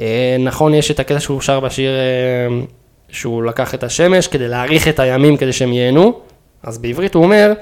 אה, 0.00 0.36
נכון, 0.40 0.74
יש 0.74 0.90
את 0.90 1.00
הקטע 1.00 1.20
שהוא 1.20 1.40
שר 1.40 1.60
בשיר 1.60 1.90
אה, 1.90 2.64
שהוא 3.08 3.42
לקח 3.42 3.74
את 3.74 3.84
השמש 3.84 4.28
כדי 4.28 4.48
להאריך 4.48 4.88
את 4.88 4.98
הימים 4.98 5.36
כדי 5.36 5.52
שהם 5.52 5.72
ייהנו, 5.72 6.20
אז 6.62 6.78
בעברית 6.78 7.14
הוא 7.14 7.24
אומר, 7.24 7.52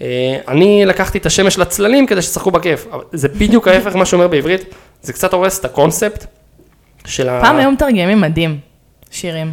אה, 0.00 0.38
אני 0.48 0.86
לקחתי 0.86 1.18
את 1.18 1.26
השמש 1.26 1.58
לצללים 1.58 2.06
כדי 2.06 2.22
שתשחקו 2.22 2.50
בכיף. 2.50 2.86
זה 3.12 3.28
בדיוק 3.28 3.68
ההפך 3.68 3.94
ממה 3.94 4.06
שהוא 4.06 4.18
אומר 4.18 4.28
בעברית, 4.28 4.74
זה 5.02 5.12
קצת 5.12 5.32
הורס 5.32 5.60
את 5.60 5.64
הקונספט 5.64 6.26
של 7.04 7.28
ה... 7.28 7.40
פעם 7.40 7.56
היו 7.56 7.70
מתרגמים 7.70 8.20
מדהים, 8.20 8.58
שירים. 9.10 9.52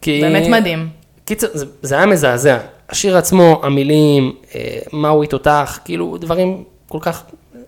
כי... 0.00 0.20
באמת 0.20 0.48
מדהים. 0.48 0.88
קיצר, 1.24 1.46
זה, 1.52 1.66
זה 1.82 1.96
היה 1.96 2.06
מזעזע. 2.06 2.58
השיר 2.90 3.16
עצמו, 3.16 3.60
המילים, 3.62 4.32
אה, 4.54 4.78
מהו 4.92 5.26
תותח, 5.26 5.78
כאילו 5.84 6.16
דברים 6.20 6.64
כל 6.88 6.98
כך 7.00 7.22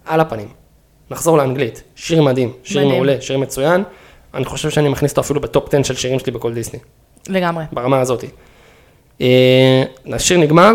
על 0.07 0.21
הפנים. 0.21 0.49
נחזור 1.11 1.39
לאנגלית, 1.39 1.83
שיר 1.97 2.23
מדהים, 2.23 2.53
שיר 2.63 2.79
מדהים. 2.79 2.95
מעולה, 2.95 3.21
שיר 3.21 3.39
מצוין. 3.39 3.85
אני 4.35 4.45
חושב 4.45 4.71
שאני 4.71 4.89
מכניס 4.89 5.11
אותו 5.11 5.21
אפילו 5.21 5.41
בטופ 5.41 5.75
10 5.75 5.83
של 5.83 5.95
שירים 5.95 6.19
שלי 6.19 6.33
בכל 6.33 6.55
דיסני, 6.55 6.79
לגמרי. 7.29 7.65
ברמה 7.73 8.01
הזאת. 8.01 8.25
אה, 9.21 9.83
השיר 10.13 10.39
נגמר, 10.39 10.73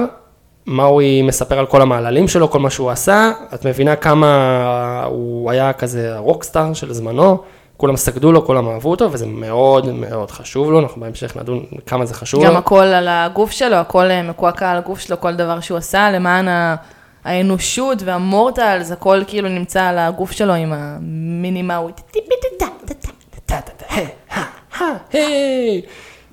מאוי 0.68 1.22
מספר 1.22 1.60
על 1.60 1.66
כל 1.66 1.82
המעללים 1.82 2.28
שלו, 2.28 2.50
כל 2.50 2.60
מה 2.60 2.70
שהוא 2.70 2.90
עשה, 2.90 3.32
את 3.54 3.66
מבינה 3.66 3.96
כמה 3.96 5.04
הוא 5.10 5.52
היה 5.52 5.74
כזה 5.74 6.16
הרוקסטאר 6.16 6.74
של 6.74 6.94
זמנו, 6.94 7.38
כולם 7.78 7.98
סגדו 7.98 8.32
לו, 8.32 8.46
כולם 8.46 8.70
אהבו 8.70 8.92
אותו, 8.92 9.12
וזה 9.12 9.26
מאוד 9.26 9.92
מאוד 9.92 10.32
חשוב 10.32 10.72
לו, 10.72 10.80
אנחנו 10.80 11.02
בהמשך 11.02 11.38
נדון 11.38 11.66
כמה 11.86 12.06
זה 12.06 12.14
חשוב 12.14 12.44
לו. 12.44 12.50
גם 12.50 12.56
הכל 12.58 12.84
על 12.84 13.08
הגוף 13.08 13.52
שלו, 13.52 13.76
הכל 13.76 14.12
אה, 14.12 14.24
מקועקע 14.24 14.72
על 14.72 14.78
הגוף 14.78 15.00
שלו, 15.00 15.20
כל 15.22 15.36
דבר 15.36 15.60
שהוא 15.60 15.78
עשה 15.78 16.12
למען 16.12 16.48
ה- 16.48 16.76
האנושות 17.24 17.98
והמורטלס, 18.06 18.92
הכל 18.92 19.22
כאילו 19.28 19.50
נמצא 19.50 19.84
על 19.84 19.98
הגוף 20.00 20.32
שלו 20.32 20.54
עם 20.54 20.74
המינימאווי. 20.74 21.92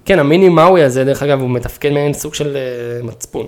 כן, 0.04 0.18
המיני 0.18 0.48
מאוי 0.48 0.82
הזה, 0.82 1.04
דרך 1.04 1.22
אגב, 1.22 1.40
הוא 1.40 1.50
מתפקד 1.50 1.90
מעין 1.90 2.12
סוג 2.12 2.34
של 2.34 2.56
אה, 2.56 3.02
מצפון. 3.02 3.46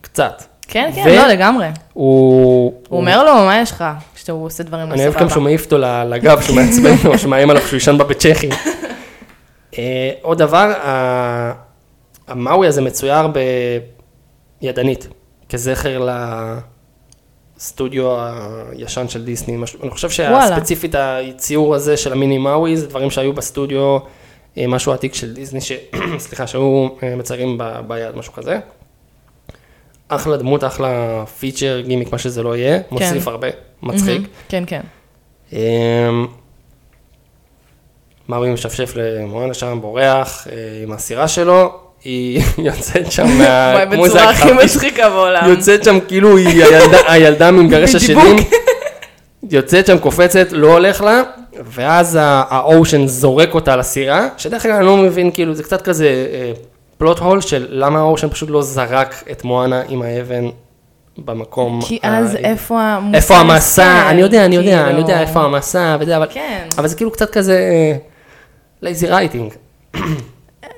קצת. 0.00 0.42
כן, 0.68 0.90
כן, 0.94 1.04
ו- 1.06 1.16
לא, 1.16 1.26
לגמרי. 1.26 1.66
הוא... 1.92 2.72
הוא 2.88 2.98
אומר 3.00 3.24
לו, 3.24 3.34
מה 3.34 3.60
יש 3.60 3.70
לך? 3.70 3.84
כשהוא 4.14 4.44
עושה 4.46 4.62
דברים 4.62 4.88
לא 4.88 4.94
אני 4.94 5.02
אוהב 5.06 5.20
גם 5.20 5.28
שהוא. 5.30 5.42
מעיף 5.42 5.64
אותו 5.64 5.78
לגב, 6.08 6.40
שהוא 6.40 6.56
מעצבן 6.56 6.94
לו, 7.04 7.18
שמאיים 7.18 7.50
עליו 7.50 7.62
שהוא 7.62 7.76
ישן 7.76 7.98
בה 7.98 8.04
בצ'כי. 8.04 8.48
אה, 9.78 10.10
עוד 10.22 10.38
דבר, 10.38 10.72
ה- 10.82 11.52
המאוי 12.28 12.66
הזה 12.66 12.82
מצויר 12.82 13.26
בידנית, 14.62 15.08
כזכר 15.48 16.08
לסטודיו 17.56 18.16
הישן 18.72 19.08
של 19.08 19.24
דיסני. 19.24 19.56
אני 19.82 19.90
חושב. 19.90 20.10
שהספציפית 20.10 20.94
הציור 20.98 21.74
הזה 21.74 21.96
של 21.96 22.12
המיני 22.12 22.38
מאוי, 22.38 22.76
זה 22.76 22.86
דברים 22.86 23.10
שהיו 23.10 23.32
בסטודיו, 23.32 23.98
אה, 24.58 24.66
משהו 24.66 24.92
עתיק 24.92 25.14
של 25.14 25.34
דיסני, 25.34 25.60
ש... 25.60 25.72
סליחה, 26.18 26.46
שהיו 26.46 26.88
אה, 27.02 27.16
מציירים 27.16 27.58
ביד, 27.86 28.16
משהו 28.16 28.32
כזה. 28.32 28.58
אחלה 30.08 30.36
דמות, 30.36 30.64
אחלה 30.64 31.24
פיצ'ר, 31.38 31.80
גימיק, 31.80 32.12
מה 32.12 32.18
שזה 32.18 32.42
לא 32.42 32.56
יהיה, 32.56 32.78
מוסיף 32.90 33.28
הרבה, 33.28 33.48
מצחיק. 33.82 34.08
מהמם. 34.08 34.26
כן, 34.48 34.64
כן. 34.66 34.80
אמ, 35.52 36.26
מאווי 38.28 38.50
משפשף 38.50 38.92
למואנה 38.96 39.54
שם, 39.54 39.78
בורח 39.80 40.46
אה, 40.52 40.82
עם 40.82 40.92
הסירה 40.92 41.28
שלו, 41.28 41.72
היא 42.04 42.42
יוצאת 42.58 43.12
שם 43.12 43.26
מה... 43.26 43.72
וואי, 43.74 43.86
בצורה 43.86 44.30
הכי 44.30 44.52
מצחיקה 44.52 45.10
בעולם. 45.10 45.50
יוצאת 45.50 45.84
שם 45.84 45.98
כאילו 46.08 46.36
היא 46.36 46.64
הילדה, 46.64 46.98
הילדה 47.12 47.50
ממגרש. 47.50 47.94
השדים, 47.94 48.36
יוצאת 49.50 49.86
שם, 49.86 49.98
קופצת, 49.98 50.46
לא 50.50 50.72
הולך 50.72 51.00
לה, 51.00 51.22
ואז 51.64 52.18
ה 52.20 52.34
ocean 52.34 53.06
זורק 53.06 53.54
אותה 53.54 53.76
לסירה, 53.76 54.28
שדרך 54.36 54.66
אגב 54.66 54.74
אני 54.74 54.86
לא 54.86 54.96
מבין, 54.96 55.30
כאילו 55.30 55.54
זה 55.54 55.62
קצת 55.62 55.82
כזה 55.82 56.26
plot 56.98 57.18
hole 57.18 57.40
של 57.40 57.66
למה 57.70 57.98
ה 57.98 58.03
ocean 58.03 58.28
פשוט 58.28 58.50
לא 58.50 58.62
זרק 58.62 59.24
את 59.30 59.44
מואנה 59.44 59.82
עם 59.88 60.02
האבן 60.02 60.44
במקום. 61.18 61.80
כי 61.82 61.98
ה- 62.02 62.18
אז 62.18 62.36
איפה 62.36 62.80
המוסר? 62.82 63.16
איפה 63.16 63.36
המסע, 63.36 64.10
אני 64.10 64.20
יודע, 64.20 64.44
אני 64.44 64.56
יודע, 64.56 64.76
אני 64.80 64.84
כאילו- 64.84 65.00
יודע 65.00 65.20
איפה 65.20 65.40
המסע 65.40 65.96
וזה, 66.00 66.16
אבל, 66.16 66.26
כן. 66.30 66.66
אבל 66.78 66.86
זה 66.88 66.96
כאילו 66.96 67.10
קצת 67.10 67.30
כזה 67.30 67.58
lazy 68.82 69.06
writing. 69.06 69.52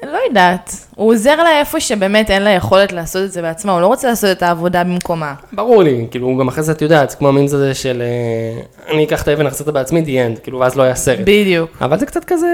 לא 0.02 0.18
יודעת. 0.28 0.72
הוא 0.94 1.12
עוזר 1.12 1.42
לה 1.42 1.58
איפה 1.60 1.80
שבאמת 1.80 2.30
אין 2.30 2.42
לה 2.42 2.50
יכולת 2.50 2.92
לעשות 2.92 3.22
את 3.24 3.32
זה 3.32 3.42
בעצמה, 3.42 3.72
הוא 3.72 3.80
לא 3.80 3.86
רוצה 3.86 4.08
לעשות 4.08 4.30
את 4.30 4.42
העבודה 4.42 4.84
במקומה. 4.84 5.34
ברור 5.52 5.82
לי, 5.82 6.06
כאילו 6.10 6.36
גם 6.40 6.48
אחרי 6.48 6.62
זה 6.62 6.72
את 6.72 6.82
יודעת, 6.82 7.10
זה 7.10 7.16
כמו 7.16 7.28
המינץ 7.28 7.52
הזה 7.54 7.74
של 7.74 8.02
אה, 8.02 8.60
אני 8.94 9.04
אקח 9.04 9.22
את 9.22 9.28
האבן, 9.28 9.46
אחזיר 9.46 9.66
אותה 9.66 9.78
בעצמי, 9.78 10.00
the 10.02 10.36
end, 10.36 10.40
כאילו 10.40 10.58
ואז 10.58 10.76
לא 10.76 10.82
היה 10.82 10.94
סרט. 10.94 11.18
בדיוק. 11.24 11.70
אבל 11.80 11.98
זה 11.98 12.06
קצת 12.06 12.24
כזה, 12.24 12.46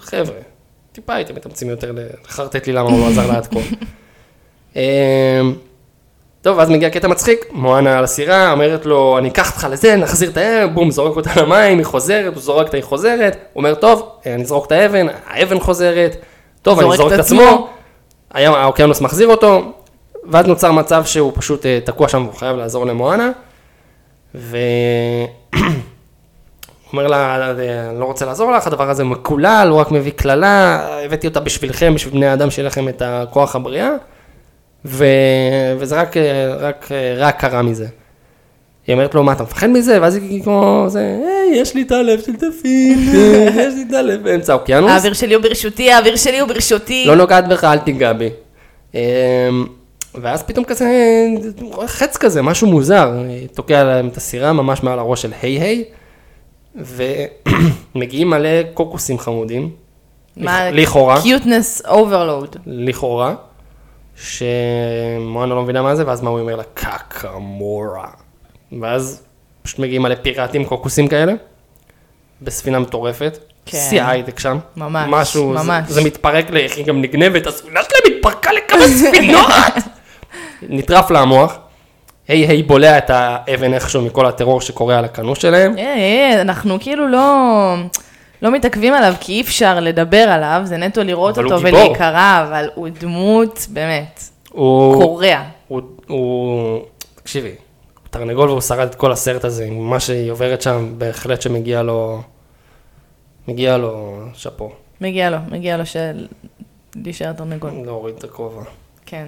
חבר'ה, 0.00 0.34
טיפה 0.94 1.14
הייתם 1.14 1.34
מתאמצים 1.34 1.70
יותר 1.70 1.92
לחרטט 2.24 2.66
לי 2.66 2.72
למה 2.72 2.90
הוא 2.90 3.00
לא 3.00 3.08
עזר 3.08 3.26
לה 3.26 3.36
עד 3.36 3.46
כה. 3.46 3.58
אמ, 4.76 5.54
טוב, 6.42 6.58
אז 6.58 6.70
מגיע 6.70 6.90
קטע 6.90 7.08
מצחיק, 7.08 7.44
מואנה 7.50 7.98
על 7.98 8.04
הסירה, 8.04 8.52
אומרת 8.52 8.86
לו, 8.86 9.18
אני 9.18 9.28
אקח 9.28 9.50
אותך 9.50 9.66
לזה, 9.70 9.96
נחזיר 9.96 10.30
את 10.30 10.36
האבן, 10.36 10.74
בום, 10.74 10.90
זורק 10.90 11.16
אותה 11.16 11.30
למים, 11.42 11.78
היא 11.78 11.86
חוזרת, 11.86 12.34
הוא 12.34 12.42
זורק 12.42 12.66
אותה, 12.66 12.76
היא 12.76 12.84
חוזרת, 12.84 13.36
הוא 13.52 13.60
אומר, 13.60 13.74
טוב, 13.74 14.08
אני 14.26 14.42
אזרוק 14.42 14.66
את 14.66 14.72
האבן, 14.72 15.06
האבן 15.26 15.60
חוזרת, 15.60 16.16
טוב, 16.62 16.80
אני 16.80 16.92
אזרוק 16.92 17.12
את 17.12 17.18
עצמו. 17.18 17.68
הים- 18.34 18.52
האוקיינוס 18.54 19.00
מחזיר 19.00 19.28
אותו, 19.28 19.72
ואז 20.30 20.46
נוצר 20.46 20.72
מצב 20.72 21.04
שהוא 21.04 21.32
פשוט 21.34 21.66
אה, 21.66 21.78
תקוע 21.84 22.08
שם 22.08 22.22
והוא 22.22 22.34
חייב 22.38 22.56
לעזור 22.56 22.86
למואנה, 22.86 23.30
ו... 24.34 24.56
אומר 26.96 27.06
לה, 27.06 27.50
אני 27.90 28.00
לא 28.00 28.04
רוצה 28.04 28.26
לעזור 28.26 28.52
לך, 28.52 28.66
הדבר 28.66 28.90
הזה 28.90 29.04
מקולל, 29.04 29.68
הוא 29.70 29.80
רק 29.80 29.90
מביא 29.90 30.12
קללה, 30.16 30.86
הבאתי 31.04 31.26
אותה 31.26 31.40
בשבילכם, 31.40 31.94
בשביל 31.94 32.14
בני 32.14 32.32
אדם 32.32 32.50
שיהיה 32.50 32.66
לכם 32.66 32.88
את 32.88 33.02
הכוח 33.04 33.56
הבריאה, 33.56 33.90
ו... 34.84 35.04
וזה 35.78 36.00
רק, 36.00 36.14
רק, 36.58 36.88
רק 37.16 37.40
קרה 37.40 37.62
מזה. 37.62 37.86
היא 38.86 38.94
אומרת 38.94 39.14
לו, 39.14 39.22
מה, 39.22 39.32
אתה 39.32 39.42
מפחד 39.42 39.66
מזה? 39.66 40.02
ואז 40.02 40.16
היא 40.16 40.42
כמו, 40.42 40.84
זה, 40.88 41.00
היי, 41.00 41.60
יש 41.60 41.74
לי 41.74 41.82
את 41.82 41.92
הלב 41.92 42.20
של 42.20 42.32
דפית, 42.32 42.98
יש 43.60 43.74
לי 43.74 43.84
את 43.88 43.94
הלב 43.94 44.22
באמצע 44.22 44.52
האוקיינוס. 44.52 44.90
האוויר 44.90 45.12
שלי 45.12 45.34
הוא 45.34 45.42
ברשותי, 45.42 45.92
האוויר 45.92 46.16
שלי 46.16 46.38
הוא 46.38 46.48
ברשותי. 46.48 47.04
לא 47.06 47.16
נוגעת 47.16 47.48
בך, 47.48 47.64
אל 47.64 47.78
תיגע 47.78 48.12
בי. 48.12 48.30
אמ, 48.94 49.00
ואז 50.14 50.42
פתאום 50.42 50.64
כזה, 50.64 50.86
חץ 51.86 52.16
כזה, 52.16 52.42
משהו 52.42 52.66
מוזר, 52.66 53.12
תוקע 53.54 53.84
להם 53.84 54.08
את 54.08 54.16
הסירה 54.16 54.52
ממש 54.52 54.82
מעל 54.82 54.98
הראש 54.98 55.22
של 55.22 55.32
היי 55.42 55.60
היי, 55.60 55.84
ומגיעים 56.74 58.30
מלא 58.30 58.62
קוקוסים 58.74 59.18
חמודים, 59.18 59.70
מה? 60.36 60.70
לכאורה, 60.70 61.22
cuteness 61.22 61.82
overload. 61.88 62.56
לכאורה, 62.66 63.34
שמואנה 64.16 65.54
לא 65.54 65.62
מבינה 65.62 65.82
מה 65.82 65.96
זה, 65.96 66.06
ואז 66.06 66.22
מה 66.22 66.30
הוא 66.30 66.40
אומר 66.40 66.56
לה? 66.56 66.62
קקמורה. 66.74 68.08
ואז 68.80 69.22
פשוט 69.62 69.78
מגיעים 69.78 70.02
מלא 70.02 70.14
פיראטים 70.14 70.64
קוקוסים 70.64 71.08
כאלה, 71.08 71.32
בספינה 72.42 72.78
מטורפת. 72.78 73.38
כן. 73.66 73.78
שיא 73.78 74.02
ההייטק 74.02 74.38
שם. 74.38 74.58
ממש, 74.76 75.08
משהו, 75.10 75.48
ממש. 75.50 75.88
זה, 75.88 75.94
זה 75.94 76.04
מתפרק 76.04 76.50
ל... 76.50 76.56
היא 76.56 76.86
גם 76.86 77.02
נגנבת, 77.02 77.46
הספינה 77.46 77.80
שלהם 77.82 78.16
התפרקה 78.16 78.50
לכמה 78.52 78.88
ספינות! 78.88 79.46
נטרף 80.62 81.10
לה 81.10 81.20
המוח. 81.20 81.58
היי 82.28 82.46
היי 82.46 82.62
בולע 82.62 82.98
את 82.98 83.10
האבן 83.10 83.74
איכשהו 83.74 84.02
מכל 84.02 84.26
הטרור 84.26 84.60
שקורה 84.60 84.98
על 84.98 85.04
הקנו 85.04 85.36
שלהם. 85.36 85.78
אה, 85.78 85.82
אה, 85.84 86.40
אנחנו 86.40 86.76
כאילו 86.80 87.08
לא... 87.08 87.74
לא 88.42 88.50
מתעכבים 88.50 88.94
עליו 88.94 89.14
כי 89.20 89.32
אי 89.32 89.40
אפשר 89.40 89.80
לדבר 89.80 90.16
עליו, 90.16 90.60
זה 90.64 90.76
נטו 90.76 91.02
לראות 91.02 91.38
אותו. 91.38 91.62
ולהיקרא, 91.62 92.44
אבל 92.48 92.68
הוא 92.74 92.88
דמות, 93.00 93.66
באמת, 93.70 94.20
הוא... 94.50 95.02
קורע. 95.02 95.42
הוא, 95.68 95.80
הוא, 96.06 96.82
תקשיבי, 97.14 97.48
הוא 97.48 98.08
תרנגול 98.10 98.48
והוא 98.48 98.60
שרד 98.60 98.88
את 98.88 98.94
כל 98.94 99.12
הסרט 99.12 99.44
הזה, 99.44 99.64
עם 99.64 99.90
מה 99.90 100.00
שהיא 100.00 100.30
עוברת 100.30 100.62
שם, 100.62 100.94
בהחלט 100.98 101.42
שמגיע 101.42 101.82
לו, 101.82 102.22
מגיע 103.48 103.76
לו 103.76 104.18
שאפו, 104.34 104.72
מגיע 105.00 105.30
לו, 105.30 105.36
מגיע 105.50 105.76
לו 105.76 105.86
של... 105.86 106.26
להישאר 106.96 107.32
תרנגול. 107.32 107.70
להוריד 107.84 108.14
את 108.18 108.24
הכובע. 108.24 108.62
כן. 109.06 109.26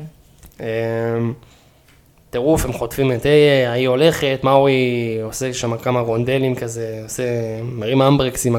אמ, 2.37 2.43
טירוף, 2.43 2.65
הם 2.65 2.73
חוטפים 2.73 3.13
את 3.13 3.27
איי, 3.27 3.67
ההיא 3.67 3.89
הולכת, 3.89 4.41
מאורי 4.43 4.81
עושה 5.23 5.53
שם 5.53 5.77
כמה 5.77 6.01
רונדלים 6.01 6.55
כזה, 6.55 7.01
עושה, 7.05 7.23
מרים 7.63 8.03
אמברקס 8.03 8.47
עם 8.47 8.57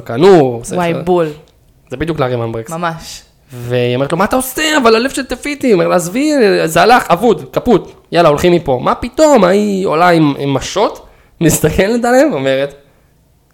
עושה 0.59 0.75
וואי, 0.75 0.93
לך- 0.93 1.05
בול, 1.05 1.28
זה 1.89 1.97
בדיוק 1.97 2.19
להרים 2.19 2.41
אמברקס. 2.41 2.71
ממש. 2.71 3.21
והיא 3.53 3.95
אומרת 3.95 4.11
לו, 4.11 4.17
מה 4.17 4.23
אתה 4.25 4.36
עושה? 4.36 4.78
אבל 4.82 4.95
הלב 4.95 5.09
של 5.09 5.25
תפיתי. 5.25 5.73
אומר 5.73 5.88
לה, 5.88 5.95
עזבי, 5.95 6.32
זה 6.65 6.82
הלך, 6.82 7.03
אבוד, 7.11 7.45
קפוט, 7.51 7.91
יאללה, 8.11 8.30
הולכים 8.30 8.51
מפה. 8.53 8.80
מה 8.84 8.95
פתאום? 8.95 9.43
ההיא 9.43 9.88
עולה 9.88 10.09
עם, 10.09 10.34
עם 10.39 10.53
משות, 10.53 11.05
מסתכלת 11.41 12.05
עליהם, 12.05 12.34
אומרת, 12.34 12.73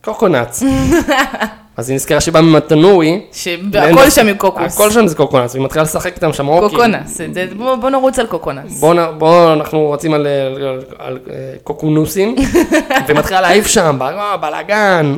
קוקונץ. 0.03 0.63
אז 1.77 1.89
היא 1.89 1.95
נזכרה 1.95 2.21
שבאה 2.21 2.41
ממתנורי. 2.41 3.21
שהכל 3.31 4.09
שם 4.09 4.27
עם 4.27 4.37
קוקוס. 4.37 4.73
הכל 4.75 4.91
שם 4.91 5.07
זה 5.07 5.15
קוקונס, 5.15 5.53
והיא 5.53 5.65
מתחילה 5.65 5.83
לשחק 5.83 6.15
איתם 6.15 6.33
שם 6.33 6.47
אוקיי. 6.47 6.69
קוקונס, 6.69 7.21
בוא 7.57 7.75
בוא 7.75 7.89
נרוץ 7.89 8.19
על 8.19 8.27
קוקונס. 8.27 8.79
בוא, 9.17 9.53
אנחנו 9.53 9.91
רצים 9.91 10.13
על, 10.13 10.27
על, 10.27 10.81
על, 10.99 11.19
אה, 11.29 11.35
קוקונוסים, 11.63 12.35
ומתחילה 13.07 13.41
להעיף 13.45 13.67
שם, 13.67 13.97
ב- 13.99 14.35
בלאגן, 14.41 15.15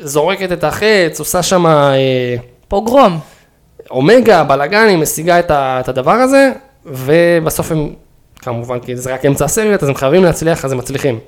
זורקת 0.00 0.52
את 0.52 0.64
החץ, 0.64 1.18
עושה 1.18 1.42
שם 1.42 1.66
אה, 1.66 2.36
פוגרום. 2.68 3.18
אומגה, 3.90 4.44
בלאגן, 4.44 4.86
היא 4.88 4.96
משיגה 4.98 5.38
את, 5.38 5.50
ה, 5.50 5.80
את 5.80 5.88
הדבר 5.88 6.12
הזה, 6.12 6.52
ובסוף 6.86 7.72
הם, 7.72 7.88
כמובן, 8.36 8.78
כי 8.80 8.96
זה 8.96 9.14
רק 9.14 9.26
אמצע 9.26 9.44
הסרט, 9.44 9.82
אז 9.82 9.88
הם 9.88 9.94
חייבים 9.94 10.24
להצליח, 10.24 10.64
אז 10.64 10.72
הם 10.72 10.78
מצליחים. 10.78 11.18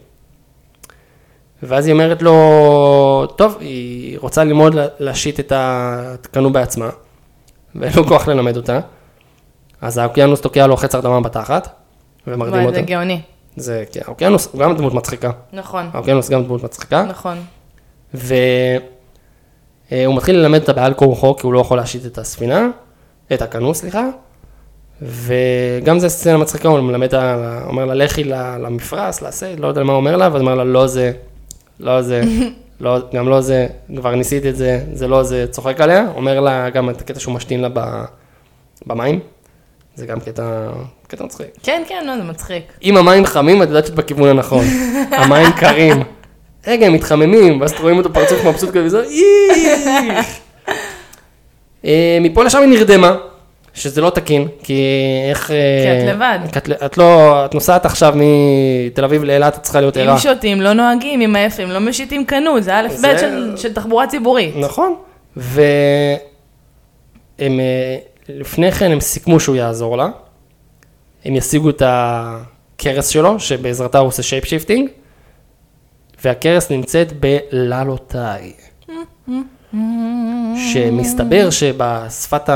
ואז 1.62 1.86
היא 1.86 1.92
אומרת 1.92 2.22
לו, 2.22 3.26
טוב, 3.36 3.56
היא 3.60 4.18
רוצה 4.18 4.44
ללמוד 4.44 4.74
לה- 4.74 4.86
להשית 4.98 5.40
את 5.40 5.52
התקנו 5.56 6.52
בעצמה, 6.52 6.90
ואין 7.74 7.92
לו 7.96 8.06
כוח 8.06 8.28
ללמד 8.28 8.56
אותה, 8.56 8.80
אז 9.80 9.98
האוקיינוס 9.98 10.40
תוקע 10.40 10.66
לו 10.66 10.76
חץ 10.76 10.94
הרדמה 10.94 11.20
בתחת, 11.20 11.68
ומרדים 12.26 12.52
וואי, 12.54 12.64
אותו. 12.64 12.74
זה 12.74 12.82
גאוני. 12.82 13.20
זה, 13.56 13.84
כן, 13.92 14.00
האוקיינוס 14.04 14.48
הוא 14.52 14.60
גם 14.60 14.76
דמות 14.76 14.94
מצחיקה. 14.94 15.30
נכון, 15.52 15.88
האוקיינוס 15.92 16.30
גם 16.30 16.44
דמות 16.44 16.62
מצחיקה. 16.64 17.04
נכון. 17.08 17.36
והוא 18.14 18.34
מתחיל 20.16 20.36
ללמד 20.36 20.60
אותה 20.60 20.72
בעל 20.72 20.94
כורחו, 20.94 21.36
כי 21.36 21.46
הוא 21.46 21.52
לא 21.54 21.60
יכול 21.60 21.76
להשית 21.78 22.06
את 22.06 22.18
הספינה, 22.18 22.68
את 23.32 23.42
הכנוס, 23.42 23.78
סליחה. 23.80 24.04
וגם 25.02 25.98
זה 25.98 26.08
סצנה 26.08 26.36
מצחיקה, 26.36 26.68
הוא 26.68 26.80
מלמד, 26.80 27.14
אותה- 27.14 27.60
אומר 27.66 27.84
לה, 27.84 27.94
לכי 27.94 28.24
למפרש, 28.24 29.22
לעשה, 29.22 29.54
לא 29.58 29.66
יודע 29.66 29.82
מה 29.82 29.92
הוא 29.92 30.00
אומר 30.00 30.16
לה, 30.16 30.28
ואז 30.32 30.40
אומר 30.40 30.54
לה, 30.54 30.64
לא 30.64 30.86
זה, 30.86 31.12
לא 31.82 32.02
זה, 32.02 32.22
לא, 32.80 32.98
גם 33.14 33.28
לא 33.28 33.40
זה, 33.40 33.66
כבר 33.96 34.14
ניסית 34.14 34.46
את 34.46 34.56
זה, 34.56 34.84
זה 34.92 35.08
לא 35.08 35.22
זה, 35.22 35.46
צוחק 35.50 35.80
עליה, 35.80 36.06
אומר 36.16 36.40
לה 36.40 36.70
גם 36.70 36.90
את 36.90 37.00
הקטע 37.00 37.20
שהוא 37.20 37.34
משתין 37.34 37.60
לה 37.60 37.68
ב- 37.72 38.04
במים, 38.86 39.20
זה 39.94 40.06
גם 40.06 40.20
קטע, 40.20 40.68
קטע 41.08 41.24
מצחיק. 41.24 41.46
כן, 41.62 41.82
כן, 41.88 42.04
לא, 42.06 42.16
זה 42.16 42.22
מצחיק. 42.22 42.64
אם 42.82 42.96
המים 42.96 43.26
חמים, 43.26 43.62
את 43.62 43.68
יודעת 43.68 43.86
שאת 43.86 43.94
בכיוון 43.94 44.28
הנכון. 44.28 44.64
המים 45.10 45.52
קרים. 45.52 46.02
רגע, 46.66 46.86
הם 46.86 46.92
מתחממים, 46.92 47.60
ואז 47.60 47.70
אתם 47.70 47.82
רואים 47.82 47.98
אותו 47.98 48.12
פרצוף 48.12 48.44
מבסוט 48.44 48.70
כזה. 48.76 49.02
אה, 51.84 52.18
מפה 52.20 52.44
לשם 52.44 52.58
היא 52.58 52.68
נרדמה, 52.68 53.16
שזה 53.74 54.00
לא 54.00 54.10
תקין, 54.10 54.48
כי 54.62 54.82
איך... 55.30 55.50
אה, 55.50 55.56
כי 55.56 56.10
את 56.10 56.14
לבד. 56.14 56.38
כי 56.52 56.58
את, 56.58 56.82
את 56.84 56.98
לא, 56.98 57.44
את 57.44 57.54
נוסעת 57.54 57.86
עכשיו 57.86 58.14
מתל 58.16 59.04
אביב 59.04 59.24
לאילת, 59.24 59.56
את 59.56 59.62
צריכה 59.62 59.80
להיות 59.80 59.96
ערה. 59.96 60.12
אם 60.14 60.18
שותים, 60.18 60.60
לא 60.60 60.72
נוהגים, 60.72 61.20
אם 61.20 61.36
עייפים, 61.36 61.70
לא 61.70 61.78
משיטים 61.80 62.24
קנו, 62.24 62.60
זה 62.60 62.74
א' 62.78 62.86
ב' 62.88 62.96
זה- 62.96 63.18
של- 63.18 63.54
של 63.56 63.72
תחבורה 63.72 64.06
ציבורית. 64.06 64.56
נכון. 64.56 64.94
והם, 65.36 66.18
אה, 67.40 67.96
לפני 68.28 68.72
כן 68.72 68.90
הם 68.90 69.00
סיכמו 69.00 69.40
שהוא 69.40 69.56
יעזור 69.56 69.96
לה. 69.96 70.08
הם 71.24 71.36
ישיגו 71.36 71.70
את 71.70 71.82
הקרס 71.86 73.08
שלו, 73.08 73.40
שבעזרתה 73.40 73.98
הוא 73.98 74.08
עושה 74.08 74.22
shape 74.22 74.44
shifting, 74.44 74.88
והקרס 76.24 76.70
נמצאת 76.70 77.12
בללותאי. 77.20 78.52
שמסתבר 80.72 81.50
שבשפת 81.50 82.48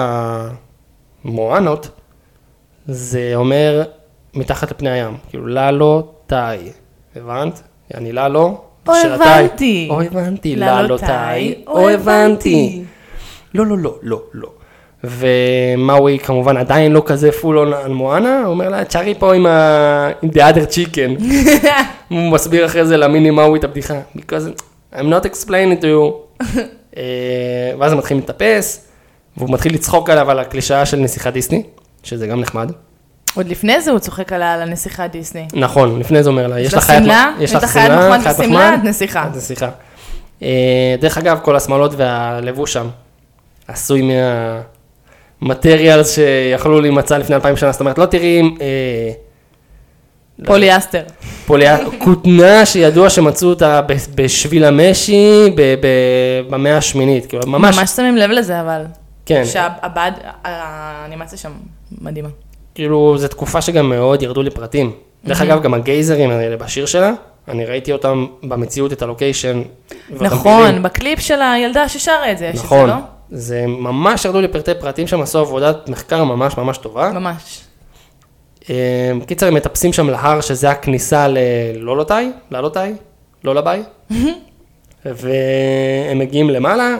המואנות, 1.26 1.88
זה 2.86 3.32
אומר 3.34 3.82
מתחת 4.34 4.70
לפני 4.70 4.90
הים, 4.90 5.16
כאילו 5.30 5.46
ללותאי, 5.46 6.58
הבנת? 7.16 7.62
אני 7.94 8.12
ללו, 8.12 8.60
או 8.88 8.94
של 9.02 9.12
התאי. 9.12 9.44
הבנתי. 9.44 9.88
או 9.90 10.00
הבנתי, 10.02 10.56
ללותאי, 10.56 10.84
ללותאי, 10.88 11.54
או 11.66 11.72
או 11.72 11.88
הבנתי. 11.88 12.82
לא, 13.54 13.66
לא, 13.66 13.78
לא, 13.78 13.94
לא, 14.02 14.22
לא. 14.34 14.48
ומאווי 15.04 16.18
כמובן 16.18 16.56
עדיין 16.56 16.92
לא 16.92 17.02
כזה 17.06 17.32
פול 17.32 17.58
און 17.58 17.72
על 17.72 17.92
מואנה, 17.92 18.40
הוא 18.40 18.50
אומר 18.50 18.68
לה, 18.68 18.84
תשארי 18.84 19.14
פה 19.18 19.34
עם 19.34 19.46
ה... 19.46 20.10
עם 20.22 20.30
the 20.30 20.54
other 20.54 20.70
chicken. 20.70 21.22
הוא 22.08 22.32
מסביר 22.32 22.66
אחרי 22.66 22.86
זה 22.86 22.96
למיני 22.96 23.30
מאווי 23.30 23.58
את 23.58 23.64
הבדיחה, 23.64 24.00
because 24.16 24.62
I'm 24.94 24.96
not 24.96 25.26
explaining 25.26 25.82
to 25.82 25.84
you. 25.84 26.42
אה, 26.96 27.02
ואז 27.78 27.92
הם 27.92 27.98
מתחילים 27.98 28.22
לטפס, 28.22 28.85
והוא 29.36 29.50
מתחיל 29.52 29.74
לצחוק 29.74 30.10
עליו 30.10 30.30
על 30.30 30.38
הקלישאה 30.38 30.86
של 30.86 30.96
נסיכה 30.96 31.30
דיסני, 31.30 31.62
שזה 32.02 32.26
גם 32.26 32.40
נחמד. 32.40 32.72
עוד 33.34 33.48
לפני 33.48 33.80
זה 33.80 33.90
הוא 33.90 33.98
צוחק 33.98 34.32
עליה 34.32 34.54
על 34.54 34.62
הנסיכה 34.62 35.06
דיסני. 35.06 35.46
נכון, 35.54 36.00
לפני 36.00 36.22
זה 36.22 36.30
אומר 36.30 36.46
לה, 36.46 36.60
יש 36.60 36.74
לך 36.74 36.84
חיית 36.84 37.02
שמלה? 37.02 37.30
יש 37.40 37.54
לך 37.54 37.64
חיית 37.64 37.86
שמלה, 37.86 38.08
מחמד, 38.08 38.20
חיית 38.22 38.38
מחמד? 38.38 38.78
את 38.78 38.84
נסיכה. 38.84 39.26
את 39.26 39.36
נסיכה. 39.36 39.68
אה, 40.42 40.94
דרך 41.00 41.18
אגב, 41.18 41.38
כל 41.42 41.56
השמלות 41.56 41.92
והלבוש 41.96 42.72
שם 42.72 42.86
עשוי 43.68 44.10
מה 45.42 45.55
materials 45.55 46.14
שיכלו 46.14 46.80
להימצא 46.80 47.18
לפני 47.18 47.36
אלפיים 47.36 47.56
שנה, 47.56 47.72
זאת 47.72 47.80
אומרת, 47.80 47.98
לא 47.98 48.06
תראי 48.06 48.42
אה, 48.60 49.12
פוליאסטר. 50.44 51.02
פוליה, 51.46 51.78
כותנה 51.98 52.66
שידוע 52.66 53.10
שמצאו 53.10 53.48
אותה 53.48 53.80
בשביל 54.14 54.64
המשי 54.64 55.50
במאה 56.50 56.76
השמינית, 56.76 57.26
כאילו 57.26 57.46
ממש, 57.46 57.78
ממש 57.78 57.90
שמים 57.90 58.16
לב 58.16 58.30
לזה, 58.30 58.60
אבל. 58.60 58.82
כן, 59.26 59.44
שהבד, 59.44 60.12
האנימציה 60.44 61.38
שם 61.38 61.52
מדהימה. 62.00 62.28
כאילו 62.74 63.18
זו 63.18 63.28
תקופה 63.28 63.60
שגם 63.62 63.88
מאוד 63.88 64.22
ירדו 64.22 64.42
לפרטים. 64.42 64.92
דרך 65.24 65.40
אגב, 65.42 65.62
גם 65.62 65.74
הגייזרים 65.74 66.30
האלה 66.30 66.56
בשיר 66.56 66.86
שלה, 66.86 67.12
אני 67.48 67.64
ראיתי 67.64 67.92
אותם 67.92 68.26
במציאות, 68.42 68.92
את 68.92 69.02
הלוקיישן. 69.02 69.62
נכון, 70.10 70.82
בקליפ 70.82 71.20
של 71.20 71.42
הילדה 71.42 71.88
ששרה 71.88 72.32
את 72.32 72.38
זה, 72.38 72.44
יש 72.44 72.50
את 72.50 72.56
זה, 72.56 72.64
נכון, 72.64 72.88
לא? 72.88 72.94
זה 73.30 73.64
ממש 73.66 74.24
ירדו 74.24 74.40
לפרטי 74.40 74.72
פרטים 74.80 75.06
שם, 75.06 75.22
עשו 75.22 75.38
עבודת 75.38 75.88
מחקר 75.88 76.24
ממש 76.24 76.56
ממש 76.56 76.78
טובה. 76.78 77.10
ממש. 77.10 77.60
אה, 78.70 79.12
קיצר, 79.26 79.46
הם 79.46 79.54
מטפסים 79.54 79.92
שם 79.92 80.10
להר, 80.10 80.40
שזה 80.40 80.70
הכניסה 80.70 81.26
ללולותאי, 81.28 82.30
ללותאי, 82.50 82.92
לא 83.44 83.54
לביי. 83.54 83.82
והם 85.04 86.18
מגיעים 86.18 86.50
למעלה, 86.50 86.96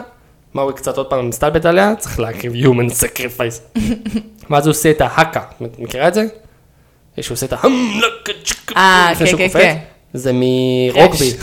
מאוי 0.55 0.73
קצת 0.73 0.97
עוד 0.97 1.09
פעם 1.09 1.29
מסתלבט 1.29 1.65
עליה, 1.65 1.95
צריך 1.95 2.19
להקריב 2.19 2.53
human 2.53 2.91
sacrifice. 2.91 3.79
ואז 4.49 4.65
הוא 4.65 4.71
עושה 4.71 4.91
את 4.91 5.01
ההאקה, 5.01 5.41
את 5.65 5.79
מכירה 5.79 6.07
את 6.07 6.13
זה? 6.13 6.25
שהוא 7.21 7.35
עושה 7.35 7.45
את 7.45 7.53
צ'קה, 8.43 8.73
אה, 8.77 9.11
כן, 9.19 9.37
כן. 9.37 9.49
כן. 9.49 9.77
זה 10.13 10.31
מרוגבי. 10.33 11.33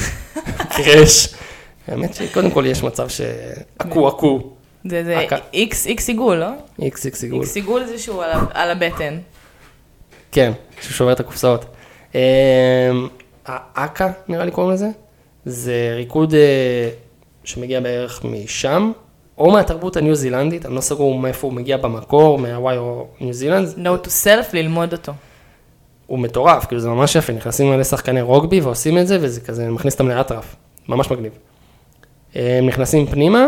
קרש. 0.69 1.29
האמת 1.89 2.15
שקודם 2.15 2.51
כל 2.51 2.65
יש 2.67 2.83
מצב 2.83 3.09
שעקו 3.09 4.09
עקו, 4.09 4.55
זה 4.85 5.05
זה 5.05 5.25
אקה. 5.25 5.37
איקס 5.55 5.87
איקס 5.87 6.09
עיגול, 6.09 6.37
לא? 6.37 6.49
איקס 6.79 7.05
איקס 7.05 7.23
עיגול. 7.23 7.41
איקס 7.41 7.57
עיגול 7.57 7.85
זה 7.85 7.99
שהוא 7.99 8.25
על 8.55 8.71
הבטן. 8.71 9.19
כן, 10.33 10.53
שהוא 10.81 10.93
שובר 10.93 11.13
את 11.13 11.21
הקופסאות. 11.21 11.65
אמ, 12.15 12.21
האקה, 13.47 14.11
נראה 14.29 14.45
לי 14.45 14.51
קוראים 14.51 14.73
לזה, 14.73 14.89
זה 15.45 15.93
ריקוד 15.97 16.35
אה, 16.35 16.89
שמגיע 17.45 17.81
בערך 17.81 18.25
משם, 18.25 18.93
או 19.39 19.51
מהתרבות 19.51 19.97
הניו 19.97 20.15
זילנדית, 20.15 20.67
אני 20.67 20.75
לא 20.75 20.81
סגור 20.81 21.19
מאיפה 21.19 21.47
הוא 21.47 21.55
מגיע 21.55 21.77
במקור, 21.77 22.39
מהוואי 22.39 22.77
או 22.77 23.07
ניו 23.21 23.33
זילנד, 23.33 23.69
No 23.69 24.07
to 24.07 24.09
self, 24.25 24.47
ללמוד 24.53 24.93
אותו. 24.93 25.13
הוא 26.07 26.19
מטורף, 26.19 26.65
כאילו 26.65 26.81
זה 26.81 26.89
ממש 26.89 27.17
יפה, 27.17 27.33
נכנסים 27.33 27.71
מלא 27.71 27.85
שחקני 27.85 28.23
רוגבי 28.23 28.61
ועושים 28.61 28.99
את 28.99 29.07
זה, 29.07 29.19
וזה 29.21 29.41
כזה 29.41 29.71
מכניס 29.71 29.95
אותם 29.95 30.09
לאטרף, 30.09 30.57
ממש 30.89 31.11
מגניב. 31.11 31.33
הם 32.35 32.67
נכנסים 32.67 33.07
פנימה, 33.07 33.45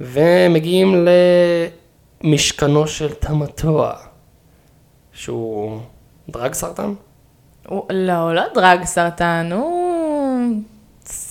ומגיעים 0.00 1.06
למשכנו 2.24 2.86
של 2.86 3.14
תמתוע, 3.14 3.92
שהוא 5.12 5.78
דרג 6.28 6.52
סרטן. 6.52 6.92
הוא- 7.68 7.84
לא, 7.90 8.34
לא 8.34 8.42
דרג 8.54 8.84
סרטן, 8.84 9.48
הוא 9.52 9.87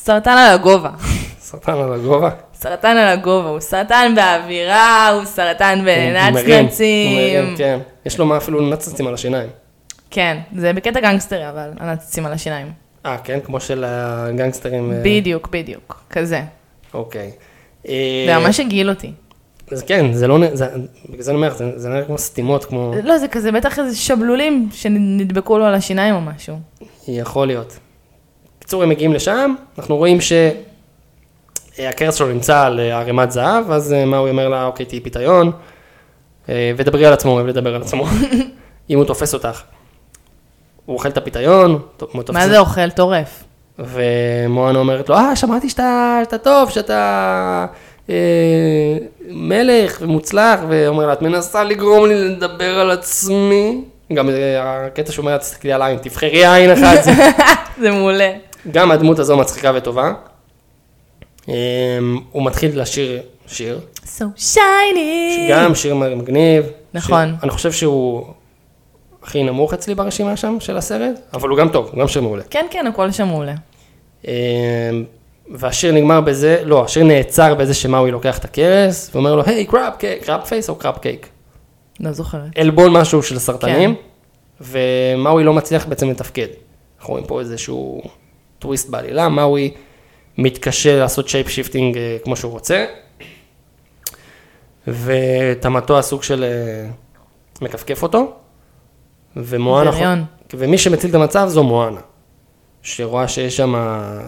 סרטן 0.08 0.32
על 0.32 0.54
הגובה. 0.54 0.90
סרטן 1.40 1.72
על 1.78 1.94
הגובה. 1.94 2.30
סרטן 2.54 2.98
על 2.98 3.08
הגובה, 3.08 3.50
הוא 3.50 3.60
סרטן 3.60 4.14
באווירה, 4.16 5.10
הוא 5.10 5.26
סרטן 5.26 5.80
בנצנצים. 5.86 7.56
כן. 7.58 7.80
יש 8.06 8.20
לו 8.20 8.26
מה 8.26 8.38
אפילו 8.38 8.62
נצצים 8.70 9.08
על 9.08 9.14
השיניים. 9.14 9.50
כן, 10.12 10.38
זה 10.56 10.74
בקטע 10.74 11.00
גנגסטרי, 11.00 11.50
אבל 11.50 11.70
הנציצים 11.80 12.26
על 12.26 12.34
השיניים. 12.34 12.72
אה, 13.06 13.18
כן? 13.24 13.40
כמו 13.44 13.60
של 13.60 13.84
הגנגסטרים. 13.88 14.92
אה, 14.92 14.98
בדיוק, 15.04 15.48
בדיוק, 15.52 16.04
כזה. 16.10 16.42
אוקיי. 16.94 17.32
זה 17.84 17.92
ממש 18.40 18.60
הגעיל 18.60 18.90
אותי. 18.90 19.12
אז 19.72 19.84
כן, 19.84 20.14
זה 20.14 20.28
לא, 20.28 20.38
זה- 20.54 20.68
בגלל 21.10 21.22
זה 21.22 21.32
אני 21.32 21.36
אומר, 21.38 21.54
זה 21.54 21.72
זה 21.76 21.90
נראה 21.90 22.06
כמו 22.06 22.18
סתימות, 22.18 22.66
כמו, 22.66 22.94
לא, 23.04 23.18
זה 23.18 23.28
כזה 23.28 23.52
בטח 23.52 23.80
איזה 23.80 23.96
שבלולים 23.98 24.70
שנדבקו 24.72 25.58
לו 25.58 25.66
על 25.66 25.74
השיניים 25.74 26.16
או 26.16 26.22
משהו. 26.22 26.56
יכול 27.08 27.48
להיות. 27.48 27.78
בקיצור, 28.68 28.84
הם 28.84 28.90
מגיעים 28.90 29.14
לשם, 29.14 29.54
אנחנו 29.78 29.98
רואים 29.98 30.18
שהכרס 30.22 32.16
שלו 32.16 32.28
נמצא 32.28 32.66
על 32.66 32.80
אה, 32.80 32.98
ערימת 33.00 33.32
זהב, 33.32 33.72
אז 33.72 33.94
אה, 33.94 34.06
מה 34.06 34.18
הוא 34.18 34.30
אומר 34.30 34.50
לה, 34.50 34.66
אוקיי, 34.66 34.86
תהיי 34.86 35.00
פיתיון, 35.00 35.52
אה, 36.50 36.72
ודברי 36.78 37.06
על 37.06 37.14
עצמו, 37.14 37.32
הוא 37.32 37.36
אוהב 37.36 37.48
לדבר 37.48 37.76
על 37.76 37.82
עצמו, 37.82 38.06
אם 38.90 38.98
הוא 38.98 39.06
תופס 39.06 39.34
אותך. 39.34 39.62
הוא 40.86 40.94
אוכל 40.94 41.10
את 41.10 41.18
הפיתיון, 41.18 41.72
הוא 42.00 42.24
תופס 42.24 42.36
מה 42.36 42.48
זה 42.48 42.60
אוכל? 42.60 42.90
טורף. 42.90 43.44
ומואנה 43.80 44.80
אומרת 44.80 45.10
לו, 45.10 45.16
אה, 45.16 45.36
שמעתי 45.36 45.70
שאתה, 45.70 46.20
שאתה 46.24 46.38
טוב, 46.38 46.70
שאתה 46.70 47.66
אה, 48.10 48.16
מלך 49.30 49.98
ומוצלח, 50.02 50.60
ואומר 50.68 51.08
לה, 51.08 51.14
את 51.14 51.22
מנסה 51.22 51.64
לגרום 51.64 52.06
לי 52.06 52.16
לדבר 52.16 52.80
על 52.80 52.92
עצמי. 52.92 53.82
גם 54.14 54.30
אה, 54.30 54.86
הקטע 54.86 55.12
שהוא 55.12 55.24
אומר 55.24 55.32
לה, 55.32 55.38
תסתכלי 55.38 55.74
על 55.74 55.82
עין, 55.82 55.98
תבחרי 55.98 56.54
עין 56.54 56.72
אחת. 56.72 57.04
זה 57.82 57.92
מעולה. 57.92 58.47
גם 58.72 58.92
הדמות 58.92 59.20
הזו 59.20 59.38
מצחיקה 59.38 59.72
וטובה. 59.76 60.14
אה, 61.50 61.54
הוא 62.32 62.46
מתחיל 62.46 62.82
לשיר 62.82 63.22
שיר, 63.48 63.80
So 64.18 64.24
shiny. 64.38 65.52
גם 65.52 65.76
שיר 65.76 65.96
מגניב. 65.96 66.66
נכון. 66.94 67.36
ש- 67.40 67.44
אני 67.44 67.52
חושב 67.52 67.72
שהוא 67.72 68.26
הכי 69.24 69.44
נמוך 69.44 69.74
אצלי 69.74 69.96
ברשימה 69.96 70.38
שם 70.38 70.58
של 70.60 70.78
הסרט, 70.78 71.20
אבל 71.34 71.50
הוא 71.50 71.58
גם 71.58 71.70
טוב, 71.70 71.90
הוא 71.92 72.00
גם 72.00 72.08
שיר 72.08 72.22
מעולה. 72.22 72.44
כן, 72.50 72.66
כן, 72.72 72.88
הכל 72.88 73.12
שם 73.12 73.28
מעולה. 73.28 73.54
אה, 74.28 74.34
והשיר 75.52 75.92
נגמר 75.92 76.22
בזה, 76.22 76.62
לא, 76.66 76.86
השיר 76.86 77.04
נעצר 77.04 77.56
בזה 77.56 77.74
שמאוי 77.74 78.12
לוקח 78.12 78.38
את 78.38 78.46
הקרס, 78.46 79.10
ואומר 79.14 79.36
לו, 79.36 79.44
היי, 79.46 79.66
crab 79.66 79.98
cake, 79.98 80.24
crab 80.26 80.48
face 80.48 80.70
או 80.70 80.76
crab 80.76 80.98
cake? 80.98 81.30
לא 82.00 82.12
זוכרת. 82.12 82.58
עלבון 82.58 82.92
משהו 82.94 83.24
של 83.24 83.40
סרטנים, 83.40 83.96
כן. 83.96 84.02
ומאוי 84.62 85.44
לא 85.44 85.54
מצליח 85.54 85.86
בעצם 85.86 86.10
לתפקד. 86.10 86.48
אנחנו 87.00 87.12
רואים 87.12 87.26
פה 87.28 87.40
איזשהו 87.40 88.02
טוויסט 88.60 88.90
בעלילה, 88.90 89.30
מאוי 89.30 89.72
מתקשה 90.38 91.00
לעשות 91.00 91.28
shape 91.28 91.50
shifting 91.50 91.98
אה, 91.98 92.18
כמו 92.24 92.36
שהוא 92.36 92.52
רוצה, 92.52 92.86
ותמתו 94.88 96.00
הסוג 96.00 96.24
של 96.24 96.44
אה, 96.44 96.90
מכפכף 97.62 98.04
אותו, 98.04 98.32
ומואנה, 99.36 99.92
בריון. 99.92 100.24
ומי 100.54 100.78
שמציל 100.78 101.10
את 101.10 101.16
המצב 101.16 101.48
זו 101.48 101.64
מואנה, 101.64 102.00
שרואה 102.82 103.28
שיש 103.28 103.58
שם 103.58 103.76
אה, 103.76 104.20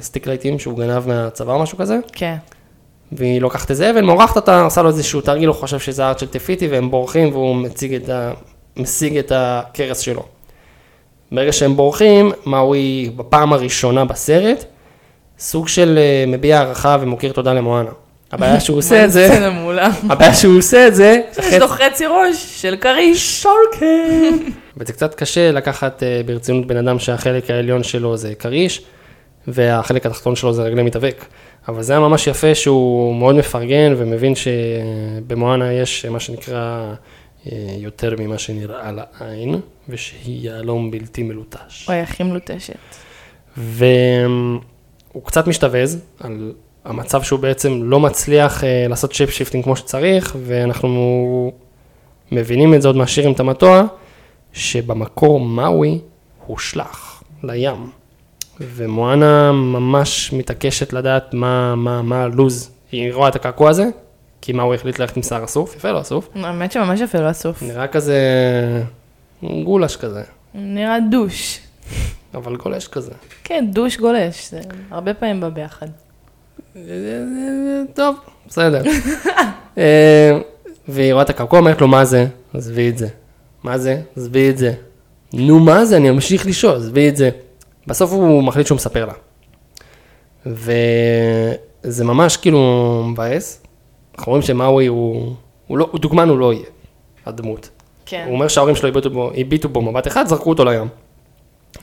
סטיק 0.00 0.26
לייטים 0.26 0.58
שהוא 0.58 0.78
גנב 0.78 1.08
מהצבא 1.08 1.52
או 1.52 1.62
משהו 1.62 1.78
כזה, 1.78 1.98
כן. 2.12 2.36
והיא 3.12 3.40
לוקחת 3.40 3.70
איזה 3.70 3.90
אבן, 3.90 4.04
מורחת 4.04 4.36
אותה, 4.36 4.62
עושה 4.62 4.82
לו 4.82 4.88
איזשהו 4.88 5.20
תרגיל, 5.20 5.48
הוא 5.48 5.56
חושב 5.56 5.78
שזה 5.78 6.04
הארט 6.04 6.18
של 6.18 6.26
טפיטי, 6.26 6.68
והם 6.68 6.90
בורחים, 6.90 7.32
והוא 7.32 7.56
מציג 7.56 7.94
את 7.94 8.08
ה... 8.08 8.32
משיג 8.78 9.16
את 9.16 9.32
הכרס 9.34 9.98
שלו. 9.98 10.24
ברגע 11.32 11.52
שהם 11.52 11.76
בורחים, 11.76 12.32
מאוי 12.46 13.10
בפעם 13.16 13.52
הראשונה 13.52 14.04
בסרט, 14.04 14.64
סוג 15.38 15.68
של 15.68 15.98
אה, 15.98 16.24
מביע 16.26 16.58
הערכה 16.58 16.96
ומוקיר 17.00 17.32
תודה 17.32 17.52
למואנה. 17.54 17.90
הבעיה 18.32 18.60
שהוא 18.60 18.78
עושה 18.78 19.04
את 19.04 19.12
זה. 19.12 19.48
הבעיה 20.10 20.34
שהוא 20.34 20.58
עושה 20.58 20.88
את 20.88 20.94
זה, 20.94 21.20
יש 21.38 21.54
לו 21.54 21.68
חצי 21.68 22.06
ראש 22.06 22.62
של 22.62 22.76
כריש. 22.80 23.42
שורקן. 23.42 24.36
וזה 24.76 24.92
קצת 24.92 25.14
קשה 25.14 25.52
לקחת 25.52 26.02
אה, 26.02 26.20
ברצינות 26.26 26.66
בן 26.66 26.76
אדם 26.76 26.98
שהחלק 26.98 27.50
העליון 27.50 27.82
שלו 27.82 28.16
זה 28.16 28.34
כריש, 28.34 28.82
והחלק 29.48 30.06
התחתון 30.06 30.36
שלו 30.36 30.52
זה 30.52 30.62
רגלי 30.62 30.82
מתאבק. 30.82 31.24
אבל 31.68 31.82
זה 31.82 31.92
היה 31.92 32.00
ממש 32.00 32.26
יפה 32.26 32.54
שהוא 32.54 33.14
מאוד 33.14 33.34
מפרגן 33.34 33.94
ומבין 33.96 34.32
שבמואנה 34.34 35.72
יש 35.72 36.06
מה 36.06 36.20
שנקרא 36.20 36.56
אה, 36.56 36.94
יותר 37.78 38.14
ממה 38.18 38.38
שנראה 38.38 38.92
לעין, 38.92 39.60
ושהיא 39.88 40.50
יהלום 40.50 40.90
בלתי 40.90 41.22
מלוטש. 41.22 41.88
וואי, 41.88 42.00
הכי 42.00 42.22
מלוטשת. 42.22 42.74
והוא 43.56 45.24
קצת 45.24 45.46
משתבז 45.46 45.98
על 46.20 46.52
המצב 46.84 47.22
שהוא 47.22 47.40
בעצם 47.40 47.82
לא 47.82 48.00
מצליח 48.00 48.64
אה, 48.64 48.86
לעשות 48.88 49.12
shape 49.12 49.30
shifting 49.30 49.64
כמו 49.64 49.76
שצריך, 49.76 50.36
ואנחנו 50.44 51.52
מבינים 52.32 52.74
את 52.74 52.82
זה 52.82 52.88
עוד 52.88 52.96
מהשיר 52.96 53.26
עם 53.26 53.34
טמטואה, 53.34 53.82
שבמקור 54.52 55.40
מאוי 55.40 56.00
הושלך 56.46 57.22
לים. 57.42 57.90
ומואנה 58.60 59.52
ממש 59.52 60.32
מתעקשת 60.32 60.92
לדעת 60.92 61.34
מה, 61.34 61.74
מה, 61.74 62.02
מה 62.02 62.22
הלוז. 62.22 62.70
היא 62.92 63.14
רואה 63.14 63.28
את 63.28 63.36
הקעקוע 63.36 63.70
הזה, 63.70 63.84
כי 64.40 64.52
מאוי 64.52 64.76
החליט 64.76 64.98
ללכת 64.98 65.16
עם 65.16 65.22
שיער 65.22 65.44
אסוף, 65.44 65.76
יפה 65.76 65.90
לו 65.90 66.00
אסוף. 66.00 66.28
האמת 66.34 66.72
שממש 66.72 67.00
יפה 67.00 67.18
לו 67.18 67.30
אסוף. 67.30 67.62
נראה 67.62 67.86
כזה 67.86 68.18
גולש 69.42 69.96
כזה, 69.96 70.22
נראה 70.54 70.98
דוש. 71.10 71.60
אבל 72.34 72.56
גולש 72.56 72.86
כזה. 72.86 73.12
כן, 73.44 73.66
דוש 73.72 73.96
גולש, 73.96 74.50
זה 74.50 74.60
הרבה 74.90 75.14
פעמים 75.14 75.40
בא 75.40 75.48
ביחד. 75.48 75.86
טוב, 77.94 78.16
בסדר. 78.48 78.82
אה, 79.78 80.38
והיא 80.88 81.12
רואה 81.12 81.24
את 81.24 81.30
הקעקוע, 81.30 81.58
אומרת 81.58 81.80
לו, 81.80 81.88
מה 81.88 82.04
זה? 82.04 82.26
עזבי 82.54 82.88
את 82.88 82.98
זה. 82.98 83.08
מה 83.62 83.78
זה? 83.78 84.00
עזבי 84.16 84.50
את 84.50 84.58
זה. 84.58 84.72
נו, 85.32 85.58
מה 85.58 85.84
זה? 85.84 85.96
אני 85.96 86.10
אמשיך 86.10 86.46
לשאול, 86.46 86.76
עזבי 86.76 87.08
את 87.08 87.16
זה. 87.16 87.30
בסוף 87.86 88.12
הוא 88.12 88.42
מחליט 88.42 88.66
שהוא 88.66 88.76
מספר 88.76 89.04
לה. 89.06 89.12
וזה 90.46 92.04
ממש 92.04 92.36
כאילו 92.36 93.04
מבאס. 93.06 93.62
אנחנו 94.18 94.30
רואים 94.30 94.42
שמאווי 94.42 94.86
הוא, 94.86 95.34
הוא, 95.66 95.78
לא, 95.78 95.88
הוא 95.90 96.00
דוגמן 96.00 96.28
הוא 96.28 96.38
לא 96.38 96.52
יהיה, 96.52 96.66
הדמות. 97.26 97.68
כן. 98.06 98.24
הוא 98.26 98.34
אומר 98.34 98.48
שההורים 98.48 98.76
שלו 98.76 98.88
הביטו 98.88 99.10
בו, 99.10 99.30
הביטו 99.36 99.68
בו 99.68 99.82
מבט 99.82 100.06
אחד, 100.06 100.26
זרקו 100.26 100.50
אותו 100.50 100.64
לים. 100.64 100.88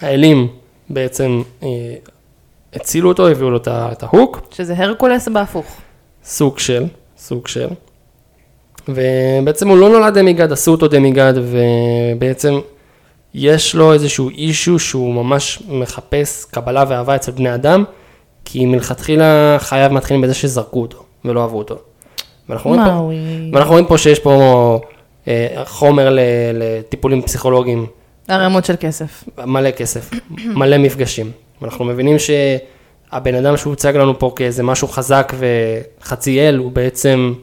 האלים 0.02 0.48
בעצם 0.90 1.42
אה, 1.64 1.68
הצילו 2.74 3.10
אותו, 3.10 3.28
הביאו 3.28 3.50
לו 3.50 3.58
את 3.58 3.68
את 3.68 4.04
ההוק, 4.04 4.48
שזה 4.52 4.74
הרקולס 4.78 5.28
בהפוך. 5.28 5.78
סוג 6.24 6.60
של, 6.60 6.86
סוג 7.18 7.48
של. 7.48 7.68
ובעצם 8.88 9.68
הוא 9.68 9.78
לא 9.78 9.90
נולד 9.90 10.14
דמיגד, 10.14 10.52
עשו 10.52 10.72
אותו 10.72 10.88
דמיגד, 10.88 11.34
ובעצם 11.38 12.60
יש 13.34 13.76
לו 13.76 13.94
איזשהו 13.94 14.30
אישו 14.30 14.80
שהוא 14.80 15.14
ממש 15.14 15.64
מחפש 15.68 16.46
קבלה 16.46 16.84
ואהבה 16.88 17.16
אצל 17.16 17.32
בני 17.32 17.56
אדם, 17.56 17.84
כי 18.46 18.66
מלכתחילה 18.66 19.58
חייו 19.60 19.90
מתחילים 19.94 20.22
בזה 20.22 20.34
שזרקו 20.34 20.82
אותו, 20.82 21.04
ולא 21.26 21.42
אהבו 21.42 21.58
אותו. 21.58 21.78
ואנחנו 22.50 22.70
רואים 22.70 22.82
פה. 22.86 23.10
ואנחנו 23.54 23.72
רואים 23.72 23.86
פה 23.86 23.98
שיש 23.98 24.20
פה 24.20 24.80
אה, 25.28 25.64
חומר 25.66 26.18
לטיפולים 26.54 27.22
פסיכולוגיים, 27.22 27.86
ערימות 28.28 28.66
של 28.66 28.76
כסף. 28.80 29.24
מלא 29.46 29.72
כסף, 29.72 30.12
מלא 30.30 30.78
מפגשים. 30.78 31.32
אנחנו 31.64 31.86
מבינים 31.86 32.18
שהבן 32.20 33.36
אדם 33.36 33.58
שהוצג 33.58 33.96
לנו 33.96 34.20
פה 34.20 34.34
כאיזה 34.36 34.64
משהו 34.64 34.88
חזק 34.88 35.34
וחצי 35.38 36.40
אל, 36.40 36.58
הוא 36.58 36.72
בעצם, 36.72 37.34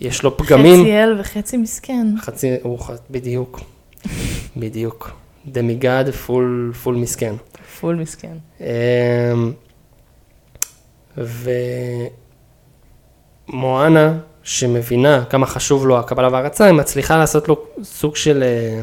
יש 0.00 0.22
לו 0.22 0.36
פגמים. 0.36 0.80
חצי 0.80 0.92
אל 0.92 1.20
וחצי 1.20 1.56
מסכן. 1.56 2.06
חצי, 2.20 2.50
הוא 2.62 2.78
ח... 2.78 2.90
בדיוק, 3.10 3.60
בדיוק. 4.56 5.10
demigod 5.46 6.04
full, 6.26 6.72
full 6.82 6.94
מסכן. 6.94 7.34
full 7.80 7.94
מסכן. 7.96 8.36
אמ, 8.60 8.66
ומואנה, 13.52 14.14
שמבינה 14.42 15.24
כמה 15.24 15.46
חשוב 15.46 15.86
לו 15.86 15.98
הקבלה 15.98 16.28
והרצה, 16.32 16.64
היא 16.64 16.74
מצליחה 16.74 17.16
לעשות 17.16 17.48
לו 17.48 17.56
סוג 17.82 18.16
של 18.16 18.42
אה, 18.42 18.80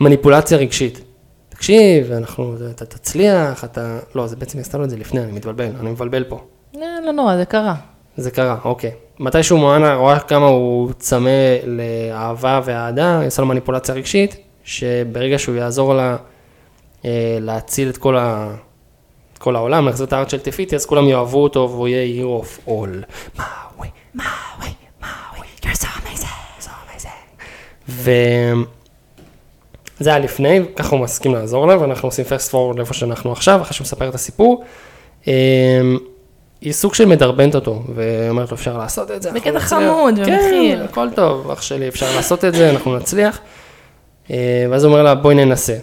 מניפולציה 0.00 0.58
רגשית. 0.58 1.00
תקשיב, 1.48 2.12
אנחנו, 2.12 2.56
אתה 2.70 2.84
תצליח, 2.84 3.64
אתה... 3.64 3.98
לא, 4.14 4.26
זה 4.26 4.36
בעצם 4.36 4.58
עשתה 4.58 4.78
לו 4.78 4.84
את 4.84 4.90
זה 4.90 4.96
לפני, 4.96 5.20
אני 5.20 5.32
מתבלבל, 5.32 5.70
אני 5.80 5.90
מבלבל 5.90 6.24
פה. 6.24 6.40
לא, 6.74 6.86
לא 7.06 7.12
נורא, 7.12 7.36
זה 7.36 7.44
קרה. 7.44 7.74
זה 8.16 8.30
קרה, 8.30 8.56
אוקיי. 8.64 8.90
מתישהו 9.18 9.58
מואנה 9.58 9.94
רואה 9.94 10.20
כמה 10.20 10.46
הוא 10.46 10.92
צמא 10.98 11.30
לאהבה 11.66 12.60
ואהדה, 12.64 13.18
היא 13.18 13.26
עושה 13.26 13.42
לו 13.42 13.48
מניפולציה 13.48 13.94
רגשית, 13.94 14.36
שברגע 14.64 15.38
שהוא 15.38 15.54
יעזור 15.54 15.94
לה 15.94 16.16
אה, 17.04 17.38
להציל 17.40 17.88
את 17.88 17.96
כל, 17.96 18.16
ה... 18.16 18.54
כל 19.42 19.56
העולם, 19.56 19.86
להחזיר 19.86 20.06
את 20.06 20.12
הארץ 20.12 20.30
של 20.30 20.40
טפיטי, 20.40 20.76
אז 20.76 20.86
כולם 20.86 21.08
יאהבו 21.08 21.42
אותו 21.42 21.68
והוא 21.70 21.88
יהיה 21.88 22.24
hero 22.24 22.42
of 22.42 22.68
all. 22.68 22.70
מאווי, 23.38 23.88
מאווי, 24.14 24.68
מאווי, 25.00 25.46
you're 25.62 25.76
so 25.76 25.86
amazing, 25.86 26.64
so 26.64 26.68
amazing. 26.68 27.42
וזה 30.00 30.10
היה 30.10 30.18
לפני, 30.18 30.60
ככה 30.76 30.96
הוא 30.96 31.04
מסכים 31.04 31.34
לעזור 31.34 31.66
לה, 31.66 31.80
ואנחנו 31.80 32.08
עושים 32.08 32.24
fast 32.24 32.52
forward 32.52 32.76
לאיפה 32.76 32.94
שאנחנו 32.94 33.32
עכשיו, 33.32 33.62
אחרי 33.62 33.74
שהוא 33.74 33.84
מספר 33.84 34.08
את 34.08 34.14
הסיפור. 34.14 34.64
אה, 35.28 35.32
היא 36.60 36.72
סוג 36.72 36.94
של 36.94 37.04
מדרבנת 37.04 37.54
אותו, 37.54 37.82
ואומרת 37.94 38.50
לו 38.50 38.56
אפשר 38.56 38.78
לעשות 38.78 39.10
את 39.10 39.22
זה. 39.22 39.32
בקטע 39.32 39.50
נצליח." 39.50 39.68
חמוד 39.68 40.18
ומכיל. 40.18 40.78
כן, 40.78 40.84
הכל 40.84 41.08
טוב, 41.14 41.50
אח 41.50 41.62
שלי, 41.62 41.88
אפשר 41.88 42.16
לעשות 42.16 42.44
את 42.44 42.54
זה, 42.54 42.70
אנחנו 42.70 42.96
נצליח. 42.96 43.40
אה, 44.30 44.66
ואז 44.70 44.84
הוא 44.84 44.92
אומר 44.92 45.02
לה, 45.02 45.14
בואי 45.14 45.34
ננסה. 45.34 45.76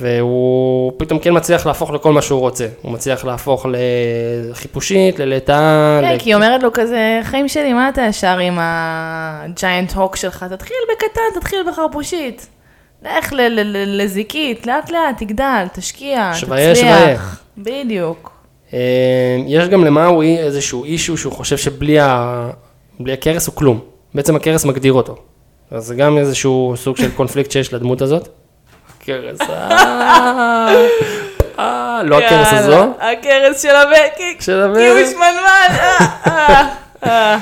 והוא 0.00 0.92
פתאום 0.96 1.18
כן 1.18 1.36
מצליח 1.36 1.66
להפוך 1.66 1.90
לכל 1.90 2.12
מה 2.12 2.22
שהוא 2.22 2.40
רוצה. 2.40 2.66
הוא 2.82 2.92
מצליח 2.92 3.24
להפוך 3.24 3.66
לחיפושית, 4.50 5.18
ללטאה. 5.18 6.00
כן, 6.02 6.18
כי 6.18 6.30
היא 6.30 6.34
אומרת 6.34 6.62
לו 6.62 6.72
כזה, 6.72 7.20
חיים 7.22 7.48
שלי, 7.48 7.72
מה 7.72 7.88
אתה 7.88 8.02
ישר 8.02 8.38
עם 8.38 8.58
הג'יינט 8.60 9.92
הוק 9.92 10.16
שלך? 10.16 10.44
תתחיל 10.50 10.76
בקטן, 10.92 11.40
תתחיל 11.40 11.58
בחרפושית. 11.68 12.46
לך 13.02 13.32
לזיקית, 13.86 14.66
לאט 14.66 14.90
לאט, 14.90 15.18
תגדל, 15.18 15.66
תשקיע, 15.72 16.30
שוויה, 16.34 16.74
תצליח. 16.74 17.38
שוויה. 17.56 17.84
בדיוק. 17.84 18.30
אה, 18.74 18.78
יש 19.46 19.68
גם 19.68 19.84
למאווי 19.84 20.38
איזשהו 20.38 20.84
אישו 20.84 21.16
שהוא 21.16 21.32
חושב 21.32 21.56
שבלי 21.56 22.00
ה... 22.00 22.50
בלי 23.00 23.12
הכרס 23.12 23.46
הוא 23.46 23.54
כלום. 23.54 23.80
בעצם 24.14 24.36
הכרס 24.36 24.64
מגדיר 24.64 24.92
אותו. 24.92 25.16
אז 25.70 25.86
זה 25.86 25.94
גם 25.94 26.18
איזשהו 26.18 26.74
סוג 26.76 26.96
של 26.96 27.10
קונפליקט 27.10 27.50
שיש 27.50 27.72
לדמות 27.72 28.02
הזאת. 28.02 28.28
הכרס, 29.04 29.40
אה. 29.40 30.74
אה, 31.58 32.00
לא 32.04 32.18
הכרס 32.18 32.48
הזו. 32.52 32.70
יאללה, 32.72 32.86
הכרס 33.12 33.62
של 33.62 33.76
הבקי. 33.76 34.36
של 34.40 34.60
הבקי. 34.62 34.80
כי 34.80 34.88
הוא 34.88 34.98
שמנמן. 35.10 35.76
אה, 36.26 36.66
אה, 37.06 37.38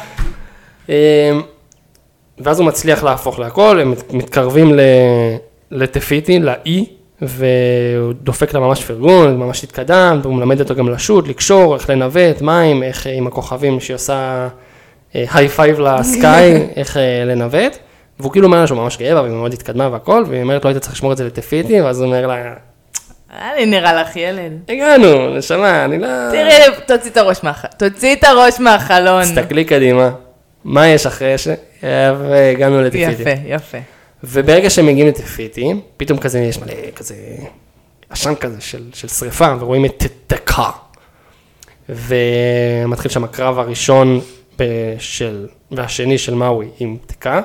אה. 0.91 1.41
ואז 2.39 2.59
הוא 2.61 2.67
מצליח 2.67 3.05
להפוך 3.05 3.39
להכל, 3.39 3.79
הם 3.81 3.91
מת- 3.91 4.13
מתקרבים 4.13 4.75
ל- 4.75 4.81
לטפיטי, 5.71 6.39
לאי, 6.39 6.87
והוא 7.23 8.13
דופק 8.23 8.55
לה 8.55 8.61
ממש 8.61 8.85
פרגון, 8.85 9.37
ממש 9.37 9.65
התקדם, 9.65 10.21
והוא 10.23 10.35
מלמד 10.35 10.61
אותו 10.61 10.75
גם 10.75 10.89
לשוט, 10.89 11.29
לקשור, 11.29 11.75
איך 11.75 11.91
לנווט, 11.91 12.41
מים, 12.41 12.83
איך 12.83 13.07
אה, 13.07 13.13
עם 13.13 13.27
הכוכבים 13.27 13.81
שהיא 13.81 13.95
עושה 13.95 14.49
high 15.15 15.49
five 15.49 15.81
ל 15.81 15.95
sky, 15.95 16.53
איך 16.77 16.97
אה, 16.97 17.25
לנווט. 17.27 17.77
והוא 18.23 18.33
כאילו 18.33 18.47
אומר 18.47 18.61
לה 18.61 18.67
שהוא 18.67 18.79
ממש 18.79 18.99
גאה 18.99 19.15
בה, 19.15 19.23
והיא 19.23 19.35
מאוד 19.35 19.53
התקדמה 19.53 19.89
והכל, 19.89 20.25
והיא 20.29 20.43
אומרת 20.43 20.65
לו, 20.65 20.71
היית 20.71 20.83
צריך 20.83 20.93
לשמור 20.93 21.13
את 21.13 21.17
זה 21.17 21.25
לטפיטי, 21.25 21.81
ואז 21.81 22.01
הוא 22.01 22.07
אומר 22.07 22.27
לה, 22.27 22.55
היה 23.39 23.55
לי 23.55 23.67
נראה 23.67 23.95
לך 24.03 24.17
ילד. 24.17 24.53
הגענו, 24.69 25.37
נשמה, 25.37 25.85
אני 25.85 25.99
לא... 25.99 26.09
תראי, 26.31 26.77
תוציא 26.87 27.11
את 27.11 27.17
הראש 27.17 27.45
מהחלון. 27.45 27.73
תוציא 27.77 28.13
את 28.17 28.25
הראש 28.25 28.61
מהחלון. 28.61 29.23
תסתכלי 29.23 29.65
קדימה, 29.65 30.11
מה 30.65 30.89
יש 30.89 31.07
אחרי 31.07 31.39
ש... 31.39 31.49
והגענו 31.83 32.83
לטפיטי. 32.83 33.23
יפה, 33.23 33.31
יפה. 33.47 33.79
וברגע 34.25 34.71
שהם 34.71 34.87
מגיעים 34.87 35.09
לטפיטי, 35.09 35.75
פתאום 35.97 36.19
כזה 36.19 36.39
יש 36.39 36.59
מלא 36.59 36.73
כזה 36.97 37.15
עשן 38.11 38.35
כזה 38.35 38.61
של, 38.61 38.83
של 38.95 39.09
שריפה, 39.09 39.55
ורואים 39.61 39.85
את 39.85 40.05
תקה. 40.27 40.71
ומתחיל 41.89 43.11
שם 43.11 43.25
הקרב 43.25 43.59
הראשון 43.59 44.21
של, 44.99 45.47
והשני 45.71 46.19
של 46.19 46.35
מאוי 46.35 46.69
עם 46.79 46.97
תקה. 47.07 47.41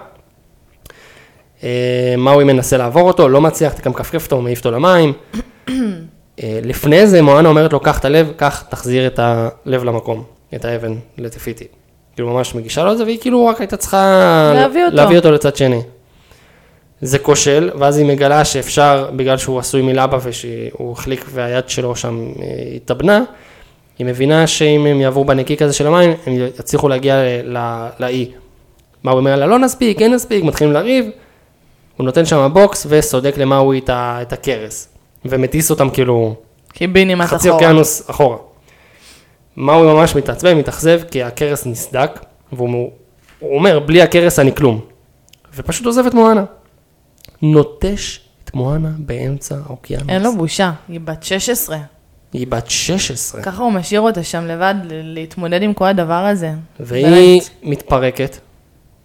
אה, 1.64 2.16
מאוי 2.18 2.44
מנסה 2.44 2.78
לעבור 2.78 3.08
אותו, 3.08 3.30
לא 3.30 3.42
מצליח, 3.42 3.74
תקה 3.74 3.90
מכפכף 3.90 4.26
אותו, 4.26 4.42
מעיף 4.42 4.60
אותו 4.60 4.72
למים. 4.72 5.14
אה, 6.44 6.60
לפני 6.64 7.08
זה 7.08 7.22
מואנה 7.22 7.50
אומרת 7.50 7.74
לו, 7.74 7.80
קח 7.80 8.00
את 8.00 8.06
הלב, 8.06 8.32
קח, 8.36 8.64
תחזיר 8.70 9.08
את 9.08 9.20
הלב 9.20 9.84
למקום, 9.84 10.24
את 10.56 10.66
האבן 10.66 10.96
לטפיטי. 11.18 11.68
כאילו 12.16 12.34
ממש 12.34 12.56
מגישה 12.56 12.84
לו 12.84 12.92
את 12.92 12.98
זה, 12.98 13.04
והיא 13.04 13.18
כאילו 13.22 13.46
רק 13.46 13.62
הייתה 13.62 13.78
צריכה 13.78 14.52
להביא 14.56 14.86
אותו. 14.86 14.96
להביא 14.96 15.18
אותו 15.18 15.32
לצד 15.32 15.56
שני. 15.56 15.82
זה 17.02 17.20
כושל, 17.20 17.70
ואז 17.80 17.98
היא 17.98 18.06
מגלה 18.06 18.46
שאפשר, 18.46 19.10
בגלל 19.16 19.38
שהוא 19.38 19.60
עשוי 19.60 19.82
מלבה 19.82 20.18
ושהוא 20.24 20.92
החליק 20.92 21.26
והיד 21.34 21.70
שלו 21.70 21.96
שם 21.96 22.28
אה, 22.42 22.46
התאבנה, 22.76 23.24
היא 24.00 24.08
מבינה 24.08 24.48
שאם 24.48 24.86
הם 24.86 25.02
יעברו 25.02 25.26
בנקיק 25.26 25.62
הזה 25.62 25.74
של 25.74 25.88
המים, 25.88 26.14
הם 26.26 26.34
יצליחו 26.60 26.90
להגיע 26.90 27.16
לאי. 28.00 28.32
מה 29.04 29.12
הוא 29.12 29.20
אומר 29.20 29.36
לה, 29.36 29.46
לא 29.46 29.60
נספיק, 29.60 30.00
כן 30.00 30.14
נספיק, 30.14 30.44
מתחילים 30.44 30.74
לריב, 30.74 31.06
הוא 31.98 32.06
נותן 32.06 32.26
שם 32.26 32.50
בוקס 32.54 32.86
וסודק 32.90 33.38
למאווי 33.38 33.80
את, 33.80 33.90
ה- 33.90 34.20
את 34.22 34.34
הקרס, 34.34 34.90
ומטיס 35.26 35.72
אותם 35.72 35.90
כאילו 35.90 36.36
קיבינימט 36.74 37.28
חצי 37.28 37.38
אחורה. 37.50 37.54
אוקיינוס 37.54 38.10
אחורה. 38.10 38.38
מאווי 39.58 39.94
ממש 39.94 40.16
מתעצבן, 40.16 40.58
מתאכזב, 40.58 41.02
כי 41.12 41.24
הקרס 41.24 41.66
נסדק, 41.66 42.20
והוא 42.52 42.92
הוא 43.40 43.56
אומר, 43.56 43.80
בלי 43.80 44.02
הקרס 44.02 44.40
אני 44.40 44.56
כלום. 44.56 44.80
ופשוט 45.56 45.86
עוזב 45.86 46.06
את 46.06 46.14
מואנה. 46.14 46.44
נוטש 47.42 48.20
את 48.44 48.54
מואנה 48.54 48.90
באמצע 48.98 49.56
האוקיינוס. 49.66 50.10
אין 50.10 50.22
לו 50.24 50.36
בושה, 50.38 50.72
היא 50.88 51.00
בת 51.00 51.24
16. 51.24 51.78
היא 52.34 52.48
בת 52.48 52.70
16, 52.70 53.42
ככה 53.42 53.64
הוא 53.64 53.72
משאיר 53.72 54.02
אותה 54.02 54.24
שם 54.24 54.46
לבד 54.46 54.76
להתמודד 54.90 55.62
עם 55.62 55.74
כל 55.74 55.86
הדבר 55.86 56.14
הזה. 56.14 56.52
והיא 56.80 57.06
באמת. 57.06 57.50
מתפרקת, 57.64 58.38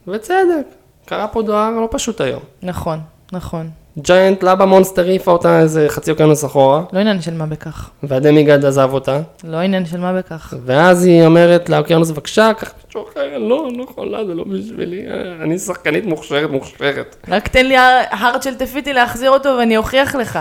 ובצדק, 0.07 0.67
קרה 1.05 1.29
פה 1.29 1.43
דבר 1.43 1.71
לא 1.71 1.89
פשוט 1.91 2.21
היום. 2.21 2.43
נכון, 2.63 2.99
נכון. 3.33 3.71
ג'יינט 3.99 4.43
לבה 4.43 4.65
מונסטר 4.65 5.07
העיפה 5.07 5.31
אותה 5.31 5.61
איזה 5.61 5.87
חצי 5.89 6.11
אוקיינוס 6.11 6.45
אחורה, 6.45 6.83
לא 6.93 6.99
עניין 6.99 7.21
של 7.23 7.35
מה 7.35 7.47
בכך. 7.47 7.91
והדמיגד 8.03 8.65
עזב 8.65 8.89
אותה, 8.93 9.21
לא 9.45 9.57
עניין 9.57 9.87
של 9.87 10.01
מה 10.01 10.13
בכך. 10.13 10.55
ואז 10.65 11.05
היא 11.05 11.27
אומרת 11.27 11.69
לאוקיינוס, 11.69 12.11
בבקשה, 12.11 12.53
קח 12.59 12.73
מישהו 12.87 13.05
אחר, 13.13 13.39
לא, 13.39 13.69
לא 13.77 13.85
יכולה, 13.91 14.25
זה 14.27 14.35
לא 14.35 14.45
בשבילי, 14.45 15.07
אני 15.43 15.59
שחקנית 15.59 16.07
מוכשרת, 16.07 16.51
מוכשרת. 16.51 17.17
רק 17.29 17.49
תן 17.49 17.67
לי 17.67 17.77
הארד 17.77 18.43
של 18.43 18.55
תפיתי 18.55 18.93
להחזיר 18.93 19.31
אותו 19.31 19.49
ואני 19.59 19.77
אוכיח 19.77 20.15
לך. 20.15 20.39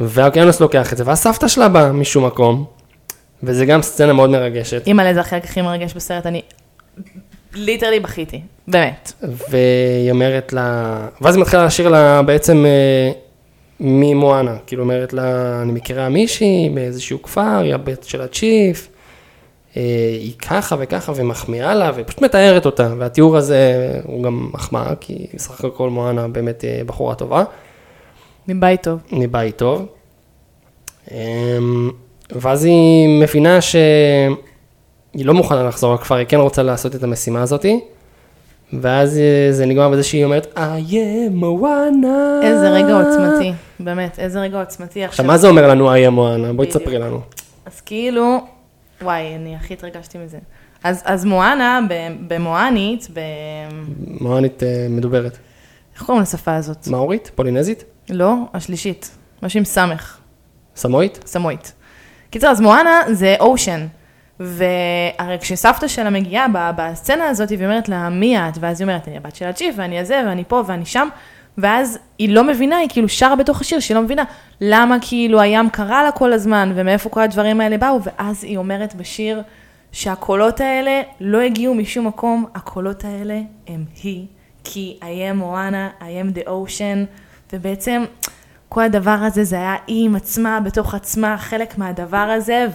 והאוקיינוס 0.00 0.60
לוקח 0.60 0.92
את 0.92 0.98
זה, 0.98 1.04
והסבתא 1.06 1.48
שלה 1.48 1.68
באה 1.68 1.92
משום 1.92 2.26
מקום, 2.26 2.64
וזה 3.42 3.66
גם 3.66 3.82
סצנה 3.82 4.12
מאוד 4.12 4.30
מרגשת, 4.30 4.86
אימא'לה 4.86 5.14
זה 5.14 5.20
החלק 5.20 5.44
הכי 5.44 5.62
מרגש 5.62 5.94
בסרט, 5.94 6.26
אני 6.26 6.42
ליטרלי 7.54 8.00
בכיתי, 8.00 8.40
באמת. 8.68 9.12
והיא 9.22 10.10
אומרת 10.10 10.52
לה, 10.52 10.96
ואז 11.20 11.34
היא 11.34 11.42
מתחילה 11.42 11.64
לשיר 11.64 11.88
לה 11.88 12.22
בעצם 12.22 12.64
אה, 12.66 13.12
ממואנה, 13.80 14.56
כאילו 14.66 14.82
אומרת 14.82 15.12
לה, 15.12 15.58
אני 15.62 15.72
מכירה 15.72 16.08
מישהי 16.08 16.70
באיזשהו 16.74 17.22
כפר, 17.22 17.60
היא 17.62 17.74
הבת 17.74 18.04
של 18.04 18.20
הצ'יף, 18.20 18.88
אה, 19.76 19.82
היא 20.20 20.32
ככה 20.38 20.76
וככה 20.78 21.12
ומחמיאה 21.16 21.74
לה, 21.74 21.90
ופשוט 21.94 22.22
מתארת 22.22 22.66
אותה, 22.66 22.94
והתיאור 22.98 23.36
הזה 23.36 23.90
הוא 24.04 24.22
גם 24.22 24.50
מחמאה, 24.52 24.94
כי 25.00 25.26
בסך 25.34 25.64
הכל 25.64 25.90
מואנה 25.90 26.28
באמת 26.28 26.64
אה, 26.64 26.80
בחורה 26.86 27.14
טובה. 27.14 27.44
מבית 28.48 28.82
טוב. 28.82 29.00
מבית 29.12 29.56
טוב. 29.56 29.86
אמ, 31.10 31.90
ואז 32.30 32.64
היא 32.64 33.22
מבינה 33.22 33.58
שהיא 35.14 35.26
לא 35.26 35.34
מוכנה 35.34 35.62
לחזור 35.62 35.94
לכפר, 35.94 36.14
היא 36.14 36.26
כן 36.26 36.36
רוצה 36.36 36.62
לעשות 36.62 36.94
את 36.94 37.02
המשימה 37.02 37.42
הזאתי. 37.42 37.80
ואז 38.72 39.18
אה, 39.18 39.52
זה 39.52 39.66
נגמר 39.66 39.88
בזה 39.88 40.02
שהיא 40.02 40.24
אומרת, 40.24 40.46
I 40.56 40.90
am 40.90 41.42
Moana. 41.42 42.42
איזה 42.42 42.70
רגע 42.70 42.94
עוצמתי, 42.94 43.52
באמת, 43.80 44.18
איזה 44.18 44.40
רגע 44.40 44.60
עוצמתי 44.60 45.04
עכשיו, 45.04 45.08
עכשיו. 45.08 45.24
מה 45.24 45.38
זה 45.38 45.48
אומר 45.48 45.68
לנו 45.68 45.94
I 45.94 45.98
am 46.08 46.12
Moana? 46.12 46.52
בואי. 46.56 46.68
תספרי 46.68 46.98
לנו. 46.98 47.20
אז 47.66 47.80
כאילו, 47.80 48.38
וואי, 49.02 49.34
אני 49.34 49.56
הכי 49.56 49.74
התרגשתי 49.74 50.18
מזה. 50.18 50.38
אז, 50.84 51.02
אז 51.04 51.24
מואנה, 51.24 51.80
במואנית, 52.28 53.08
ב... 53.12 53.20
מואנית 54.20 54.62
אה, 54.62 54.86
מדוברת. 54.90 55.38
איך 55.94 56.02
קוראים 56.02 56.22
לשפה 56.22 56.56
הזאת? 56.56 56.88
מאורית? 56.88 57.30
פולינזית? 57.34 57.84
לא, 58.10 58.34
השלישית. 58.54 59.10
משהו 59.42 59.58
עם 59.58 59.64
סמך, 59.64 60.18
סמואית? 60.76 61.20
סמואית. 61.26 61.72
קיצר, 62.30 62.48
אז 62.48 62.60
מואנה 62.60 63.00
זה 63.12 63.36
אושן. 63.40 63.86
והרי 64.40 65.38
כשסבתא 65.40 65.88
שלה 65.88 66.10
מגיעה 66.10 66.46
בסצנה 66.76 67.28
הזאת, 67.28 67.48
והיא 67.50 67.64
אומרת 67.64 67.88
לה, 67.88 68.08
מי 68.08 68.38
את? 68.38 68.58
ואז 68.60 68.80
היא 68.80 68.88
אומרת, 68.88 69.08
אני 69.08 69.16
הבת 69.16 69.36
של 69.36 69.46
הצ'יף, 69.46 69.74
ואני 69.78 69.98
הזה, 69.98 70.22
ואני 70.26 70.44
פה, 70.48 70.62
ואני 70.66 70.86
שם. 70.86 71.08
ואז 71.58 71.98
היא 72.18 72.28
לא 72.28 72.44
מבינה, 72.44 72.76
היא 72.76 72.88
כאילו 72.88 73.08
שרה 73.08 73.36
בתוך 73.36 73.60
השיר, 73.60 73.80
שהיא 73.80 73.94
לא 73.94 74.02
מבינה 74.02 74.24
למה 74.60 74.96
כאילו 75.00 75.40
הים 75.40 75.70
קרא 75.70 76.02
לה 76.02 76.12
כל 76.12 76.32
הזמן, 76.32 76.72
ומאיפה 76.74 77.10
כל 77.10 77.20
הדברים 77.20 77.60
האלה 77.60 77.78
באו, 77.78 77.98
ואז 78.02 78.44
היא 78.44 78.56
אומרת 78.56 78.94
בשיר 78.94 79.42
שהקולות 79.92 80.60
האלה 80.60 81.02
לא 81.20 81.38
הגיעו 81.38 81.74
משום 81.74 82.06
מקום, 82.06 82.46
הקולות 82.54 83.04
האלה 83.04 83.40
הם 83.68 83.84
היא, 84.02 84.26
כי 84.64 84.98
I 85.00 85.04
am 85.04 85.42
Moana, 85.42 86.02
I 86.02 86.04
am 86.04 86.38
the 86.38 86.48
ocean, 86.48 87.06
ובעצם 87.52 88.04
כל 88.68 88.82
הדבר 88.82 89.18
הזה 89.20 89.44
זה 89.44 89.56
היה 89.56 89.76
היא 89.86 90.06
עם 90.06 90.16
עצמה, 90.16 90.60
בתוך 90.60 90.94
עצמה, 90.94 91.38
חלק 91.38 91.78
מהדבר 91.78 92.16
הזה, 92.16 92.66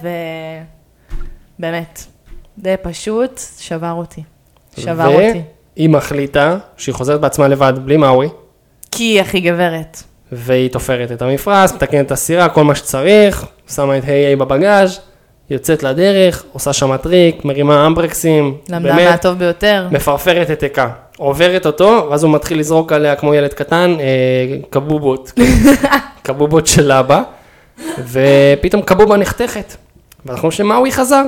ובאמת, 1.58 2.04
זה 2.62 2.74
פשוט 2.82 3.40
שבר 3.58 3.92
אותי. 3.92 4.22
שבר 4.76 5.06
אותי. 5.06 5.42
והיא 5.76 5.88
מחליטה 5.88 6.58
שהיא 6.76 6.94
חוזרת 6.94 7.20
בעצמה 7.20 7.48
לבד, 7.48 7.72
בלי 7.84 7.96
מאורי. 7.96 8.28
כי 8.90 9.02
היא 9.04 9.20
הכי 9.20 9.40
גברת. 9.40 10.02
והיא 10.32 10.70
תופרת 10.70 11.12
את 11.12 11.22
המפרש, 11.22 11.72
מתקנת 11.72 12.06
את 12.06 12.12
הסירה, 12.12 12.48
כל 12.48 12.64
מה 12.64 12.74
שצריך, 12.74 13.46
שמה 13.74 13.98
את 13.98 14.04
היי 14.04 14.36
בבגאז', 14.36 15.00
יוצאת 15.50 15.82
לדרך, 15.82 16.44
עושה 16.52 16.72
שם 16.72 16.96
טריק, 16.96 17.44
מרימה 17.44 17.86
אמברקסים, 17.86 18.56
למדה 18.68 18.94
מהטוב 18.94 19.38
ביותר. 19.38 19.88
מפרפרת 19.90 20.50
את 20.50 20.62
תקה, 20.62 20.88
עוברת 21.16 21.66
אותו, 21.66 22.06
ואז 22.10 22.24
הוא 22.24 22.32
מתחיל 22.32 22.58
לזרוק 22.58 22.92
עליה 22.92 23.16
כמו 23.16 23.34
ילד 23.34 23.52
קטן, 23.52 23.96
אה, 24.00 24.56
קבובות, 24.70 25.32
קבובות 26.22 26.66
של 26.66 26.92
אבא, 26.92 27.22
ופתאום 28.10 28.82
קבובה 28.82 29.16
נחתכת, 29.16 29.76
ואנחנו 30.26 30.42
רואים 30.42 30.56
שמאוי 30.56 30.92
חזר, 30.92 31.22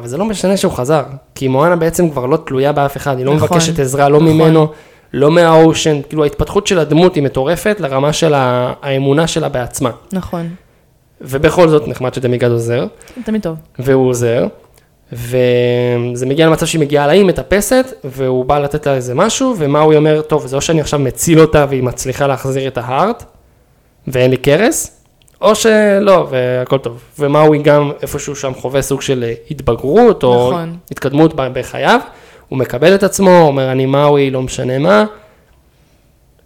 אבל 0.00 0.08
זה 0.08 0.16
לא 0.16 0.24
משנה 0.24 0.56
שהוא 0.56 0.72
חזר, 0.72 1.02
כי 1.34 1.48
מואנה 1.48 1.76
בעצם 1.76 2.10
כבר 2.10 2.26
לא 2.26 2.36
תלויה 2.36 2.72
באף 2.72 2.96
אחד, 2.96 3.18
היא 3.18 3.26
לא 3.26 3.34
נכון, 3.34 3.48
מבקשת 3.48 3.78
עזרה, 3.78 4.08
לא 4.08 4.18
נכון. 4.20 4.32
ממנו, 4.32 4.68
לא 5.12 5.30
מה 5.30 5.47
ocean, 5.47 6.00
כאילו 6.08 6.24
ההתפתחות 6.24 6.66
של 6.66 6.78
הדמות 6.78 7.14
היא 7.14 7.22
מטורפת 7.22 7.76
לרמה 7.80 8.12
של 8.12 8.34
האמונה 8.36 9.26
שלה 9.26 9.48
בעצמה, 9.48 9.90
נכון, 10.12 10.48
ובכל 11.20 11.68
זאת 11.68 11.88
נחמד 11.88 12.14
שדמיגד 12.14 12.50
עוזר. 12.50 12.86
תמיד 13.24 13.42
טוב. 13.42 13.56
והוא 13.78 14.08
עוזר, 14.08 14.46
וזה 15.12 16.26
מגיע 16.26 16.46
למצב 16.46 16.66
שהיא 16.66 16.80
מגיעה 16.80 17.06
לאי, 17.06 17.22
מטפסת, 17.22 17.94
והוא 18.04 18.44
בא 18.44 18.58
לתת 18.58 18.86
לה 18.86 18.94
איזה 18.94 19.14
משהו, 19.14 19.54
ומאוי 19.58 19.96
אומר, 19.96 20.22
טוב, 20.22 20.46
זה 20.46 20.56
או 20.56 20.60
שאני 20.60 20.80
עכשיו 20.80 21.00
מציל 21.00 21.40
אותה 21.40 21.66
והיא 21.68 21.82
מצליחה 21.82 22.26
להחזיר 22.26 22.68
את 22.68 22.78
ההארט, 22.78 23.24
ואין 24.08 24.30
לי 24.30 24.36
קרס, 24.36 24.99
או 25.40 25.54
שלא, 25.54 26.26
והכל 26.30 26.78
טוב. 26.78 27.02
ומאוי 27.18 27.58
גם 27.62 27.92
איפשהו 28.02 28.36
שם 28.36 28.54
חווה 28.54 28.82
סוג 28.82 29.02
של 29.02 29.24
אה, 29.24 29.34
התבגרות, 29.50 30.22
או 30.22 30.50
נכון. 30.50 30.76
התקדמות 30.90 31.32
בחייו, 31.36 32.00
הוא 32.48 32.58
מקבל 32.58 32.94
את 32.94 33.02
עצמו, 33.02 33.40
אומר, 33.40 33.72
אני 33.72 33.86
מאוי, 33.86 34.30
לא 34.30 34.42
משנה 34.42 34.78
מה, 34.78 35.04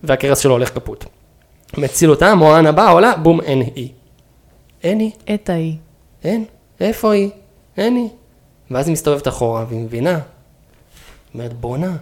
והקרס 0.03 0.39
שלו 0.39 0.53
הולך 0.53 0.75
כפות. 0.75 1.05
מציל 1.79 2.11
אותה, 2.11 2.35
מואנה 2.35 2.73
באה, 2.73 2.91
עולה, 2.91 3.17
בום, 3.17 3.41
אין 3.41 3.61
היא. 3.75 3.89
אין 4.83 5.01
היא, 5.01 5.11
את 5.35 5.51
ההיא. 5.51 5.77
אין, 6.25 6.45
איפה 6.81 7.13
היא? 7.13 7.31
אין 7.77 7.97
היא. 7.97 8.09
ואז 8.71 8.87
היא 8.87 8.93
מסתובבת 8.93 9.29
אחורה 9.29 9.65
והיא 9.69 9.81
מבינה. 9.81 10.19
אומרת, 11.35 11.53
בואנה, 11.53 11.97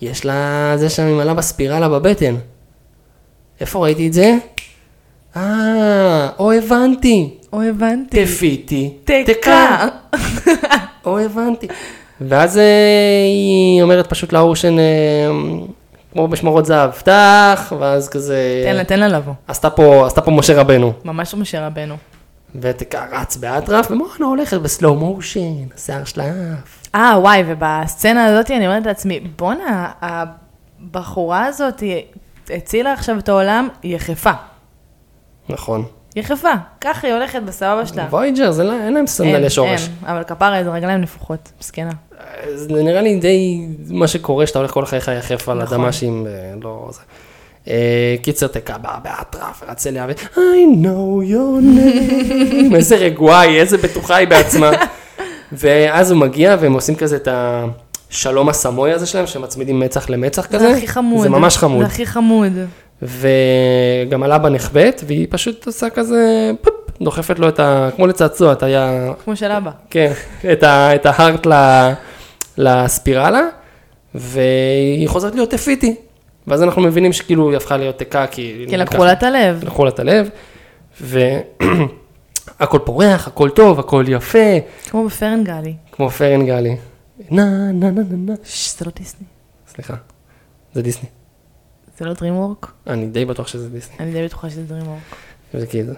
יש 0.00 0.24
לה 0.24 0.72
זה 0.76 0.90
שם 0.90 1.06
ממלאה 1.06 1.34
בספירלה 1.34 1.88
בבטן. 1.88 2.34
איפה 3.60 3.78
ראיתי 3.78 4.08
את 4.08 4.12
זה? 4.12 4.34
אה, 5.36 6.28
או 6.38 6.52
הבנתי. 6.52 7.30
או 7.52 7.62
הבנתי. 7.62 8.24
תפיתי. 8.24 8.94
תקע. 9.04 9.88
או 11.06 11.18
הבנתי. 11.18 11.66
ואז 12.20 12.58
אה, 12.58 12.62
היא 13.26 13.82
אומרת 13.82 14.06
פשוט 14.06 14.32
לאורשן, 14.32 14.78
אה, 14.78 14.84
כמו 16.12 16.28
בשמרות 16.28 16.66
זהב, 16.66 16.90
פתח, 16.90 17.72
ואז 17.78 18.08
כזה... 18.08 18.62
תן 18.64 18.76
לה, 18.76 18.84
תן 18.84 19.00
לה 19.00 19.08
לבוא. 19.08 19.32
עשתה 19.48 19.70
פה, 19.70 20.06
עשתה 20.06 20.20
פה 20.20 20.30
משה 20.30 20.60
רבנו. 20.60 20.92
ממש 21.04 21.34
משה 21.34 21.66
רבנו. 21.66 21.96
ותקע 22.54 23.04
רץ 23.12 23.36
באטרף, 23.36 23.90
ומואנה 23.90 24.26
הולכת 24.26 24.60
בסלואו 24.60 24.94
מושן, 24.94 25.40
השיער 25.76 26.04
שלה 26.04 26.24
עף. 26.24 26.86
אה, 26.94 27.14
וואי, 27.18 27.42
ובסצנה 27.46 28.24
הזאת 28.24 28.50
אני 28.50 28.66
אומרת 28.66 28.86
לעצמי, 28.86 29.20
בואנה, 29.20 29.90
הבחורה 30.02 31.46
הזאת 31.46 31.82
הצילה 32.50 32.92
עכשיו 32.92 33.18
את 33.18 33.28
העולם, 33.28 33.68
היא 33.82 33.96
יחפה. 33.96 34.32
נכון. 35.48 35.84
יחפה. 36.16 36.48
ככה 36.80 37.06
היא 37.06 37.14
הולכת 37.14 37.42
בסבבה 37.42 37.86
שלה. 37.86 38.06
וויג'ר, 38.10 38.50
זה 38.50 38.64
לא- 38.64 38.72
אין 38.72 38.94
להם 38.94 39.06
סנדלי 39.06 39.50
שורש. 39.50 39.88
אין, 40.06 40.10
אבל 40.14 40.22
כפרה, 40.24 40.64
זה 40.64 40.70
רגליים 40.70 41.00
נפוחות, 41.00 41.52
מסכנה. 41.60 41.92
זה 42.54 42.82
נראה 42.82 43.02
לי 43.02 43.16
די 43.16 43.66
מה 43.90 44.08
שקורה, 44.08 44.46
שאתה 44.46 44.58
הולך 44.58 44.70
כל 44.70 44.84
חייך 44.86 45.10
יחף 45.18 45.48
על 45.48 45.62
נכון. 45.62 45.80
הדמ"שים, 45.80 46.26
לא 46.62 46.88
זה. 46.92 47.00
אה, 47.68 48.16
קיצר 48.22 48.46
תקע 48.46 48.78
באה 48.78 48.98
באטרף, 49.04 49.62
אליה 49.86 50.06
ו... 50.08 50.12
I 50.34 50.84
know 50.84 51.30
your 51.30 51.62
name. 51.78 52.74
איזה 52.76 52.96
רגועה 52.96 53.40
היא, 53.40 53.60
איזה 53.60 53.76
בטוחה 53.78 54.16
היא 54.16 54.28
בעצמה. 54.28 54.70
ואז 55.52 56.10
הוא 56.10 56.20
מגיע 56.20 56.56
והם 56.60 56.72
עושים 56.72 56.94
כזה 56.94 57.16
את 57.16 57.28
השלום 58.10 58.48
הסמוי 58.48 58.92
הזה 58.92 59.06
שלהם, 59.06 59.26
שמצמידים 59.26 59.80
מצח 59.80 60.10
למצח 60.10 60.46
כזה. 60.46 60.58
זה 60.58 60.76
הכי 60.76 60.88
חמוד. 60.88 61.22
זה 61.22 61.28
ממש 61.28 61.56
חמוד. 61.56 61.80
זה 61.80 61.86
הכי 61.86 62.06
חמוד. 62.06 62.52
וגם 63.02 64.22
הלבה 64.22 64.48
נחבאת, 64.48 65.02
והיא 65.06 65.26
פשוט 65.30 65.66
עושה 65.66 65.90
כזה, 65.90 66.50
פופ, 66.60 66.74
דוחפת 67.00 67.38
לו 67.38 67.48
את 67.48 67.60
ה... 67.60 67.88
כמו 67.96 68.06
לצעצוע, 68.06 68.52
את 68.52 68.62
היה... 68.62 69.12
כמו 69.24 69.36
של 69.36 69.50
אבא. 69.50 69.70
כן, 69.90 70.12
את, 70.52 70.62
ה, 70.62 70.94
את 70.94 71.06
ההארט 71.06 71.46
ל, 71.46 71.52
לספירלה, 72.58 73.42
והיא 74.14 75.08
חוזרת 75.08 75.34
להיות 75.34 75.50
תפיתי. 75.50 75.94
ואז 76.46 76.62
אנחנו 76.62 76.82
מבינים 76.82 77.12
שכאילו 77.12 77.48
היא 77.48 77.56
הפכה 77.56 77.76
להיות 77.76 77.98
תקה, 77.98 78.26
כי... 78.26 78.64
כי 78.68 78.76
לקחו 78.76 79.04
לה 79.04 79.12
את 79.12 79.22
הלב. 79.22 79.64
לקחו 79.64 79.84
לה 79.84 79.90
את 79.90 80.00
הלב, 80.00 80.28
והכל 81.00 82.78
פורח, 82.86 83.28
הכל 83.28 83.50
טוב, 83.50 83.80
הכל 83.80 84.04
יפה, 84.08 84.58
כמו 84.90 85.06
בפרנגלי. 85.06 85.74
כמו 85.92 86.10
פרנגלי. 86.10 86.76
נה, 87.30 87.44
נה, 87.72 87.90
נה, 87.90 87.90
נה, 87.90 88.16
נה. 88.16 88.34
זה 88.44 88.84
לא 88.84 88.92
דיסני. 88.96 89.26
סליחה, 89.68 89.94
זה 90.74 90.82
דיסני. 90.82 91.08
זה 91.98 92.04
לא 92.04 92.12
DreamWork? 92.12 92.66
אני 92.86 93.06
די 93.06 93.24
בטוח 93.24 93.48
שזה 93.48 93.70
דיסני. 93.70 93.96
אני 94.00 94.12
די 94.12 94.24
בטוחה 94.24 94.50
שזה 94.50 94.62
DreamWork. 94.68 95.14
זה 95.58 95.66
כאילו. 95.66 95.92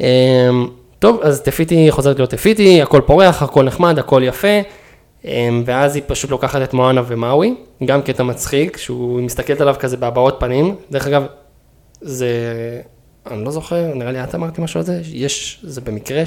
אמ, 0.00 0.68
טוב, 0.98 1.20
אז 1.22 1.40
תפיתי 1.40 1.90
חוזרת 1.90 2.16
להיות 2.18 2.30
תפיתי, 2.30 2.82
הכל 2.82 3.00
פורח, 3.06 3.42
הכל 3.42 3.64
נחמד, 3.64 3.98
הכל 3.98 4.22
יפה. 4.24 4.60
אמ, 5.24 5.62
ואז 5.66 5.94
היא 5.96 6.02
פשוט 6.06 6.30
לוקחת 6.30 6.62
את 6.62 6.74
מואנה 6.74 7.02
ומאווי, 7.06 7.54
גם 7.84 8.02
קטע 8.02 8.22
מצחיק, 8.22 8.76
שהוא 8.76 9.20
מסתכלת 9.22 9.60
עליו 9.60 9.74
כזה 9.78 9.96
בהבעות 9.96 10.36
פנים. 10.40 10.76
דרך 10.90 11.06
אגב, 11.06 11.26
זה, 12.00 12.30
אני 13.30 13.44
לא 13.44 13.50
זוכר, 13.50 13.94
נראה 13.94 14.12
לי 14.12 14.24
את 14.24 14.34
אמרתי 14.34 14.60
משהו 14.60 14.80
על 14.80 14.86
זה, 14.86 15.00
יש, 15.04 15.60
זה 15.62 15.80
במקרה 15.80 16.22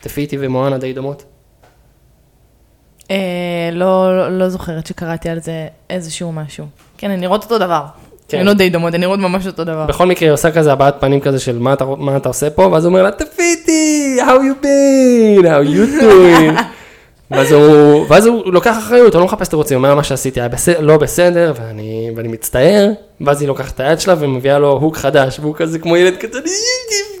שתפיתי 0.00 0.36
ומואנה 0.40 0.78
די 0.78 0.92
דומות. 0.92 1.24
אה, 3.10 3.16
לא, 3.72 4.38
לא, 4.38 4.48
זוכרת 4.48 4.86
שקראתי 4.86 5.28
על 5.28 5.40
זה 5.40 5.66
איזשהו 5.90 6.32
משהו. 6.32 6.66
כן, 6.98 7.10
הן 7.10 7.20
נראות 7.20 7.42
אותו 7.42 7.58
דבר. 7.58 7.82
כן. 8.28 8.38
הן 8.38 8.46
לא 8.46 8.52
די 8.52 8.70
דומות, 8.70 8.94
הן 8.94 9.00
נראות 9.00 9.18
ממש 9.18 9.46
אותו 9.46 9.64
דבר. 9.64 9.86
בכל 9.86 10.06
מקרה 10.06 10.28
היא 10.28 10.32
עושה 10.32 10.50
כזה 10.50 10.72
הבעת 10.72 11.00
פנים 11.00 11.20
כזה 11.20 11.38
של 11.40 11.58
מה 11.58 11.72
אתה, 11.72 11.84
מה 11.84 12.16
אתה 12.16 12.28
עושה 12.28 12.50
פה, 12.50 12.62
ואז 12.72 12.84
הוא 12.84 12.90
אומר 12.90 13.02
לה, 13.02 13.10
תפיתי, 13.10 14.16
how 14.20 14.40
you 14.40 14.64
been, 14.64 15.44
how 15.44 15.76
you 15.76 16.02
doing. 16.02 16.60
ואז 17.30 17.52
הוא, 17.52 18.06
ואז 18.08 18.26
הוא 18.26 18.52
לוקח 18.52 18.78
אחריות, 18.78 19.14
הוא 19.14 19.20
לא 19.20 19.26
מחפש 19.26 19.48
תירוצים, 19.48 19.78
הוא 19.78 19.84
אומר 19.84 19.94
מה 19.94 20.04
שעשיתי 20.04 20.40
היה 20.40 20.48
בסדר, 20.48 20.80
לא 20.80 20.96
בסדר, 20.96 21.52
ואני, 21.56 22.10
ואני 22.16 22.28
מצטער, 22.28 22.90
ואז 23.20 23.40
היא 23.40 23.48
לוקחת 23.48 23.74
את 23.74 23.80
היד 23.80 24.00
שלה 24.00 24.14
ומביאה 24.18 24.58
לו 24.58 24.72
הוק 24.72 24.96
חדש, 24.96 25.40
והוא 25.40 25.54
כזה 25.54 25.78
כמו 25.78 25.96
ילד 25.96 26.16
קטן, 26.16 26.38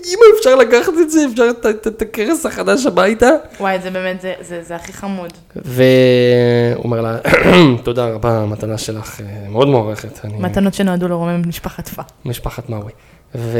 אמא 0.06 0.38
אפשר 0.38 0.54
לקחת 0.54 0.92
את 1.02 1.10
זה, 1.10 1.20
אפשר 1.32 1.44
את- 1.86 2.02
הכרס 2.02 2.46
החדש 2.46 2.86
הביתה. 2.86 3.28
וואי, 3.60 3.78
זה 3.80 3.90
באמת, 3.90 4.20
זה, 4.20 4.34
זה, 4.40 4.62
זה 4.62 4.76
הכי 4.76 4.92
חמוד. 4.92 5.32
והוא 5.56 6.84
אומר 6.84 7.00
לה, 7.00 7.16
תודה 7.84 8.06
רבה, 8.06 8.38
המתנה 8.42 8.78
שלך 8.78 9.20
אה, 9.20 9.48
מאוד 9.48 9.68
מוערכת. 9.68 10.24
אני- 10.24 10.38
מתנות 10.38 10.74
שנועדו 10.74 11.08
לרומם 11.08 11.42
משפחת 11.48 11.88
פא. 11.88 12.02
משפחת 12.24 12.68
מאווי. 12.70 12.92
ו- 13.34 13.58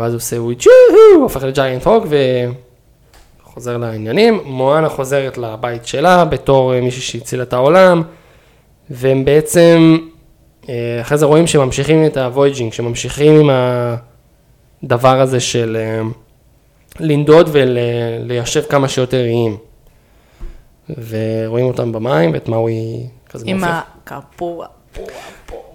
ואז 0.00 0.12
הוא 0.12 0.16
עושה 0.16 0.36
וויצ'ו, 0.40 0.70
הוא 1.14 1.22
הופך 1.22 1.42
ל 1.42 1.49
giant 1.49 1.86
hawk 1.86 2.06
וחוזר 3.42 3.76
לעניינים. 3.76 4.40
מואנה 4.44 4.88
חוזרת 4.88 5.38
לבית 5.38 5.86
שלה 5.86 6.24
בתור 6.24 6.74
אה, 6.74 6.80
מישהי 6.80 7.00
שהצילה 7.02 7.42
את 7.42 7.52
העולם, 7.52 8.02
והם 8.90 9.24
בעצם, 9.24 9.98
אה, 10.68 10.74
אחרי 11.00 11.18
זה 11.18 11.26
רואים 11.26 11.46
שממשיכים 11.46 12.06
את 12.06 12.16
ה 12.16 12.22
voyaging, 12.22 12.72
שממשיכים 12.72 13.40
עם 13.40 13.50
הדבר 14.84 15.20
הזה 15.20 15.40
של 15.40 15.76
אה, 15.80 16.00
לנדוד 17.00 17.48
וליישב 17.52 18.62
כמה 18.62 18.88
שיותר 18.88 19.24
איים. 19.24 19.56
ורואים 21.08 21.66
אותם 21.66 21.92
במים, 21.92 22.32
ואת 22.32 22.48
מאווי 22.48 23.06
כזה 23.28 23.44
עם 23.48 23.56
מופך. 23.56 23.82
הקרפוע. 24.04 24.66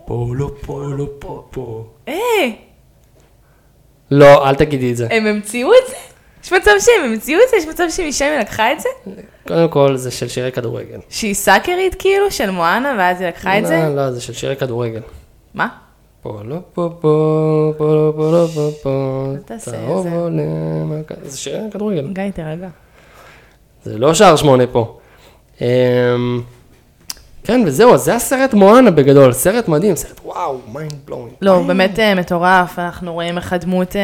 פולו 0.06 0.62
פולו 0.62 1.20
פו 1.20 1.48
פו. 1.52 1.86
היי, 2.08 2.56
לא, 4.12 4.50
אל 4.50 4.56
תגידי 4.56 4.92
את 4.92 4.98
זה. 4.98 5.08
הם 5.12 5.28
המציאו 5.28 5.70
את 5.74 5.90
זה? 5.90 5.96
יש 6.44 6.54
מצב 6.54 6.72
שהם 6.80 7.12
המציאו 7.12 7.40
את 7.46 7.50
זה? 7.50 7.58
יש 7.58 7.68
מצב 7.68 7.84
שמשם 7.90 8.26
היא 8.26 8.40
לקחה 8.40 8.72
את 8.74 8.80
זה? 8.80 8.90
קודם 9.48 9.70
כל 9.70 9.98
זה 9.98 10.12
של 10.12 10.28
שירי 10.28 10.52
כדורגל. 10.52 11.00
שהיא 11.10 11.34
סאקרית 11.34 11.96
כאילו, 12.00 12.32
של 12.32 12.50
מואנה, 12.50 12.96
ואז 13.00 13.22
היא 13.22 13.28
לקחה 13.30 13.60
את 13.60 13.68
זה? 13.68 13.78
לא, 13.78 13.96
לא, 13.96 14.12
זה 14.12 14.22
של 14.22 14.34
שירי 14.34 14.56
כדורגל. 14.56 15.02
מה? 15.54 15.68
פה 16.26 16.40
לא 16.44 16.56
פה 16.74 16.90
פה, 17.02 17.74
פה 17.78 17.86
לא 17.86 18.14
פה 18.16 18.32
לא 18.32 18.48
פה 18.56 18.70
פה, 18.84 19.26
זה 21.24 21.38
שירי 21.38 21.72
כדורגל. 21.72 22.08
גיא, 22.14 22.24
תירגע. 22.30 22.68
זה 23.84 23.98
לא 23.98 24.14
שער 24.14 24.36
שמונה 24.36 24.68
פה. 24.68 24.98
אמ, 25.62 25.68
כן, 27.44 27.62
וזהו, 27.66 27.94
אז 27.94 28.02
זה 28.02 28.16
הסרט 28.16 28.54
מואנה 28.54 28.92
בגדול, 28.92 29.34
סרט 29.34 29.68
מדהים, 29.68 29.96
סרט 29.96 30.20
וואו, 30.26 30.60
mind 30.74 30.94
blowing. 31.06 31.34
לא, 31.42 31.52
הוא 31.52 31.68
באמת 31.68 32.00
אה, 32.00 32.16
מטורף, 32.16 32.80
אנחנו 32.80 33.14
רואים 33.14 33.38
איך 33.38 33.54
הדמות 33.54 33.96
אה, 33.96 34.02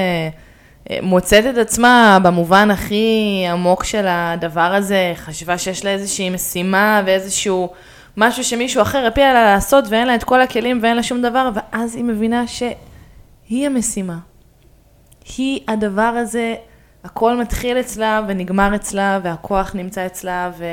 אה, 0.89 0.99
מוצאת 1.01 1.45
את 1.45 1.57
עצמה 1.57 2.17
במובן 2.23 2.71
הכי 2.71 3.45
עמוק 3.51 3.83
של 3.83 4.05
הדבר 4.07 4.73
הזה, 4.75 5.13
חשבה 5.15 5.57
שיש 5.57 5.85
לה 5.85 5.91
איזושהי 5.91 6.29
משימה 6.29 7.01
ואיזשהו 7.05 7.69
משהו 8.17 8.43
שמישהו 8.43 8.81
אחר 8.81 9.05
הפיל 9.05 9.33
לה 9.33 9.43
לעשות 9.43 9.85
ואין 9.89 10.07
לה 10.07 10.15
את 10.15 10.23
כל 10.23 10.41
הכלים 10.41 10.79
ואין 10.83 10.95
לה 10.95 11.03
שום 11.03 11.21
דבר, 11.21 11.49
ואז 11.55 11.95
היא 11.95 12.03
מבינה 12.03 12.47
שהיא 12.47 13.65
המשימה. 13.65 14.17
היא 15.37 15.59
הדבר 15.67 16.01
הזה, 16.01 16.55
הכל 17.03 17.37
מתחיל 17.37 17.79
אצלה 17.79 18.21
ונגמר 18.27 18.75
אצלה 18.75 19.19
והכוח 19.23 19.75
נמצא 19.75 20.05
אצלה 20.05 20.51
ו... 20.57 20.65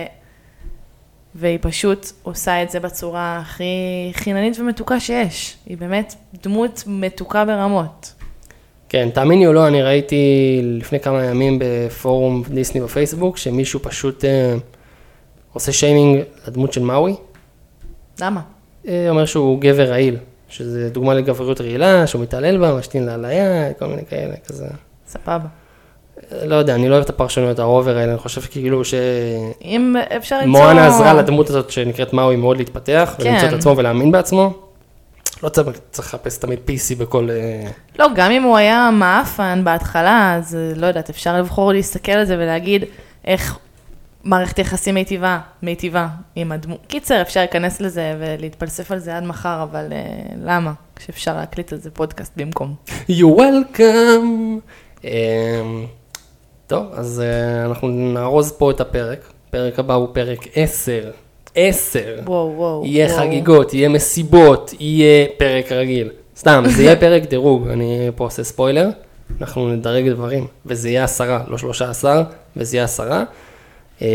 והיא 1.35 1.59
פשוט 1.63 2.07
עושה 2.23 2.63
את 2.63 2.71
זה 2.71 2.81
בצורה 2.81 3.39
הכי 3.39 3.65
חיננית 4.15 4.61
ומתוקה 4.61 5.01
שיש. 5.01 5.57
היא 5.67 5.79
באמת 5.79 6.15
דמות 6.43 6.85
מתוקה 6.87 7.45
ברמות. 7.45 8.13
כן, 8.89 9.09
תאמיני 9.15 9.47
או 9.47 9.53
לא, 9.53 9.69
אני 9.69 9.83
ראיתי 9.83 10.61
לפני 10.63 11.01
כמה 11.01 11.25
ימים 11.25 11.59
בפורום 11.61 12.43
דיסני 12.49 12.81
בפייסבוק, 12.81 13.37
שמישהו 13.37 13.81
פשוט 13.83 14.25
אה, 14.25 14.55
עושה 15.53 15.73
שיימינג 15.73 16.23
לדמות 16.49 16.73
של 16.73 16.83
מאווי. 16.83 17.15
למה? 18.21 18.41
אה, 18.89 19.07
אומר 19.11 19.25
שהוא 19.25 19.61
גבר 19.61 19.91
רעיל, 19.91 20.17
שזה 20.49 20.91
דוגמה 20.91 21.15
לגבריות 21.15 21.61
רעילה, 21.61 22.07
שהוא 22.07 22.23
מתעלל 22.23 22.59
בה, 22.59 22.75
משתין 22.75 23.07
לה 23.07 23.15
על 23.15 23.25
היד, 23.25 23.77
כל 23.79 23.87
מיני 23.87 24.03
כאלה, 24.11 24.35
כזה. 24.47 24.67
סבבה. 25.07 25.47
לא 26.45 26.55
יודע, 26.55 26.75
אני 26.75 26.89
לא 26.89 26.95
אוהב 26.95 27.05
את 27.05 27.11
הפרשנויות 27.11 27.59
ה 27.59 27.67
over 27.67 27.99
האלה, 27.99 28.13
אני 28.13 28.19
חושב 28.19 28.41
כאילו 28.41 28.83
אם 29.65 29.97
אפשר 30.17 30.37
למצוא... 30.37 30.61
שמואנה 30.61 30.87
עזרה 30.87 31.15
לדמות 31.15 31.51
הזאת 31.51 31.71
שנקראת 31.71 32.13
מאווי 32.13 32.37
מאוד 32.37 32.57
להתפתח, 32.57 33.15
כן. 33.19 33.31
ולמצוא 33.31 33.49
את 33.49 33.53
עצמו 33.53 33.77
ולהאמין 33.77 34.13
בעצמו. 34.13 34.53
לא 35.43 35.49
צריך 35.49 35.69
צריך 35.91 36.09
לחפש 36.09 36.39
תמיד 36.39 36.59
PC 36.67 36.99
בכל... 36.99 37.29
אה, 37.31 37.71
לא, 37.99 38.07
גם 38.15 38.31
אם 38.31 38.43
הוא 38.43 38.57
היה 38.57 38.91
מעפן 38.93 39.61
בהתחלה, 39.65 40.35
אז 40.35 40.55
אה, 40.55 40.73
לא 40.77 40.87
יודעת, 40.87 41.11
אפשר 41.11 41.39
לבחור 41.39 41.73
להסתכל 41.73 42.13
על 42.13 42.25
זה 42.25 42.37
ולהגיד 42.39 42.85
איך 43.25 43.59
מערכת 44.29 44.59
יחסים 44.59 44.95
מיטיבה, 44.95 45.39
מיטיבה 45.63 46.09
עם 46.37 46.53
הדמות. 46.53 46.79
קיצר, 46.87 47.23
אפשר 47.23 47.41
להיכנס 47.41 47.81
לזה 47.81 48.15
ולהתפלסף 48.19 48.93
על 48.93 48.99
זה 48.99 49.17
עד 49.17 49.25
מחר, 49.25 49.63
אבל 49.63 49.85
uh, 49.91 50.35
למה? 50.45 50.73
כשאפשר 50.97 51.37
להקליט 51.37 51.73
על 51.73 51.79
זה 51.79 51.91
פודקאסט 51.91 52.33
במקום. 52.37 52.75
You 53.11 53.25
welcome 53.39 54.61
אמ, 55.05 55.87
טוב, 56.67 56.87
אז 56.93 57.21
אה, 57.21 57.65
אנחנו 57.65 57.89
נארוז 57.89 58.53
פה 58.53 58.71
את 58.71 58.81
הפרק. 58.81 59.19
הפרק 59.49 59.79
הבא 59.79 59.95
הוא 59.95 60.09
פרק 60.13 60.39
10. 60.55 61.11
10. 61.55 62.01
וואו, 62.25 62.55
וואו. 62.57 62.83
יהיה 62.87 63.07
וואו. 63.07 63.19
חגיגות, 63.19 63.75
יהיה 63.75 63.89
מסיבות, 63.89 64.75
יהיה 64.81 65.27
פרק 65.39 65.73
רגיל. 65.73 66.11
סתם, 66.37 66.65
זה 66.77 66.83
יהיה 66.83 66.97
פרק 66.97 67.23
דירוג, 67.23 67.69
אני 67.69 68.11
פה 68.17 68.25
עושה 68.25 68.45
ספוילר. 68.45 68.89
אנחנו 69.41 69.69
נדרג 69.69 70.09
דברים, 70.09 70.47
וזה 70.67 70.89
יהיה 70.89 71.05
עשרה, 71.05 71.45
לא 71.49 71.59
שלושה 71.59 71.91
עשר, 71.91 72.23
וזה 72.57 72.77
יהיה 72.77 72.85
עשרה. 72.85 73.25
אמ, 74.03 74.07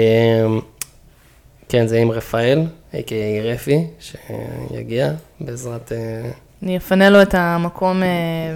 כן, 1.69 1.87
זה 1.87 1.97
עם 1.97 2.11
רפאל, 2.11 2.61
a.k.a 2.93 3.43
רפי, 3.43 3.87
שיגיע 3.99 5.11
בעזרת... 5.39 5.91
אה, 5.91 6.31
אני 6.63 6.77
אפנה 6.77 7.09
לו 7.09 7.21
את 7.21 7.35
המקום 7.37 8.03
אה, 8.03 8.07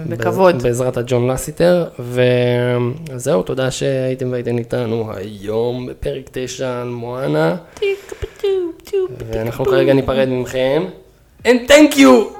בכבוד. 0.08 0.62
בעזרת 0.62 0.96
הג'ון 0.96 1.30
לסיטר, 1.30 1.88
וזהו, 1.98 3.42
תודה 3.42 3.70
שהייתם 3.70 4.32
והייתם 4.32 4.58
איתנו 4.58 5.12
היום 5.12 5.86
בפרק 5.86 6.28
9 6.32 6.80
על 6.80 6.88
מואנה, 6.88 7.56
ואנחנו 9.28 9.64
כרגע 9.64 9.92
ניפרד 9.92 10.28
מכם. 10.28 10.84
And 11.44 11.68
thank 11.68 11.94
you! 11.96 12.38